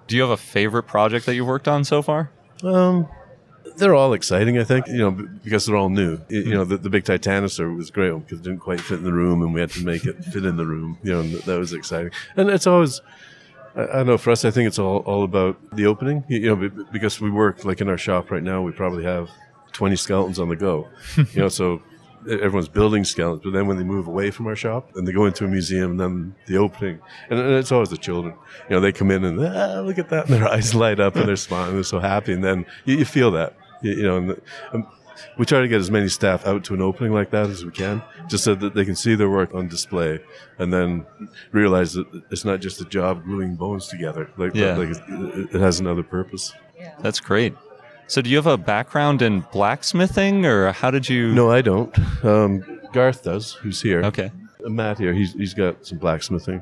Do 0.06 0.16
you 0.16 0.22
have 0.22 0.30
a 0.30 0.36
favorite 0.36 0.84
project 0.84 1.26
that 1.26 1.34
you've 1.34 1.46
worked 1.46 1.68
on 1.68 1.84
so 1.84 2.02
far? 2.02 2.30
Um, 2.64 3.06
they're 3.76 3.94
all 3.94 4.12
exciting, 4.12 4.58
I 4.58 4.64
think, 4.64 4.86
you 4.88 4.98
know, 4.98 5.10
because 5.10 5.66
they're 5.66 5.76
all 5.76 5.88
new. 5.88 6.16
Y- 6.30 6.36
You 6.38 6.54
know, 6.54 6.64
the, 6.64 6.76
the 6.76 6.90
big 6.90 7.04
Titanosaur 7.04 7.74
was 7.76 7.90
great 7.90 8.10
because 8.12 8.40
it 8.40 8.42
didn't 8.42 8.58
quite 8.60 8.80
fit 8.80 8.98
in 8.98 9.04
the 9.04 9.12
room 9.12 9.42
and 9.42 9.54
we 9.54 9.60
had 9.60 9.70
to 9.70 9.84
make 9.84 10.04
it 10.04 10.24
fit 10.24 10.44
in 10.44 10.56
the 10.56 10.66
room. 10.66 10.98
You 11.02 11.12
know, 11.12 11.22
that 11.22 11.58
was 11.58 11.72
exciting. 11.72 12.10
And 12.36 12.50
it's 12.50 12.66
always, 12.66 13.00
I, 13.76 13.82
I 13.84 13.86
don't 13.98 14.06
know, 14.06 14.18
for 14.18 14.30
us, 14.32 14.44
I 14.44 14.50
think 14.50 14.66
it's 14.66 14.78
all, 14.78 14.98
all 14.98 15.22
about 15.22 15.56
the 15.76 15.86
opening, 15.86 16.24
you 16.28 16.54
know, 16.54 16.68
because 16.92 17.20
we 17.20 17.30
work 17.30 17.64
like 17.64 17.80
in 17.80 17.88
our 17.88 17.98
shop 17.98 18.30
right 18.30 18.42
now, 18.42 18.60
we 18.62 18.72
probably 18.72 19.04
have 19.04 19.30
20 19.72 19.94
skeletons 19.96 20.38
on 20.40 20.48
the 20.48 20.56
go, 20.56 20.88
you 21.16 21.26
know, 21.36 21.48
so 21.48 21.80
everyone's 22.28 22.68
building 22.68 23.04
skeletons, 23.04 23.42
but 23.44 23.52
then 23.52 23.66
when 23.66 23.76
they 23.76 23.84
move 23.84 24.06
away 24.06 24.30
from 24.30 24.46
our 24.46 24.56
shop 24.56 24.90
and 24.96 25.06
they 25.06 25.12
go 25.12 25.26
into 25.26 25.44
a 25.44 25.48
museum, 25.48 25.92
and 25.92 26.00
then 26.00 26.34
the 26.46 26.56
opening, 26.58 27.00
and, 27.28 27.38
and 27.38 27.52
it's 27.54 27.72
always 27.72 27.88
the 27.90 27.96
children. 27.96 28.34
You 28.68 28.76
know, 28.76 28.80
they 28.80 28.92
come 28.92 29.10
in 29.10 29.24
and 29.24 29.40
ah, 29.40 29.80
look 29.80 29.98
at 29.98 30.10
that, 30.10 30.26
and 30.28 30.34
their 30.34 30.48
eyes 30.52 30.74
light 30.74 31.00
up 31.00 31.16
and 31.16 31.26
they're 31.28 31.36
smiling, 31.36 31.74
they're 31.74 31.82
so 31.84 31.98
happy, 32.00 32.32
and 32.32 32.44
then 32.44 32.66
you, 32.84 32.96
you 32.98 33.04
feel 33.04 33.30
that. 33.32 33.56
You, 33.82 33.92
you 33.92 34.02
know, 34.02 34.16
and 34.18 34.30
the, 34.30 34.40
um, 34.72 34.86
we 35.36 35.44
try 35.44 35.60
to 35.60 35.68
get 35.68 35.80
as 35.80 35.90
many 35.90 36.08
staff 36.08 36.46
out 36.46 36.64
to 36.64 36.74
an 36.74 36.80
opening 36.80 37.12
like 37.12 37.30
that 37.30 37.50
as 37.50 37.64
we 37.64 37.70
can, 37.70 38.02
just 38.28 38.42
so 38.44 38.54
that 38.54 38.74
they 38.74 38.84
can 38.84 38.96
see 38.96 39.14
their 39.14 39.28
work 39.30 39.54
on 39.54 39.68
display, 39.68 40.20
and 40.58 40.72
then 40.72 41.06
realize 41.52 41.92
that 41.94 42.06
it's 42.30 42.44
not 42.44 42.60
just 42.60 42.80
a 42.80 42.84
job 42.86 43.24
gluing 43.24 43.54
bones 43.54 43.88
together. 43.88 44.30
Like, 44.36 44.54
Yeah. 44.54 44.76
like 44.76 44.88
it, 44.90 45.54
it 45.54 45.60
has 45.60 45.78
another 45.80 46.02
purpose. 46.02 46.52
That's 47.00 47.20
great. 47.20 47.54
So, 48.10 48.20
do 48.20 48.28
you 48.28 48.36
have 48.36 48.46
a 48.48 48.56
background 48.58 49.22
in 49.22 49.40
blacksmithing, 49.52 50.44
or 50.44 50.72
how 50.72 50.90
did 50.90 51.08
you? 51.08 51.32
No, 51.32 51.50
I 51.52 51.60
don't. 51.62 51.96
Um, 52.24 52.80
Garth 52.92 53.22
does, 53.22 53.52
who's 53.52 53.80
here. 53.80 54.02
Okay. 54.02 54.32
Uh, 54.66 54.68
Matt 54.68 54.98
here, 54.98 55.12
he's 55.12 55.32
he's 55.34 55.54
got 55.54 55.86
some 55.86 55.98
blacksmithing, 55.98 56.60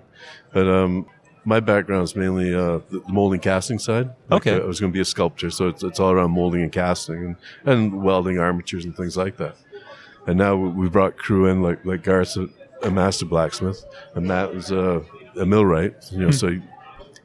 but 0.53 0.67
um, 0.69 1.07
my 1.47 1.59
background 1.61 2.05
is 2.05 2.15
mainly 2.15 2.55
uh, 2.55 2.81
the 2.91 3.03
molding 3.09 3.41
casting 3.41 3.79
side. 3.79 4.11
Like, 4.29 4.47
Okay. 4.47 4.61
uh, 4.61 4.65
I 4.65 4.67
was 4.67 4.79
going 4.79 4.93
to 4.93 4.95
be 4.95 5.01
a 5.01 5.07
sculptor, 5.07 5.51
so 5.51 5.69
it's, 5.69 5.83
it's 5.83 5.99
all 5.99 6.11
around 6.13 6.33
molding 6.33 6.61
and 6.63 6.71
casting 6.71 7.17
and, 7.25 7.37
and 7.65 8.03
welding 8.03 8.39
armatures 8.39 8.85
and 8.85 8.95
things 8.95 9.17
like 9.17 9.39
that. 9.39 9.57
And 10.27 10.37
now 10.37 10.55
we 10.55 10.69
we 10.69 10.89
brought 10.91 11.17
crew 11.17 11.47
in 11.47 11.63
like 11.63 11.83
like 11.87 12.03
Garth's 12.03 12.37
a, 12.37 12.47
a 12.83 12.91
master 12.91 13.25
blacksmith, 13.25 13.83
and 14.15 14.27
Matt 14.29 14.55
was 14.55 14.71
a, 14.71 15.03
a 15.41 15.47
millwright. 15.47 15.95
You 16.13 16.19
know, 16.19 16.31
so 16.31 16.49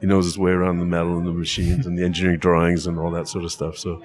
he 0.00 0.06
knows 0.06 0.24
his 0.24 0.38
way 0.38 0.52
around 0.52 0.78
the 0.78 0.84
metal 0.84 1.16
and 1.18 1.26
the 1.26 1.32
machines 1.32 1.86
and 1.86 1.98
the 1.98 2.04
engineering 2.04 2.38
drawings 2.38 2.86
and 2.86 2.98
all 2.98 3.10
that 3.12 3.28
sort 3.28 3.44
of 3.44 3.52
stuff. 3.52 3.78
So 3.78 4.02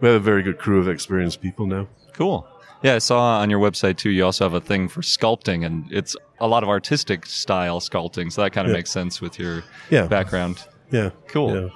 we 0.00 0.08
have 0.08 0.16
a 0.16 0.20
very 0.20 0.42
good 0.42 0.58
crew 0.58 0.78
of 0.78 0.88
experienced 0.88 1.40
people 1.40 1.66
now. 1.66 1.88
Cool. 2.12 2.46
Yeah, 2.82 2.94
I 2.94 2.98
saw 2.98 3.40
on 3.40 3.50
your 3.50 3.60
website 3.60 3.98
too. 3.98 4.08
You 4.10 4.24
also 4.24 4.44
have 4.46 4.54
a 4.54 4.60
thing 4.60 4.88
for 4.88 5.02
sculpting, 5.02 5.66
and 5.66 5.84
it's 5.92 6.16
a 6.40 6.46
lot 6.48 6.62
of 6.62 6.70
artistic 6.70 7.26
style 7.26 7.78
sculpting. 7.80 8.32
So 8.32 8.42
that 8.42 8.52
kind 8.52 8.66
of 8.66 8.72
Yeah. 8.72 8.78
makes 8.78 8.90
sense 8.90 9.20
with 9.20 9.38
your 9.38 9.64
Yeah. 9.90 10.06
background. 10.06 10.64
Yeah, 10.90 11.10
Cool. 11.28 11.54
Yeah. 11.54 11.68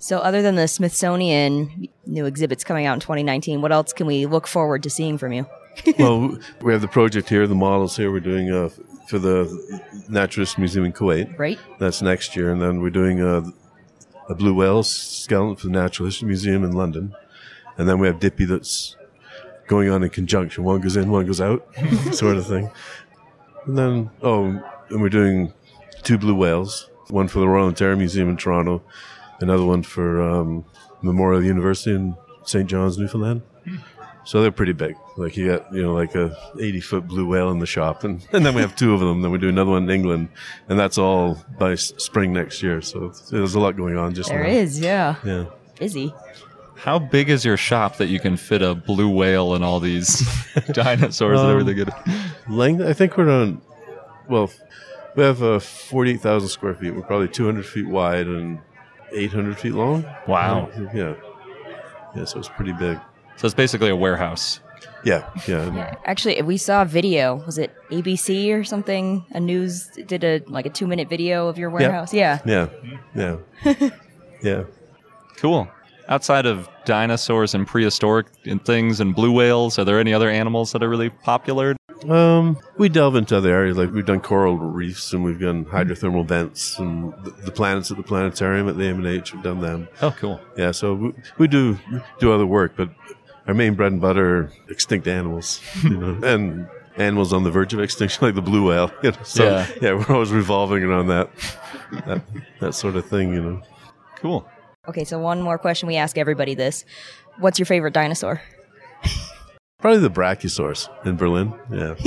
So, 0.00 0.18
other 0.18 0.42
than 0.42 0.54
the 0.54 0.68
Smithsonian 0.68 1.88
new 2.06 2.24
exhibits 2.26 2.62
coming 2.62 2.86
out 2.86 2.94
in 2.94 3.00
2019, 3.00 3.60
what 3.62 3.72
else 3.72 3.92
can 3.92 4.06
we 4.06 4.26
look 4.26 4.46
forward 4.46 4.82
to 4.84 4.90
seeing 4.90 5.18
from 5.18 5.32
you? 5.32 5.46
well, 5.98 6.36
we 6.62 6.72
have 6.72 6.80
the 6.82 6.88
project 6.88 7.28
here, 7.28 7.46
the 7.48 7.54
models 7.56 7.96
here. 7.96 8.10
We're 8.12 8.20
doing 8.20 8.50
uh, 8.52 8.68
for 9.08 9.18
the 9.18 9.80
Naturalist 10.08 10.58
Museum 10.58 10.84
in 10.84 10.92
Kuwait. 10.92 11.38
Right? 11.38 11.58
That's 11.78 12.02
next 12.02 12.36
year, 12.36 12.52
and 12.52 12.60
then 12.60 12.80
we're 12.80 12.90
doing 12.90 13.20
uh, 13.20 13.42
a 14.28 14.34
blue 14.34 14.54
whale 14.54 14.82
skeleton 14.82 15.56
for 15.56 15.66
the 15.66 15.72
Natural 15.72 16.06
History 16.06 16.28
Museum 16.28 16.62
in 16.62 16.72
London, 16.72 17.14
and 17.78 17.88
then 17.88 17.98
we 17.98 18.06
have 18.06 18.20
Dippy 18.20 18.44
that's 18.44 18.96
going 19.66 19.88
on 19.88 20.02
in 20.02 20.10
conjunction. 20.10 20.62
One 20.64 20.80
goes 20.80 20.96
in, 20.96 21.10
one 21.10 21.26
goes 21.26 21.40
out, 21.40 21.66
sort 22.12 22.36
of 22.36 22.46
thing. 22.46 22.70
And 23.64 23.78
then 23.78 24.10
oh, 24.22 24.44
and 24.90 25.00
we're 25.00 25.08
doing 25.08 25.52
two 26.02 26.18
blue 26.18 26.34
whales. 26.34 26.90
One 27.08 27.28
for 27.28 27.40
the 27.40 27.48
Royal 27.48 27.68
Ontario 27.68 27.96
Museum 27.96 28.28
in 28.28 28.36
Toronto, 28.36 28.82
another 29.40 29.64
one 29.64 29.82
for 29.82 30.20
um, 30.20 30.66
Memorial 31.00 31.42
University 31.42 31.94
in 31.94 32.14
St. 32.44 32.68
John's, 32.68 32.98
Newfoundland. 32.98 33.40
So 34.28 34.42
they're 34.42 34.52
pretty 34.52 34.74
big. 34.74 34.94
Like 35.16 35.38
you 35.38 35.46
got, 35.48 35.72
you 35.72 35.82
know, 35.82 35.94
like 35.94 36.14
a 36.14 36.36
80 36.60 36.80
foot 36.80 37.08
blue 37.08 37.26
whale 37.26 37.50
in 37.50 37.60
the 37.60 37.66
shop. 37.66 38.04
And, 38.04 38.22
and 38.32 38.44
then 38.44 38.54
we 38.54 38.60
have 38.60 38.76
two 38.76 38.92
of 38.92 39.00
them. 39.00 39.22
Then 39.22 39.30
we 39.30 39.38
do 39.38 39.48
another 39.48 39.70
one 39.70 39.84
in 39.84 39.90
England. 39.90 40.28
And 40.68 40.78
that's 40.78 40.98
all 40.98 41.42
by 41.58 41.72
s- 41.72 41.94
spring 41.96 42.34
next 42.34 42.62
year. 42.62 42.82
So 42.82 43.08
there's 43.30 43.54
a 43.54 43.60
lot 43.60 43.74
going 43.78 43.96
on 43.96 44.14
just 44.14 44.28
There 44.28 44.42
now. 44.42 44.48
is, 44.50 44.78
yeah. 44.80 45.14
Yeah. 45.24 45.46
Busy. 45.78 46.12
How 46.76 46.98
big 46.98 47.30
is 47.30 47.42
your 47.42 47.56
shop 47.56 47.96
that 47.96 48.08
you 48.08 48.20
can 48.20 48.36
fit 48.36 48.60
a 48.60 48.74
blue 48.74 49.08
whale 49.08 49.54
and 49.54 49.64
all 49.64 49.80
these 49.80 50.20
dinosaurs 50.72 51.40
and 51.40 51.48
Um, 51.50 51.60
everything? 51.60 51.78
in 51.78 51.88
it? 51.88 52.50
Length, 52.50 52.82
I 52.82 52.92
think 52.92 53.16
we're 53.16 53.30
on, 53.30 53.62
well, 54.28 54.50
we 55.16 55.22
have 55.24 55.42
uh, 55.42 55.58
48,000 55.58 56.48
square 56.50 56.74
feet. 56.74 56.94
We're 56.94 57.00
probably 57.02 57.28
200 57.28 57.64
feet 57.64 57.88
wide 57.88 58.26
and 58.26 58.58
800 59.10 59.58
feet 59.58 59.72
long. 59.72 60.04
Wow. 60.26 60.70
Yeah. 60.94 61.14
Yeah. 62.14 62.24
So 62.26 62.38
it's 62.40 62.48
pretty 62.50 62.74
big. 62.74 62.98
So 63.38 63.46
it's 63.46 63.54
basically 63.54 63.88
a 63.88 63.96
warehouse. 63.96 64.60
Yeah. 65.04 65.30
Yeah. 65.46 65.94
Actually, 66.04 66.42
we 66.42 66.56
saw 66.56 66.82
a 66.82 66.84
video. 66.84 67.36
Was 67.46 67.56
it 67.56 67.72
ABC 67.90 68.52
or 68.52 68.64
something? 68.64 69.24
A 69.30 69.40
news 69.40 69.86
did 70.06 70.24
a 70.24 70.42
like 70.48 70.66
a 70.66 70.70
two 70.70 70.86
minute 70.86 71.08
video 71.08 71.46
of 71.48 71.56
your 71.56 71.70
warehouse. 71.70 72.12
Yeah. 72.12 72.40
Yeah. 72.44 72.68
Yeah. 73.14 73.38
Yeah. 74.40 74.64
Cool. 75.36 75.66
Outside 76.08 76.46
of 76.46 76.68
dinosaurs 76.84 77.56
and 77.56 77.66
prehistoric 77.66 78.28
and 78.46 78.64
things 78.64 79.00
and 79.00 79.12
blue 79.12 79.32
whales, 79.32 79.80
are 79.80 79.84
there 79.84 79.98
any 79.98 80.14
other 80.14 80.30
animals 80.30 80.70
that 80.70 80.82
are 80.84 80.88
really 80.88 81.10
popular? 81.10 81.74
Um, 82.08 82.56
we 82.76 82.88
delve 82.88 83.16
into 83.16 83.36
other 83.36 83.52
areas 83.52 83.76
like 83.76 83.90
we've 83.92 84.06
done 84.06 84.20
coral 84.20 84.56
reefs 84.56 85.12
and 85.12 85.24
we've 85.24 85.40
done 85.40 85.64
hydrothermal 85.64 86.24
vents 86.24 86.78
and 86.78 87.12
the, 87.24 87.30
the 87.46 87.50
planets 87.50 87.90
at 87.90 87.96
the 87.96 88.04
planetarium 88.04 88.68
at 88.68 88.76
the 88.76 88.84
AMNH. 88.84 89.32
We've 89.34 89.42
done 89.42 89.60
them. 89.60 89.88
Oh, 90.00 90.14
cool. 90.16 90.40
Yeah, 90.56 90.70
so 90.70 90.94
we, 90.94 91.12
we 91.38 91.48
do 91.48 91.76
do 92.20 92.32
other 92.32 92.46
work, 92.46 92.74
but 92.76 92.90
our 93.48 93.54
main 93.54 93.74
bread 93.74 93.92
and 93.92 94.00
butter 94.00 94.52
extinct 94.68 95.08
animals, 95.08 95.60
you 95.82 95.96
know, 95.96 96.18
and 96.22 96.68
animals 96.96 97.32
on 97.32 97.42
the 97.44 97.50
verge 97.50 97.72
of 97.74 97.80
extinction, 97.80 98.24
like 98.24 98.34
the 98.34 98.42
blue 98.42 98.68
whale. 98.68 98.92
You 99.02 99.12
know? 99.12 99.16
So 99.24 99.44
Yeah. 99.44 99.66
yeah. 99.80 99.92
we're 99.94 100.14
always 100.14 100.30
revolving 100.30 100.84
around 100.84 101.08
that, 101.08 101.30
that 102.06 102.22
that 102.60 102.74
sort 102.74 102.94
of 102.96 103.06
thing, 103.06 103.32
you 103.32 103.42
know. 103.42 103.62
Cool. 104.16 104.46
Okay, 104.88 105.04
so 105.04 105.18
one 105.18 105.42
more 105.42 105.58
question. 105.58 105.86
We 105.86 105.96
ask 105.96 106.16
everybody 106.18 106.54
this: 106.54 106.84
What's 107.38 107.58
your 107.58 107.66
favorite 107.66 107.94
dinosaur? 107.94 108.40
Probably 109.80 110.00
the 110.00 110.10
Brachiosaurus 110.10 110.88
in 111.06 111.16
Berlin. 111.16 111.54
Yeah. 111.70 111.94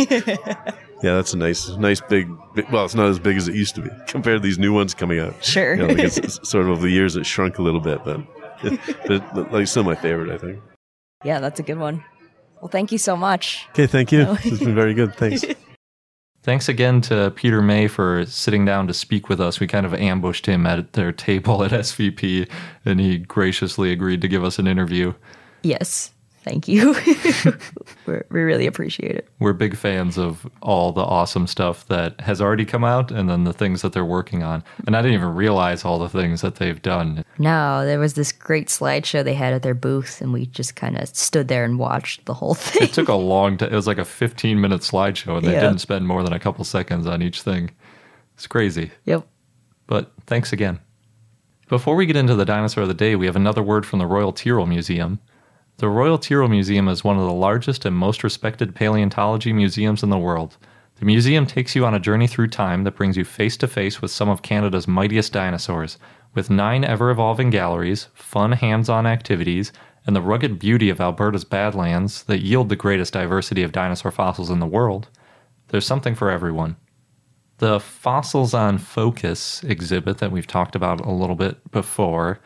yeah, 1.01 1.15
that's 1.15 1.33
a 1.33 1.37
nice, 1.37 1.69
nice 1.69 2.01
big, 2.01 2.27
big. 2.53 2.69
Well, 2.69 2.83
it's 2.83 2.95
not 2.95 3.07
as 3.07 3.17
big 3.17 3.37
as 3.37 3.47
it 3.47 3.55
used 3.55 3.75
to 3.75 3.81
be 3.81 3.89
compared 4.07 4.41
to 4.41 4.45
these 4.45 4.59
new 4.59 4.73
ones 4.73 4.93
coming 4.93 5.19
out. 5.19 5.41
Sure. 5.43 5.75
You 5.75 5.83
know, 5.83 5.87
like 5.87 5.99
it's, 5.99 6.17
it's 6.17 6.49
sort 6.49 6.65
of 6.65 6.71
over 6.71 6.81
the 6.81 6.89
years 6.91 7.15
it 7.15 7.25
shrunk 7.25 7.59
a 7.59 7.61
little 7.61 7.79
bit, 7.79 8.03
but, 8.03 8.19
but, 9.07 9.33
but 9.33 9.53
like 9.53 9.67
still 9.67 9.85
my 9.85 9.95
favorite, 9.95 10.31
I 10.31 10.37
think. 10.37 10.59
Yeah, 11.24 11.39
that's 11.39 11.59
a 11.59 11.63
good 11.63 11.78
one. 11.78 12.03
Well, 12.61 12.69
thank 12.69 12.91
you 12.91 12.97
so 12.97 13.15
much. 13.15 13.67
Okay, 13.72 13.88
thank 13.88 14.11
you. 14.11 14.38
It's 14.43 14.59
been 14.59 14.76
very 14.76 14.93
good. 14.93 15.15
Thanks. 15.15 15.43
Thanks 16.43 16.67
again 16.67 17.01
to 17.01 17.32
Peter 17.36 17.61
May 17.61 17.88
for 17.88 18.26
sitting 18.26 18.65
down 18.65 18.88
to 18.88 18.95
speak 18.95 19.30
with 19.30 19.39
us. 19.39 19.59
We 19.59 19.67
kind 19.67 19.86
of 19.86 19.93
ambushed 19.93 20.47
him 20.47 20.65
at 20.65 20.93
their 20.93 21.11
table 21.11 21.63
at 21.63 21.72
SVP, 21.72 22.49
and 22.84 22.99
he 22.99 23.19
graciously 23.19 23.91
agreed 23.91 24.22
to 24.22 24.28
give 24.28 24.43
us 24.43 24.57
an 24.57 24.65
interview. 24.65 25.13
Yes, 25.61 26.11
thank 26.43 26.67
you. 26.67 26.93
We're, 28.05 28.25
we 28.29 28.41
really 28.41 28.65
appreciate 28.67 29.15
it. 29.15 29.27
We're 29.39 29.53
big 29.53 29.75
fans 29.77 30.17
of 30.17 30.45
all 30.61 30.91
the 30.91 31.01
awesome 31.01 31.47
stuff 31.47 31.85
that 31.87 32.19
has 32.21 32.41
already 32.41 32.65
come 32.65 32.83
out 32.83 33.11
and 33.11 33.29
then 33.29 33.43
the 33.43 33.53
things 33.53 33.81
that 33.81 33.93
they're 33.93 34.05
working 34.05 34.43
on. 34.43 34.63
And 34.87 34.95
I 34.97 35.01
didn't 35.01 35.15
even 35.15 35.35
realize 35.35 35.85
all 35.85 35.99
the 35.99 36.09
things 36.09 36.41
that 36.41 36.55
they've 36.55 36.81
done. 36.81 37.23
No, 37.37 37.85
there 37.85 37.99
was 37.99 38.13
this 38.15 38.31
great 38.31 38.67
slideshow 38.67 39.23
they 39.23 39.33
had 39.33 39.53
at 39.53 39.61
their 39.63 39.73
booth, 39.75 40.21
and 40.21 40.33
we 40.33 40.45
just 40.47 40.75
kind 40.75 40.97
of 40.97 41.07
stood 41.15 41.47
there 41.47 41.63
and 41.63 41.77
watched 41.79 42.25
the 42.25 42.33
whole 42.33 42.53
thing. 42.55 42.83
It 42.83 42.93
took 42.93 43.07
a 43.09 43.13
long 43.13 43.57
time. 43.57 43.71
It 43.71 43.75
was 43.75 43.87
like 43.87 43.97
a 43.99 44.05
15 44.05 44.59
minute 44.59 44.81
slideshow, 44.81 45.37
and 45.37 45.45
they 45.47 45.53
Yeah. 45.53 45.61
didn't 45.61 45.79
spend 45.79 46.07
more 46.07 46.23
than 46.23 46.33
a 46.33 46.39
couple 46.39 46.63
seconds 46.65 47.07
on 47.07 47.21
each 47.21 47.41
thing. 47.41 47.71
It's 48.35 48.47
crazy. 48.47 48.91
yep. 49.05 49.27
But 49.87 50.11
thanks 50.25 50.53
again. 50.53 50.79
Before 51.67 51.95
we 51.95 52.05
get 52.05 52.15
into 52.15 52.35
the 52.35 52.45
dinosaur 52.45 52.81
of 52.83 52.87
the 52.87 52.93
day, 52.93 53.15
we 53.15 53.25
have 53.27 53.35
another 53.35 53.61
word 53.63 53.85
from 53.85 53.99
the 53.99 54.05
Royal 54.05 54.33
Tyrrell 54.33 54.65
Museum. 54.65 55.19
The 55.82 55.89
Royal 55.89 56.19
Tyrrell 56.19 56.47
Museum 56.47 56.88
is 56.88 57.03
one 57.03 57.17
of 57.17 57.25
the 57.25 57.34
largest 57.34 57.86
and 57.86 57.95
most 57.95 58.23
respected 58.23 58.75
paleontology 58.75 59.51
museums 59.51 60.03
in 60.03 60.11
the 60.11 60.17
world. 60.19 60.57
The 60.99 61.05
museum 61.05 61.47
takes 61.47 61.75
you 61.75 61.88
on 61.88 61.95
a 61.95 61.99
journey 61.99 62.27
through 62.27 62.49
time 62.49 62.84
that 62.84 62.95
brings 62.95 63.17
you 63.17 63.25
face 63.25 63.57
to 63.57 63.67
face 63.67 63.99
with 63.99 64.11
some 64.11 64.29
of 64.29 64.43
Canada's 64.43 64.88
mightiest 64.88 65.34
dinosaurs, 65.34 65.97
with 66.36 66.51
nine 66.51 66.84
ever 66.84 67.09
evolving 67.09 67.49
galleries, 67.49 68.09
fun 68.13 68.51
hands 68.51 68.89
on 68.89 69.07
activities, 69.07 69.73
and 70.05 70.15
the 70.15 70.21
rugged 70.21 70.59
beauty 70.59 70.91
of 70.91 71.01
Alberta's 71.01 71.45
Badlands 71.45 72.25
that 72.25 72.41
yield 72.41 72.69
the 72.69 72.75
greatest 72.75 73.13
diversity 73.13 73.63
of 73.63 73.71
dinosaur 73.71 74.11
fossils 74.11 74.51
in 74.51 74.59
the 74.59 74.67
world. 74.67 75.07
There's 75.69 75.88
something 75.88 76.13
for 76.13 76.29
everyone. 76.29 76.75
The 77.57 77.79
Fossils 77.79 78.53
on 78.53 78.77
Focus 78.77 79.63
exhibit 79.63 80.19
that 80.19 80.32
we've 80.32 80.45
talked 80.45 80.75
about 80.75 81.03
a 81.03 81.11
little 81.11 81.36
bit 81.36 81.71
before 81.71 82.39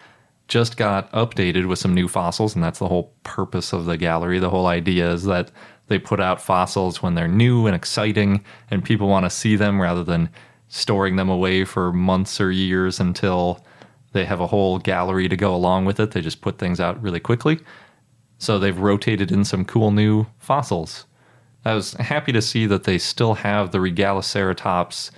just 0.47 0.77
got 0.77 1.11
updated 1.11 1.67
with 1.67 1.79
some 1.79 1.93
new 1.93 2.07
fossils, 2.07 2.55
and 2.55 2.63
that's 2.63 2.79
the 2.79 2.87
whole 2.87 3.13
purpose 3.23 3.73
of 3.73 3.85
the 3.85 3.97
gallery. 3.97 4.39
The 4.39 4.49
whole 4.49 4.67
idea 4.67 5.11
is 5.11 5.23
that 5.25 5.51
they 5.87 5.99
put 5.99 6.19
out 6.19 6.41
fossils 6.41 7.01
when 7.01 7.15
they're 7.15 7.27
new 7.27 7.67
and 7.67 7.75
exciting, 7.75 8.43
and 8.69 8.83
people 8.83 9.07
want 9.07 9.25
to 9.25 9.29
see 9.29 9.55
them 9.55 9.81
rather 9.81 10.03
than 10.03 10.29
storing 10.67 11.15
them 11.15 11.29
away 11.29 11.63
for 11.63 11.91
months 11.93 12.41
or 12.41 12.51
years 12.51 12.99
until 12.99 13.63
they 14.13 14.25
have 14.25 14.39
a 14.39 14.47
whole 14.47 14.79
gallery 14.79 15.27
to 15.27 15.35
go 15.35 15.53
along 15.53 15.85
with 15.85 15.99
it. 15.99 16.11
They 16.11 16.21
just 16.21 16.41
put 16.41 16.57
things 16.57 16.79
out 16.79 17.01
really 17.01 17.19
quickly. 17.19 17.59
So 18.37 18.59
they've 18.59 18.77
rotated 18.77 19.31
in 19.31 19.45
some 19.45 19.65
cool 19.65 19.91
new 19.91 20.27
fossils. 20.39 21.05
I 21.63 21.73
was 21.73 21.93
happy 21.93 22.31
to 22.31 22.41
see 22.41 22.65
that 22.67 22.83
they 22.83 22.97
still 22.97 23.35
have 23.35 23.71
the 23.71 23.79
Regaliceratops 23.79 25.11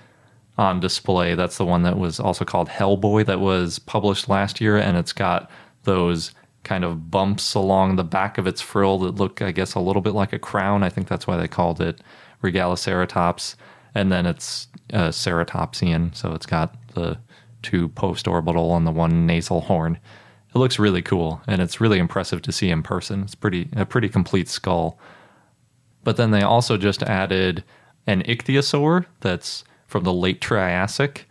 on 0.57 0.79
display. 0.79 1.35
That's 1.35 1.57
the 1.57 1.65
one 1.65 1.83
that 1.83 1.97
was 1.97 2.19
also 2.19 2.45
called 2.45 2.69
Hellboy 2.69 3.25
that 3.25 3.39
was 3.39 3.79
published 3.79 4.27
last 4.27 4.59
year, 4.59 4.77
and 4.77 4.97
it's 4.97 5.13
got 5.13 5.49
those 5.83 6.31
kind 6.63 6.83
of 6.83 7.09
bumps 7.09 7.53
along 7.53 7.95
the 7.95 8.03
back 8.03 8.37
of 8.37 8.47
its 8.47 8.59
frill 8.59 8.99
that 8.99 9.15
look, 9.15 9.41
I 9.41 9.51
guess, 9.51 9.73
a 9.73 9.79
little 9.79 10.01
bit 10.01 10.13
like 10.13 10.33
a 10.33 10.39
crown. 10.39 10.83
I 10.83 10.89
think 10.89 11.07
that's 11.07 11.25
why 11.25 11.37
they 11.37 11.47
called 11.47 11.79
it 11.79 12.01
Regaliceratops. 12.43 13.55
And 13.95 14.11
then 14.11 14.25
it's 14.25 14.67
uh, 14.93 15.09
ceratopsian, 15.09 16.15
so 16.15 16.33
it's 16.33 16.45
got 16.45 16.75
the 16.93 17.17
two 17.61 17.87
post 17.89 18.27
orbital 18.27 18.75
and 18.75 18.85
the 18.85 18.91
one 18.91 19.25
nasal 19.25 19.61
horn. 19.61 19.97
It 20.53 20.57
looks 20.57 20.79
really 20.79 21.01
cool 21.01 21.41
and 21.47 21.61
it's 21.61 21.81
really 21.81 21.99
impressive 21.99 22.41
to 22.43 22.51
see 22.51 22.69
in 22.69 22.83
person. 22.83 23.23
It's 23.23 23.35
pretty 23.35 23.69
a 23.75 23.85
pretty 23.85 24.09
complete 24.09 24.47
skull. 24.49 24.99
But 26.03 26.17
then 26.17 26.31
they 26.31 26.41
also 26.41 26.77
just 26.77 27.03
added 27.03 27.63
an 28.05 28.23
ichthyosaur 28.23 29.05
that's 29.21 29.63
from 29.87 30.03
the 30.03 30.13
late 30.13 30.41
Triassic. 30.41 31.27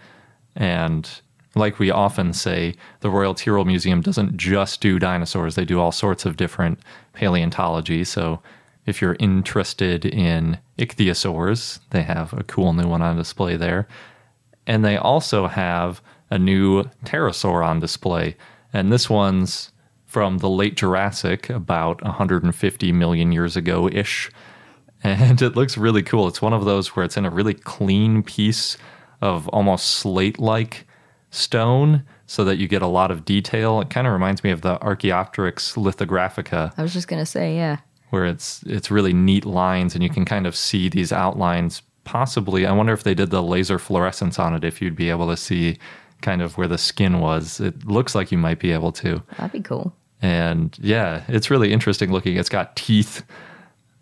And 0.55 1.09
like 1.55 1.79
we 1.79 1.91
often 1.91 2.33
say, 2.33 2.75
the 3.01 3.11
Royal 3.11 3.35
Tyrrell 3.35 3.65
Museum 3.65 4.01
doesn't 4.01 4.37
just 4.37 4.81
do 4.81 4.99
dinosaurs, 4.99 5.55
they 5.55 5.65
do 5.65 5.81
all 5.81 5.93
sorts 5.93 6.27
of 6.27 6.37
different 6.37 6.81
paleontology. 7.13 8.05
So 8.05 8.41
if 8.85 9.01
you're 9.01 9.17
interested 9.19 10.05
in 10.05 10.59
ichthyosaurs, 10.79 11.81
they 11.91 12.03
have 12.03 12.33
a 12.33 12.45
cool 12.45 12.73
new 12.73 12.89
one 12.89 13.03
on 13.03 13.17
display 13.17 13.57
there. 13.57 13.89
And 14.67 14.85
they 14.85 14.97
also 14.97 15.47
have 15.47 16.03
a 16.31 16.39
new 16.39 16.85
pterosaur 17.05 17.67
on 17.67 17.81
display. 17.81 18.37
And 18.73 18.93
this 18.93 19.09
one's 19.09 19.73
from 20.07 20.39
the 20.39 20.49
late 20.49 20.77
Jurassic, 20.77 21.51
about 21.51 22.03
150 22.03 22.93
million 22.93 23.33
years 23.33 23.57
ago 23.57 23.89
ish. 23.89 24.31
And 25.07 25.41
it 25.43 25.57
looks 25.57 25.77
really 25.79 26.03
cool. 26.03 26.29
It's 26.29 26.43
one 26.43 26.53
of 26.53 26.65
those 26.65 26.89
where 26.97 27.05
it's 27.05 27.17
in 27.17 27.25
a 27.25 27.31
really 27.31 27.55
clean 27.55 28.23
piece 28.23 28.77
of 29.21 29.49
almost 29.49 29.87
slate 29.87 30.39
like 30.39 30.87
stone 31.31 32.03
so 32.27 32.45
that 32.45 32.57
you 32.59 32.67
get 32.69 32.83
a 32.83 32.87
lot 32.87 33.11
of 33.11 33.25
detail. 33.25 33.81
It 33.81 33.91
kind 33.91 34.07
of 34.07 34.13
reminds 34.13 34.43
me 34.43 34.51
of 34.51 34.63
the 34.63 34.79
Archaeopteryx 34.83 35.75
lithographica 35.77 36.73
I 36.77 36.83
was 36.83 36.93
just 36.93 37.09
gonna 37.09 37.27
say, 37.27 37.55
yeah. 37.57 37.79
where 38.11 38.27
it's 38.27 38.63
it's 38.67 38.91
really 38.91 39.13
neat 39.13 39.45
lines 39.45 39.95
and 39.95 40.03
you 40.03 40.11
can 40.11 40.25
kind 40.25 40.47
of 40.47 40.57
see 40.57 40.89
these 40.89 41.13
outlines 41.13 41.83
possibly 42.05 42.65
i 42.67 42.71
wonder 42.73 42.93
if 42.93 43.03
they 43.03 43.15
did 43.15 43.31
the 43.31 43.43
laser 43.43 43.81
fluorescence 43.81 44.39
on 44.39 44.55
it 44.55 44.63
if 44.63 44.81
you'd 44.81 44.95
be 44.95 45.11
able 45.11 45.27
to 45.29 45.37
see 45.37 45.77
kind 46.23 46.41
of 46.41 46.57
where 46.57 46.69
the 46.69 46.79
skin 46.79 47.19
was 47.19 47.59
it 47.59 47.85
looks 47.85 48.15
like 48.15 48.31
you 48.31 48.39
might 48.39 48.61
be 48.61 48.71
able 48.71 48.93
to 48.93 49.21
That'd 49.37 49.51
be 49.51 49.61
cool. 49.61 49.93
and 50.23 50.77
yeah 50.81 51.25
it's 51.27 51.51
really 51.51 51.73
interesting 51.73 52.13
looking 52.13 52.37
it's 52.37 52.49
got 52.49 52.77
teeth 52.77 53.25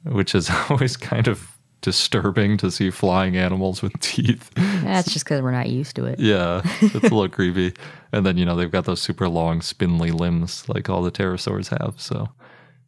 which 0.05 0.35
is 0.35 0.51
always 0.71 0.97
kind 0.97 1.29
of 1.29 1.51
disturbing 1.81 2.57
to 2.57 2.71
see 2.71 2.91
flying 2.91 3.37
animals 3.37 3.83
with 3.83 3.93
teeth. 4.01 4.51
That's 4.55 5.13
just 5.13 5.27
because 5.27 5.43
we're 5.43 5.51
not 5.51 5.69
used 5.69 5.95
to 5.97 6.07
it. 6.07 6.19
yeah 6.19 6.63
it's 6.81 6.95
a 6.95 7.01
little 7.01 7.29
creepy. 7.39 7.75
And 8.13 8.25
then 8.25 8.39
you 8.39 8.45
know 8.47 8.57
they've 8.57 8.71
got 8.71 8.87
those 8.87 9.03
super 9.03 9.29
long 9.29 9.61
spindly 9.61 10.11
limbs 10.11 10.67
like 10.69 10.89
all 10.89 11.03
the 11.03 11.13
pterosaurs 11.13 11.69
have 11.79 12.01
so 12.01 12.31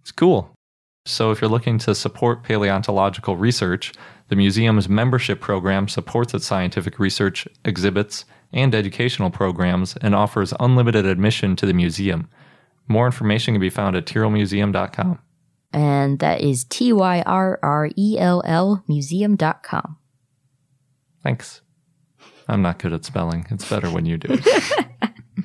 it's 0.00 0.12
cool. 0.12 0.50
So 1.04 1.30
if 1.30 1.40
you're 1.40 1.50
looking 1.50 1.78
to 1.80 1.94
support 1.94 2.42
paleontological 2.42 3.36
research 3.36 3.92
the 4.28 4.36
museum's 4.36 4.88
membership 4.88 5.40
program 5.40 5.88
supports 5.88 6.34
its 6.34 6.46
scientific 6.46 6.98
research 6.98 7.46
exhibits 7.64 8.24
and 8.52 8.74
educational 8.74 9.30
programs 9.30 9.96
and 9.98 10.14
offers 10.14 10.54
unlimited 10.58 11.04
admission 11.04 11.54
to 11.56 11.66
the 11.66 11.74
museum. 11.74 12.28
More 12.88 13.06
information 13.06 13.54
can 13.54 13.60
be 13.60 13.70
found 13.70 13.94
at 13.94 14.06
tyrrellmuseum.com 14.06 15.18
And 15.76 16.18
that 16.20 16.40
is 16.40 16.64
T 16.64 16.92
Y 16.92 17.22
R 17.26 17.58
R 17.62 17.90
E 17.96 18.16
L 18.18 18.40
L 18.46 18.82
museum.com. 18.88 19.98
thanks 21.22 21.60
i'm 22.48 22.62
not 22.62 22.78
good 22.78 22.92
at 22.92 23.04
spelling 23.04 23.44
it's 23.50 23.68
better 23.68 23.90
when 23.90 24.06
you 24.06 24.16
do 24.16 24.28
it 24.30 24.44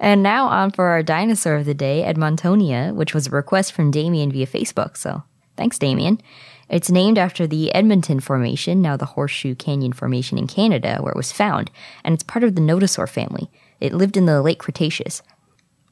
And 0.00 0.22
now 0.22 0.48
on 0.48 0.70
for 0.70 0.86
our 0.86 1.02
dinosaur 1.02 1.54
of 1.56 1.64
the 1.64 1.72
day, 1.74 2.04
Edmontonia, 2.06 2.94
which 2.94 3.14
was 3.14 3.26
a 3.26 3.30
request 3.30 3.72
from 3.72 3.90
Damien 3.90 4.30
via 4.30 4.46
Facebook. 4.46 4.96
So 4.98 5.22
thanks, 5.56 5.78
Damien. 5.78 6.20
It's 6.68 6.90
named 6.90 7.16
after 7.16 7.46
the 7.46 7.72
Edmonton 7.74 8.20
Formation, 8.20 8.82
now 8.82 8.96
the 8.96 9.06
Horseshoe 9.06 9.54
Canyon 9.54 9.92
Formation 9.92 10.36
in 10.36 10.46
Canada, 10.46 10.98
where 11.00 11.12
it 11.12 11.16
was 11.16 11.32
found, 11.32 11.70
and 12.02 12.12
it's 12.12 12.22
part 12.22 12.44
of 12.44 12.54
the 12.54 12.60
Nodosaur 12.60 13.08
family. 13.08 13.50
It 13.80 13.94
lived 13.94 14.16
in 14.16 14.26
the 14.26 14.42
late 14.42 14.58
Cretaceous. 14.58 15.22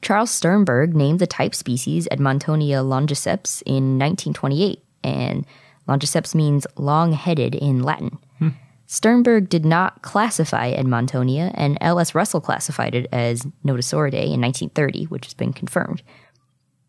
Charles 0.02 0.32
Sternberg 0.32 0.96
named 0.96 1.20
the 1.20 1.28
type 1.28 1.54
species 1.54 2.08
Edmontonia 2.10 2.84
longiceps 2.84 3.62
in 3.64 3.98
1928, 4.00 4.82
and 5.04 5.46
longiceps 5.88 6.34
means 6.34 6.66
long 6.76 7.12
headed 7.12 7.54
in 7.54 7.84
Latin. 7.84 8.18
Hmm. 8.40 8.48
Sternberg 8.86 9.48
did 9.48 9.64
not 9.64 10.02
classify 10.02 10.74
Edmontonia, 10.74 11.52
and 11.54 11.78
L.S. 11.80 12.16
Russell 12.16 12.40
classified 12.40 12.96
it 12.96 13.06
as 13.12 13.46
Nodosauridae 13.64 14.34
in 14.34 14.40
1930, 14.40 15.04
which 15.04 15.26
has 15.26 15.34
been 15.34 15.52
confirmed. 15.52 16.02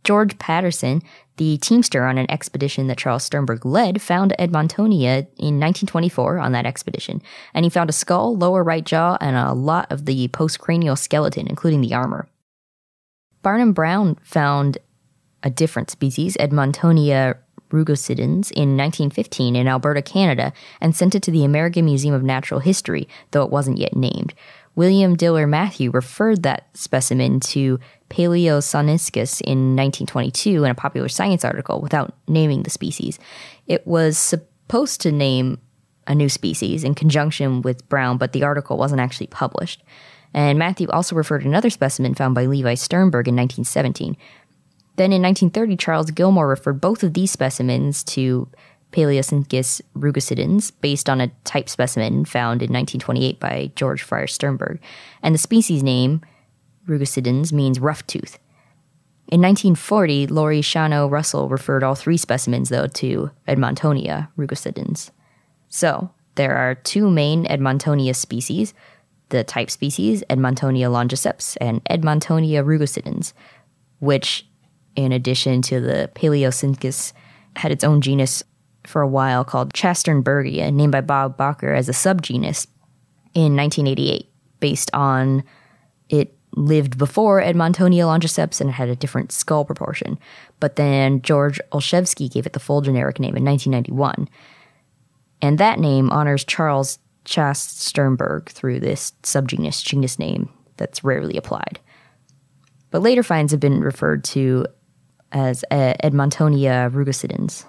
George 0.04 0.38
Patterson, 0.38 1.02
the 1.38 1.58
teamster 1.60 2.04
on 2.04 2.18
an 2.18 2.30
expedition 2.30 2.88
that 2.88 2.98
Charles 2.98 3.24
Sternberg 3.24 3.64
led, 3.64 4.02
found 4.02 4.34
Edmontonia 4.38 5.28
in 5.38 5.60
1924 5.60 6.40
on 6.40 6.52
that 6.52 6.66
expedition, 6.66 7.22
and 7.54 7.64
he 7.64 7.70
found 7.70 7.90
a 7.90 7.94
skull, 7.94 8.36
lower 8.36 8.64
right 8.64 8.84
jaw, 8.84 9.18
and 9.22 9.38
a 9.38 9.54
lot 9.54 9.90
of 9.92 10.06
the 10.06 10.28
postcranial 10.30 10.98
skeleton, 10.98 11.48
including 11.48 11.82
the 11.82 11.94
armor. 11.94 12.28
Barnum 13.44 13.74
Brown 13.74 14.16
found 14.24 14.80
a 15.44 15.50
different 15.50 15.92
species, 15.92 16.36
Edmontonia 16.40 17.36
rugosidens, 17.70 18.52
in 18.52 18.78
1915 18.78 19.56
in 19.56 19.68
Alberta, 19.68 20.02
Canada, 20.02 20.54
and 20.80 20.96
sent 20.96 21.14
it 21.16 21.24
to 21.24 21.32
the 21.32 21.44
American 21.44 21.86
Museum 21.86 22.16
of 22.16 22.24
Natural 22.24 22.60
History, 22.60 23.08
though 23.32 23.44
it 23.44 23.52
wasn't 23.52 23.78
yet 23.78 23.96
named. 23.96 24.34
William 24.76 25.16
Diller 25.16 25.46
Matthew 25.46 25.92
referred 25.92 26.44
that 26.44 26.68
specimen 26.74 27.40
to 27.40 27.80
Palaeoscincus 28.10 29.42
in 29.42 29.76
1922 29.76 30.64
in 30.64 30.72
a 30.72 30.76
popular 30.76 31.10
science 31.10 31.46
article 31.46 31.82
without 31.82 32.16
naming 32.28 32.64
the 32.64 32.70
species. 32.70 33.20
It 33.68 33.86
was 33.86 34.18
supposed 34.18 35.02
to 35.02 35.12
name 35.12 35.60
a 36.08 36.16
new 36.16 36.30
species 36.30 36.84
in 36.84 36.96
conjunction 36.96 37.62
with 37.62 37.88
Brown, 37.88 38.18
but 38.18 38.34
the 38.34 38.44
article 38.44 38.78
wasn't 38.78 39.02
actually 39.02 39.28
published. 39.28 39.84
And 40.34 40.58
Matthew 40.58 40.88
also 40.90 41.16
referred 41.16 41.40
to 41.40 41.48
another 41.48 41.70
specimen 41.70 42.16
found 42.16 42.36
by 42.36 42.46
Levi 42.46 42.74
Sternberg 42.74 43.28
in 43.28 43.36
1917. 43.36 44.18
Then 44.96 45.12
in 45.12 45.22
1930, 45.22 45.78
Charles 45.78 46.12
Gilmore 46.12 46.48
referred 46.48 46.82
both 46.82 47.04
of 47.04 47.14
these 47.14 47.32
specimens 47.32 48.04
to 48.06 48.48
Palaeoscincus 48.92 49.82
rugosidens 49.98 50.72
based 50.82 51.10
on 51.10 51.20
a 51.20 51.32
type 51.44 51.68
specimen 51.68 52.26
found 52.26 52.62
in 52.62 52.72
1928 52.72 53.40
by 53.40 53.72
George 53.76 54.04
Fryer 54.04 54.28
Sternberg. 54.28 54.80
And 55.22 55.34
the 55.34 55.40
species 55.40 55.82
name, 55.82 56.22
rugosidens, 56.88 57.52
means 57.52 57.80
rough 57.80 58.06
tooth. 58.06 58.38
In 59.30 59.42
1940, 59.42 60.28
Loris 60.28 60.66
Shano 60.66 61.10
Russell 61.10 61.50
referred 61.50 61.84
all 61.84 61.96
three 61.96 62.18
specimens, 62.18 62.70
though, 62.70 62.88
to 62.88 63.32
Edmontonia 63.48 64.30
rugosidens. 64.38 65.10
So, 65.70 66.12
there 66.36 66.56
are 66.56 66.76
two 66.76 67.10
main 67.10 67.46
Edmontonia 67.46 68.16
species 68.16 68.74
the 69.34 69.44
type 69.44 69.72
species, 69.72 70.24
Edmontonia 70.30 70.90
longiceps 70.92 71.58
and 71.60 71.84
Edmontonia 71.86 72.64
rugosidens, 72.64 73.34
which, 74.00 74.48
in 74.96 75.12
addition 75.12 75.64
to 75.64 75.82
the 75.82 76.12
Palaeoscincus, 76.14 77.14
had 77.56 77.72
its 77.72 77.84
own 77.84 78.00
genus 78.00 78.44
for 78.86 79.02
a 79.02 79.08
while 79.08 79.44
called 79.44 79.74
Chassternbergia, 79.74 80.72
named 80.72 80.92
by 80.92 81.02
Bob 81.02 81.36
Bakker 81.36 81.76
as 81.76 81.90
a 81.90 81.94
subgenus 81.94 82.68
in 83.34 83.56
1988, 83.56 84.30
based 84.60 84.92
on 84.94 85.44
it 86.10 86.38
lived 86.56 87.00
before 87.00 87.42
Edmontonia 87.42 88.06
longiceps 88.06 88.62
and 88.62 88.70
it 88.70 88.74
had 88.74 88.88
a 88.88 88.96
different 88.96 89.32
skull 89.32 89.66
proportion. 89.66 90.20
But 90.60 90.76
then 90.76 91.24
George 91.24 91.60
Olshevsky 91.72 92.32
gave 92.32 92.46
it 92.46 92.54
the 92.54 92.60
full 92.60 92.82
generic 92.82 93.20
name 93.20 93.36
in 93.36 93.44
1991. 93.44 94.30
And 95.42 95.58
that 95.58 95.80
name 95.80 96.12
honors 96.12 96.44
Charles 96.44 97.00
Chast 97.26 97.78
Sternberg 97.80 98.50
through 98.50 98.80
this 98.80 99.14
subgenus 99.24 99.84
genus 99.84 100.20
name 100.20 100.50
that's 100.78 101.04
rarely 101.04 101.38
applied. 101.38 101.80
But 102.92 103.02
later 103.02 103.24
finds 103.24 103.52
have 103.52 103.60
been 103.60 103.82
referred 103.82 104.24
to 104.26 104.66
as 105.32 105.64
Edmontonia 105.72 106.92
rugosidens. 106.92 107.66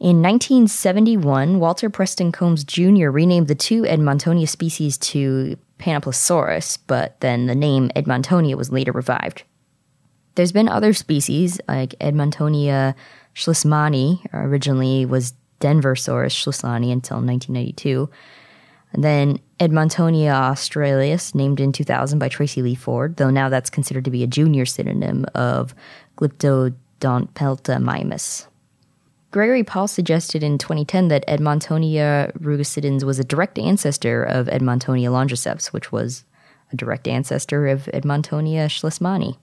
In 0.00 0.20
1971, 0.20 1.60
Walter 1.60 1.88
Preston 1.88 2.32
Coombs 2.32 2.64
Jr. 2.64 3.10
renamed 3.10 3.46
the 3.46 3.54
two 3.54 3.82
Edmontonia 3.82 4.48
species 4.48 4.98
to 4.98 5.56
Panoplosaurus, 5.78 6.78
but 6.86 7.20
then 7.20 7.46
the 7.46 7.54
name 7.54 7.90
Edmontonia 7.94 8.56
was 8.56 8.72
later 8.72 8.90
revived. 8.90 9.44
There's 10.34 10.50
been 10.50 10.68
other 10.68 10.92
species 10.92 11.60
like 11.68 11.94
Edmontonia 12.00 12.94
schlessmani, 13.34 14.26
originally 14.32 15.04
was 15.04 15.34
Denversaurus 15.60 16.34
schlessmani 16.34 16.90
until 16.90 17.18
1992. 17.18 18.10
And 18.92 19.02
then 19.02 19.40
Edmontonia 19.58 20.32
australis, 20.32 21.34
named 21.34 21.60
in 21.60 21.72
2000 21.72 22.18
by 22.18 22.28
Tracy 22.28 22.62
Lee 22.62 22.74
Ford, 22.74 23.16
though 23.16 23.30
now 23.30 23.48
that's 23.48 23.70
considered 23.70 24.04
to 24.04 24.10
be 24.10 24.22
a 24.22 24.26
junior 24.26 24.66
synonym 24.66 25.24
of 25.34 25.74
Glyptodontopelta 26.16 27.80
Gregory 29.30 29.64
Paul 29.64 29.88
suggested 29.88 30.42
in 30.42 30.58
2010 30.58 31.08
that 31.08 31.26
Edmontonia 31.26 32.36
rugosidens 32.38 33.02
was 33.02 33.18
a 33.18 33.24
direct 33.24 33.58
ancestor 33.58 34.24
of 34.24 34.46
Edmontonia 34.48 35.08
longiceps, 35.08 35.68
which 35.68 35.90
was 35.90 36.24
a 36.70 36.76
direct 36.76 37.08
ancestor 37.08 37.66
of 37.66 37.84
Edmontonia 37.94 38.66
schlessmani. 38.66 39.38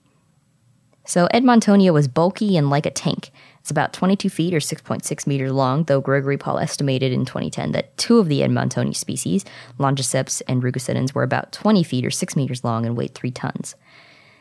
So 1.06 1.26
Edmontonia 1.34 1.92
was 1.92 2.06
bulky 2.06 2.56
and 2.56 2.70
like 2.70 2.86
a 2.86 2.90
tank. 2.90 3.30
It's 3.60 3.70
about 3.70 3.92
22 3.92 4.30
feet 4.30 4.54
or 4.54 4.58
6.6 4.58 5.26
meters 5.26 5.52
long, 5.52 5.84
though 5.84 6.00
Gregory 6.00 6.38
Paul 6.38 6.58
estimated 6.58 7.12
in 7.12 7.24
2010 7.24 7.72
that 7.72 7.96
two 7.96 8.18
of 8.18 8.28
the 8.28 8.40
Edmontoni 8.40 8.96
species, 8.96 9.44
Longiceps 9.78 10.42
and 10.48 10.62
Rugosidens, 10.62 11.14
were 11.14 11.22
about 11.22 11.52
20 11.52 11.82
feet 11.82 12.04
or 12.04 12.10
6 12.10 12.36
meters 12.36 12.64
long 12.64 12.86
and 12.86 12.96
weighed 12.96 13.14
3 13.14 13.30
tons. 13.30 13.74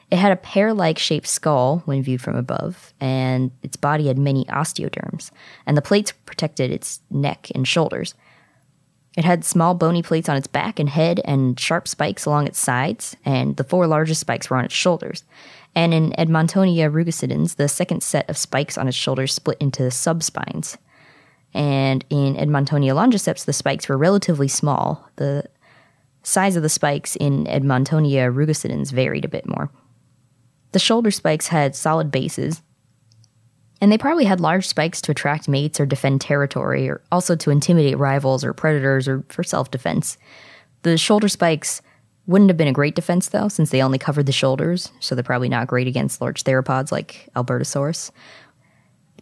It 0.10 0.18
had 0.18 0.32
a 0.32 0.38
pear 0.38 0.74
like 0.74 0.98
shaped 0.98 1.28
skull 1.28 1.84
when 1.86 2.02
viewed 2.02 2.22
from 2.22 2.36
above, 2.36 2.94
and 3.00 3.52
its 3.62 3.78
body 3.78 4.08
had 4.08 4.18
many 4.18 4.46
osteoderms, 4.46 5.30
and 5.68 5.78
the 5.78 5.84
plates 5.84 6.14
protected 6.26 6.72
its 6.72 7.02
neck 7.12 7.50
and 7.54 7.68
shoulders. 7.68 8.16
It 9.18 9.26
had 9.26 9.44
small 9.44 9.74
bony 9.74 10.02
plates 10.02 10.30
on 10.30 10.38
its 10.38 10.48
back 10.48 10.80
and 10.80 10.90
head 10.90 11.20
and 11.26 11.60
sharp 11.60 11.88
spikes 11.88 12.26
along 12.26 12.48
its 12.48 12.60
sides, 12.60 13.16
and 13.26 13.58
the 13.58 13.64
four 13.64 13.88
largest 13.88 14.22
spikes 14.22 14.50
were 14.50 14.58
on 14.58 14.66
its 14.66 14.74
shoulders. 14.74 15.24
And 15.76 15.94
in 15.94 16.12
Edmontonia 16.18 16.92
rugosidens, 16.92 17.56
the 17.56 17.68
second 17.68 18.04
set 18.04 18.30
of 18.30 18.38
spikes 18.38 18.78
on 18.78 18.88
its 18.88 18.98
shoulders 18.98 19.34
split 19.34 19.58
into 19.60 19.84
subspines. 19.84 20.78
And 21.54 22.06
in 22.10 22.36
Edmontonia 22.36 22.94
longiceps, 22.94 23.46
the 23.46 23.54
spikes 23.54 23.90
were 23.90 23.98
relatively 23.98 24.48
small. 24.48 25.10
The 25.16 25.46
size 26.22 26.56
of 26.56 26.64
the 26.64 26.70
spikes 26.70 27.16
in 27.16 27.46
Edmontonia 27.46 28.32
rugosidens 28.34 28.92
varied 28.92 29.26
a 29.26 29.30
bit 29.30 29.48
more. 29.48 29.72
The 30.72 30.80
shoulder 30.80 31.10
spikes 31.10 31.48
had 31.48 31.76
solid 31.76 32.12
bases, 32.12 32.62
and 33.82 33.92
they 33.92 33.98
probably 33.98 34.26
had 34.26 34.42
large 34.42 34.68
spikes 34.68 35.02
to 35.02 35.12
attract 35.12 35.48
mates 35.48 35.80
or 35.80 35.86
defend 35.86 36.22
territory, 36.22 36.90
or 36.90 37.02
also 37.12 37.36
to 37.36 37.50
intimidate 37.50 37.98
rivals 37.98 38.44
or 38.44 38.54
predators 38.54 39.08
or 39.08 39.24
for 39.30 39.44
self 39.44 39.72
defense. 39.72 40.18
The 40.84 40.98
shoulder 40.98 41.28
spikes 41.28 41.82
wouldn't 42.28 42.50
have 42.50 42.58
been 42.58 42.68
a 42.68 42.74
great 42.74 42.96
defense, 42.96 43.30
though, 43.30 43.48
since 43.48 43.72
they 43.72 43.82
only 43.82 43.98
covered 43.98 44.26
the 44.26 44.32
shoulders, 44.32 44.92
so 45.00 45.16
they're 45.16 45.24
probably 45.24 45.50
not 45.50 45.68
great 45.68 45.88
against 45.88 46.22
large 46.22 46.44
theropods 46.44 46.92
like 46.92 47.28
Albertosaurus. 47.36 48.12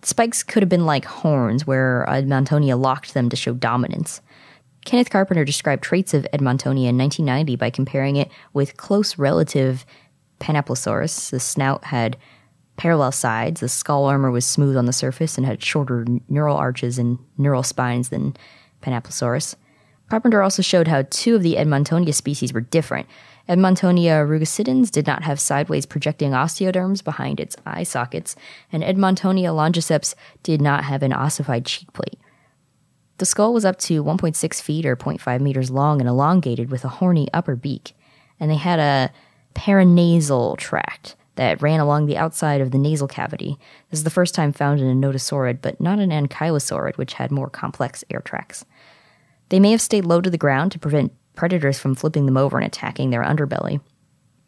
Spikes 0.01 0.43
could 0.43 0.61
have 0.61 0.69
been 0.69 0.85
like 0.85 1.05
horns, 1.05 1.65
where 1.65 2.05
Edmontonia 2.09 2.79
locked 2.79 3.13
them 3.13 3.29
to 3.29 3.35
show 3.35 3.53
dominance. 3.53 4.21
Kenneth 4.85 5.09
Carpenter 5.09 5.45
described 5.45 5.83
traits 5.83 6.13
of 6.13 6.27
Edmontonia 6.33 6.89
in 6.89 6.97
1990 6.97 7.55
by 7.55 7.69
comparing 7.69 8.15
it 8.15 8.29
with 8.53 8.77
close 8.77 9.17
relative 9.17 9.85
Panoplosaurus. 10.39 11.29
The 11.29 11.39
snout 11.39 11.85
had 11.85 12.17
parallel 12.77 13.11
sides, 13.11 13.59
the 13.59 13.67
skull 13.67 14.05
armor 14.05 14.31
was 14.31 14.45
smooth 14.45 14.77
on 14.77 14.85
the 14.85 14.93
surface 14.93 15.37
and 15.37 15.45
had 15.45 15.61
shorter 15.61 16.05
neural 16.29 16.55
arches 16.55 16.97
and 16.97 17.19
neural 17.37 17.63
spines 17.63 18.09
than 18.09 18.37
Panoplosaurus. 18.81 19.55
Carpenter 20.09 20.41
also 20.41 20.61
showed 20.61 20.87
how 20.87 21.03
two 21.09 21.35
of 21.35 21.43
the 21.43 21.55
Edmontonia 21.55 22.13
species 22.13 22.53
were 22.53 22.61
different. 22.61 23.07
Edmontonia 23.49 24.25
rugosidens 24.25 24.89
did 24.89 25.05
not 25.05 25.23
have 25.23 25.39
sideways 25.39 25.85
projecting 25.85 26.31
osteoderms 26.31 27.03
behind 27.03 27.39
its 27.39 27.57
eye 27.65 27.83
sockets, 27.83 28.35
and 28.71 28.83
Edmontonia 28.83 29.53
longiceps 29.53 30.15
did 30.43 30.61
not 30.61 30.85
have 30.85 31.03
an 31.03 31.11
ossified 31.11 31.65
cheek 31.65 31.91
plate. 31.93 32.19
The 33.17 33.25
skull 33.25 33.53
was 33.53 33.65
up 33.65 33.79
to 33.79 34.03
1.6 34.03 34.61
feet 34.61 34.85
or 34.85 34.95
0.5 34.95 35.41
meters 35.41 35.71
long 35.71 35.99
and 35.99 36.07
elongated 36.07 36.69
with 36.69 36.85
a 36.85 36.89
horny 36.89 37.27
upper 37.33 37.55
beak, 37.55 37.93
and 38.39 38.49
they 38.51 38.55
had 38.55 38.79
a 38.79 39.11
paranasal 39.55 40.57
tract 40.57 41.16
that 41.37 41.61
ran 41.61 41.79
along 41.79 42.05
the 42.05 42.17
outside 42.17 42.61
of 42.61 42.71
the 42.71 42.77
nasal 42.77 43.07
cavity. 43.07 43.57
This 43.89 43.99
is 43.99 44.03
the 44.03 44.09
first 44.09 44.35
time 44.35 44.51
found 44.51 44.79
in 44.79 44.87
a 44.87 45.07
nodosaurid, 45.07 45.59
but 45.61 45.79
not 45.79 45.99
an 45.99 46.09
ankylosaurid, 46.09 46.97
which 46.97 47.13
had 47.13 47.31
more 47.31 47.49
complex 47.49 48.03
air 48.11 48.21
tracts. 48.21 48.65
They 49.49 49.59
may 49.59 49.71
have 49.71 49.81
stayed 49.81 50.05
low 50.05 50.21
to 50.21 50.29
the 50.29 50.37
ground 50.37 50.71
to 50.73 50.79
prevent 50.79 51.13
predators 51.35 51.79
from 51.79 51.95
flipping 51.95 52.25
them 52.25 52.37
over 52.37 52.57
and 52.57 52.65
attacking 52.65 53.09
their 53.09 53.23
underbelly. 53.23 53.79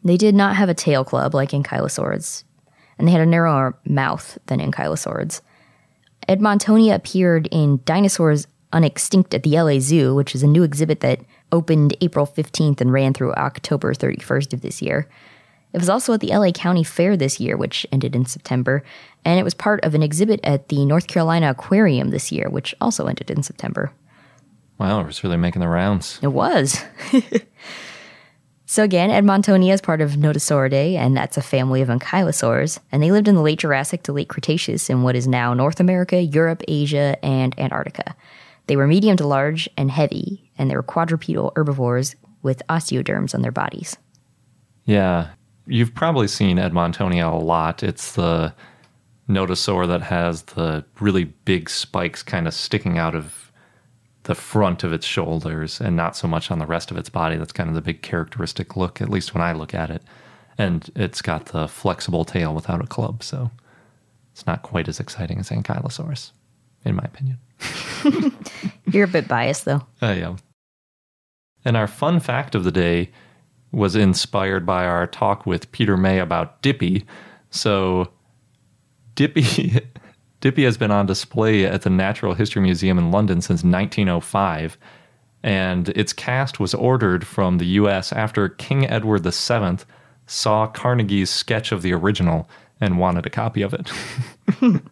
They 0.04 0.16
did 0.16 0.34
not 0.34 0.56
have 0.56 0.68
a 0.68 0.74
tail 0.74 1.04
club 1.04 1.34
like 1.34 1.50
ankylosaurids, 1.50 2.44
and 2.98 3.08
they 3.08 3.12
had 3.12 3.20
a 3.20 3.26
narrower 3.26 3.78
mouth 3.84 4.38
than 4.46 4.60
ankylosaurids. 4.60 5.40
Edmontonia 6.28 6.94
appeared 6.94 7.48
in 7.50 7.80
Dinosaurs 7.84 8.46
Unextinct 8.72 9.34
at 9.34 9.42
the 9.42 9.60
LA 9.60 9.80
Zoo, 9.80 10.14
which 10.14 10.34
is 10.34 10.42
a 10.42 10.46
new 10.46 10.62
exhibit 10.62 11.00
that 11.00 11.20
opened 11.50 11.96
April 12.00 12.26
15th 12.26 12.80
and 12.80 12.92
ran 12.92 13.12
through 13.12 13.32
October 13.34 13.92
31st 13.94 14.52
of 14.52 14.60
this 14.60 14.80
year. 14.80 15.08
It 15.72 15.78
was 15.78 15.88
also 15.88 16.12
at 16.12 16.20
the 16.20 16.36
LA 16.36 16.50
County 16.50 16.82
Fair 16.82 17.16
this 17.16 17.38
year, 17.38 17.56
which 17.56 17.86
ended 17.92 18.16
in 18.16 18.26
September, 18.26 18.82
and 19.24 19.38
it 19.38 19.44
was 19.44 19.54
part 19.54 19.84
of 19.84 19.94
an 19.94 20.02
exhibit 20.02 20.40
at 20.42 20.68
the 20.68 20.84
North 20.84 21.06
Carolina 21.06 21.50
Aquarium 21.50 22.10
this 22.10 22.32
year, 22.32 22.48
which 22.48 22.74
also 22.80 23.06
ended 23.06 23.30
in 23.30 23.42
September. 23.42 23.92
Wow, 24.78 25.00
it 25.00 25.06
was 25.06 25.22
really 25.22 25.36
making 25.36 25.60
the 25.60 25.68
rounds. 25.68 26.18
It 26.22 26.28
was. 26.28 26.82
so 28.66 28.82
again, 28.82 29.10
Edmontonia 29.10 29.74
is 29.74 29.80
part 29.80 30.00
of 30.00 30.12
Nodosauridae, 30.12 30.96
and 30.96 31.16
that's 31.16 31.36
a 31.36 31.42
family 31.42 31.82
of 31.82 31.88
ankylosaurs, 31.88 32.80
and 32.90 33.02
they 33.02 33.12
lived 33.12 33.28
in 33.28 33.36
the 33.36 33.42
late 33.42 33.60
Jurassic 33.60 34.02
to 34.04 34.12
late 34.12 34.28
Cretaceous 34.28 34.90
in 34.90 35.02
what 35.02 35.14
is 35.14 35.28
now 35.28 35.54
North 35.54 35.78
America, 35.78 36.20
Europe, 36.20 36.62
Asia, 36.66 37.16
and 37.22 37.56
Antarctica. 37.60 38.16
They 38.66 38.76
were 38.76 38.86
medium 38.86 39.16
to 39.18 39.26
large 39.26 39.68
and 39.76 39.90
heavy, 39.90 40.50
and 40.56 40.70
they 40.70 40.76
were 40.76 40.82
quadrupedal 40.82 41.52
herbivores 41.54 42.16
with 42.42 42.62
osteoderms 42.68 43.34
on 43.34 43.42
their 43.42 43.52
bodies. 43.52 43.98
Yeah, 44.84 45.28
you've 45.70 45.94
probably 45.94 46.28
seen 46.28 46.56
Edmontonia 46.58 47.32
a 47.32 47.36
lot. 47.36 47.82
It's 47.82 48.12
the 48.12 48.54
nodosaur 49.28 49.86
that 49.86 50.02
has 50.02 50.42
the 50.42 50.84
really 50.98 51.24
big 51.24 51.70
spikes 51.70 52.22
kind 52.22 52.46
of 52.46 52.54
sticking 52.54 52.98
out 52.98 53.14
of 53.14 53.52
the 54.24 54.34
front 54.34 54.84
of 54.84 54.92
its 54.92 55.06
shoulders 55.06 55.80
and 55.80 55.96
not 55.96 56.16
so 56.16 56.28
much 56.28 56.50
on 56.50 56.58
the 56.58 56.66
rest 56.66 56.90
of 56.90 56.96
its 56.96 57.08
body. 57.08 57.36
That's 57.36 57.52
kind 57.52 57.68
of 57.68 57.74
the 57.74 57.80
big 57.80 58.02
characteristic 58.02 58.76
look, 58.76 59.00
at 59.00 59.08
least 59.08 59.32
when 59.32 59.42
I 59.42 59.52
look 59.52 59.72
at 59.72 59.90
it. 59.90 60.02
And 60.58 60.90
it's 60.94 61.22
got 61.22 61.46
the 61.46 61.68
flexible 61.68 62.24
tail 62.24 62.54
without 62.54 62.84
a 62.84 62.86
club, 62.86 63.22
so 63.22 63.50
it's 64.32 64.46
not 64.46 64.62
quite 64.62 64.88
as 64.88 65.00
exciting 65.00 65.38
as 65.38 65.48
Ankylosaurus, 65.48 66.32
in 66.84 66.96
my 66.96 67.04
opinion. 67.04 67.38
You're 68.92 69.04
a 69.04 69.08
bit 69.08 69.26
biased, 69.26 69.64
though. 69.64 69.86
I 70.02 70.14
am. 70.14 70.36
And 71.64 71.76
our 71.76 71.86
fun 71.86 72.20
fact 72.20 72.54
of 72.54 72.64
the 72.64 72.72
day 72.72 73.10
was 73.72 73.96
inspired 73.96 74.66
by 74.66 74.84
our 74.84 75.06
talk 75.06 75.46
with 75.46 75.70
Peter 75.72 75.96
May 75.96 76.18
about 76.18 76.60
Dippy. 76.62 77.04
So, 77.50 78.10
Dippy 79.14 79.80
Dippy 80.40 80.64
has 80.64 80.78
been 80.78 80.90
on 80.90 81.06
display 81.06 81.66
at 81.66 81.82
the 81.82 81.90
Natural 81.90 82.34
History 82.34 82.62
Museum 82.62 82.98
in 82.98 83.10
London 83.10 83.42
since 83.42 83.62
1905, 83.62 84.78
and 85.42 85.90
its 85.90 86.14
cast 86.14 86.58
was 86.58 86.72
ordered 86.72 87.26
from 87.26 87.58
the 87.58 87.66
US 87.66 88.12
after 88.12 88.48
King 88.48 88.86
Edward 88.86 89.22
VII 89.22 89.84
saw 90.26 90.66
Carnegie's 90.66 91.28
sketch 91.28 91.72
of 91.72 91.82
the 91.82 91.92
original 91.92 92.48
and 92.80 92.98
wanted 92.98 93.26
a 93.26 93.30
copy 93.30 93.62
of 93.62 93.74
it. 93.74 93.92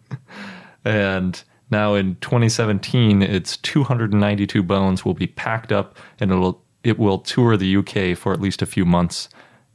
and 0.84 1.42
now 1.70 1.94
in 1.94 2.16
2017, 2.16 3.22
its 3.22 3.56
292 3.58 4.62
bones 4.62 5.04
will 5.04 5.14
be 5.14 5.26
packed 5.26 5.72
up 5.72 5.96
and 6.20 6.30
it'll 6.30 6.62
it 6.88 6.98
will 6.98 7.18
tour 7.18 7.56
the 7.56 7.76
UK 7.76 8.16
for 8.16 8.32
at 8.32 8.40
least 8.40 8.62
a 8.62 8.66
few 8.66 8.86
months, 8.86 9.28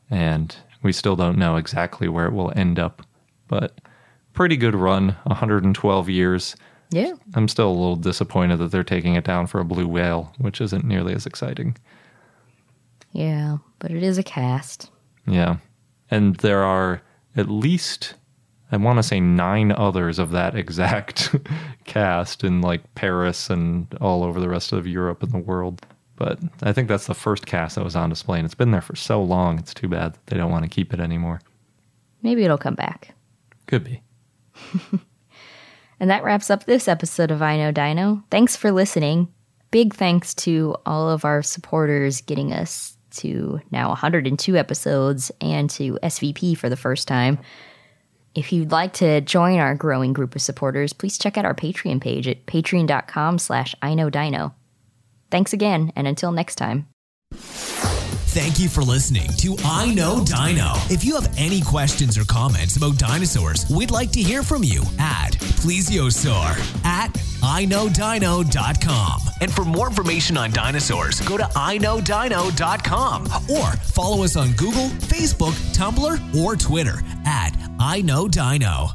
and 0.09 0.55
we 0.81 0.91
still 0.91 1.15
don't 1.15 1.37
know 1.37 1.55
exactly 1.55 2.07
where 2.07 2.25
it 2.25 2.33
will 2.33 2.51
end 2.55 2.79
up, 2.79 3.03
but 3.47 3.79
pretty 4.33 4.57
good 4.57 4.73
run, 4.73 5.15
112 5.23 6.09
years. 6.09 6.55
Yeah. 6.89 7.13
I'm 7.35 7.47
still 7.47 7.69
a 7.69 7.71
little 7.71 7.95
disappointed 7.95 8.57
that 8.57 8.71
they're 8.71 8.83
taking 8.83 9.15
it 9.15 9.23
down 9.23 9.47
for 9.47 9.59
a 9.59 9.65
blue 9.65 9.87
whale, 9.87 10.33
which 10.39 10.59
isn't 10.59 10.83
nearly 10.83 11.13
as 11.13 11.25
exciting. 11.25 11.77
Yeah, 13.11 13.57
but 13.77 13.91
it 13.91 14.01
is 14.01 14.17
a 14.17 14.23
cast. 14.23 14.89
Yeah. 15.27 15.57
And 16.09 16.35
there 16.37 16.63
are 16.63 17.01
at 17.35 17.49
least, 17.49 18.15
I 18.71 18.77
want 18.77 18.97
to 18.97 19.03
say, 19.03 19.19
nine 19.19 19.71
others 19.71 20.17
of 20.17 20.31
that 20.31 20.55
exact 20.55 21.35
cast 21.85 22.43
in 22.43 22.61
like 22.61 22.95
Paris 22.95 23.51
and 23.51 23.87
all 24.01 24.23
over 24.23 24.39
the 24.39 24.49
rest 24.49 24.71
of 24.71 24.87
Europe 24.87 25.21
and 25.21 25.31
the 25.31 25.37
world. 25.37 25.85
But 26.15 26.39
I 26.61 26.73
think 26.73 26.87
that's 26.87 27.07
the 27.07 27.15
first 27.15 27.45
cast 27.45 27.75
that 27.75 27.83
was 27.83 27.95
on 27.95 28.09
display, 28.09 28.37
and 28.37 28.45
it's 28.45 28.55
been 28.55 28.71
there 28.71 28.81
for 28.81 28.95
so 28.95 29.21
long. 29.21 29.57
It's 29.57 29.73
too 29.73 29.87
bad 29.87 30.13
that 30.13 30.25
they 30.27 30.37
don't 30.37 30.51
want 30.51 30.63
to 30.63 30.69
keep 30.69 30.93
it 30.93 30.99
anymore. 30.99 31.41
Maybe 32.21 32.43
it'll 32.43 32.57
come 32.57 32.75
back. 32.75 33.15
Could 33.67 33.83
be. 33.83 34.01
and 35.99 36.09
that 36.09 36.23
wraps 36.23 36.49
up 36.49 36.65
this 36.65 36.87
episode 36.87 37.31
of 37.31 37.41
I 37.41 37.57
Know 37.57 37.71
Dino. 37.71 38.23
Thanks 38.29 38.55
for 38.55 38.71
listening. 38.71 39.27
Big 39.71 39.93
thanks 39.93 40.33
to 40.35 40.75
all 40.85 41.09
of 41.09 41.25
our 41.25 41.41
supporters 41.41 42.21
getting 42.21 42.53
us 42.53 42.95
to 43.11 43.59
now 43.71 43.89
102 43.89 44.57
episodes 44.57 45.31
and 45.41 45.69
to 45.71 45.97
SVP 46.03 46.57
for 46.57 46.69
the 46.69 46.77
first 46.77 47.07
time. 47.07 47.39
If 48.35 48.51
you'd 48.51 48.71
like 48.71 48.93
to 48.93 49.21
join 49.21 49.59
our 49.59 49.75
growing 49.75 50.13
group 50.13 50.35
of 50.35 50.41
supporters, 50.41 50.93
please 50.93 51.17
check 51.17 51.37
out 51.37 51.45
our 51.45 51.53
Patreon 51.53 52.01
page 52.01 52.27
at 52.27 52.45
patreon.com 52.45 53.37
slash 53.37 53.75
I 53.81 53.93
Know 53.93 54.09
Dino. 54.09 54.55
Thanks 55.33 55.51
again, 55.51 55.91
and 55.95 56.07
until 56.07 56.31
next 56.31 56.57
time. 56.57 56.85
Thank 57.33 58.59
you 58.59 58.69
for 58.69 58.83
listening 58.83 59.31
to 59.37 59.57
I 59.65 59.91
Know 59.91 60.23
Dino. 60.23 60.73
If 60.91 61.03
you 61.03 61.15
have 61.15 61.27
any 61.39 61.59
questions 61.59 62.19
or 62.19 62.23
comments 62.23 62.77
about 62.77 62.99
dinosaurs, 62.99 63.67
we'd 63.67 63.89
like 63.89 64.11
to 64.11 64.21
hear 64.21 64.43
from 64.43 64.63
you 64.63 64.83
at 64.99 65.31
plesiosaur 65.63 66.85
at 66.85 67.11
iknowdino.com. 67.41 69.21
And 69.41 69.51
for 69.51 69.65
more 69.65 69.87
information 69.87 70.37
on 70.37 70.51
dinosaurs, 70.51 71.19
go 71.21 71.37
to 71.37 71.45
iknowdino.com 71.45 73.23
or 73.49 73.71
follow 73.87 74.23
us 74.23 74.35
on 74.35 74.51
Google, 74.51 74.89
Facebook, 75.09 75.55
Tumblr, 75.75 76.35
or 76.35 76.55
Twitter 76.55 77.01
at 77.25 77.57
I 77.79 78.01
Know 78.01 78.27
Dino. 78.27 78.89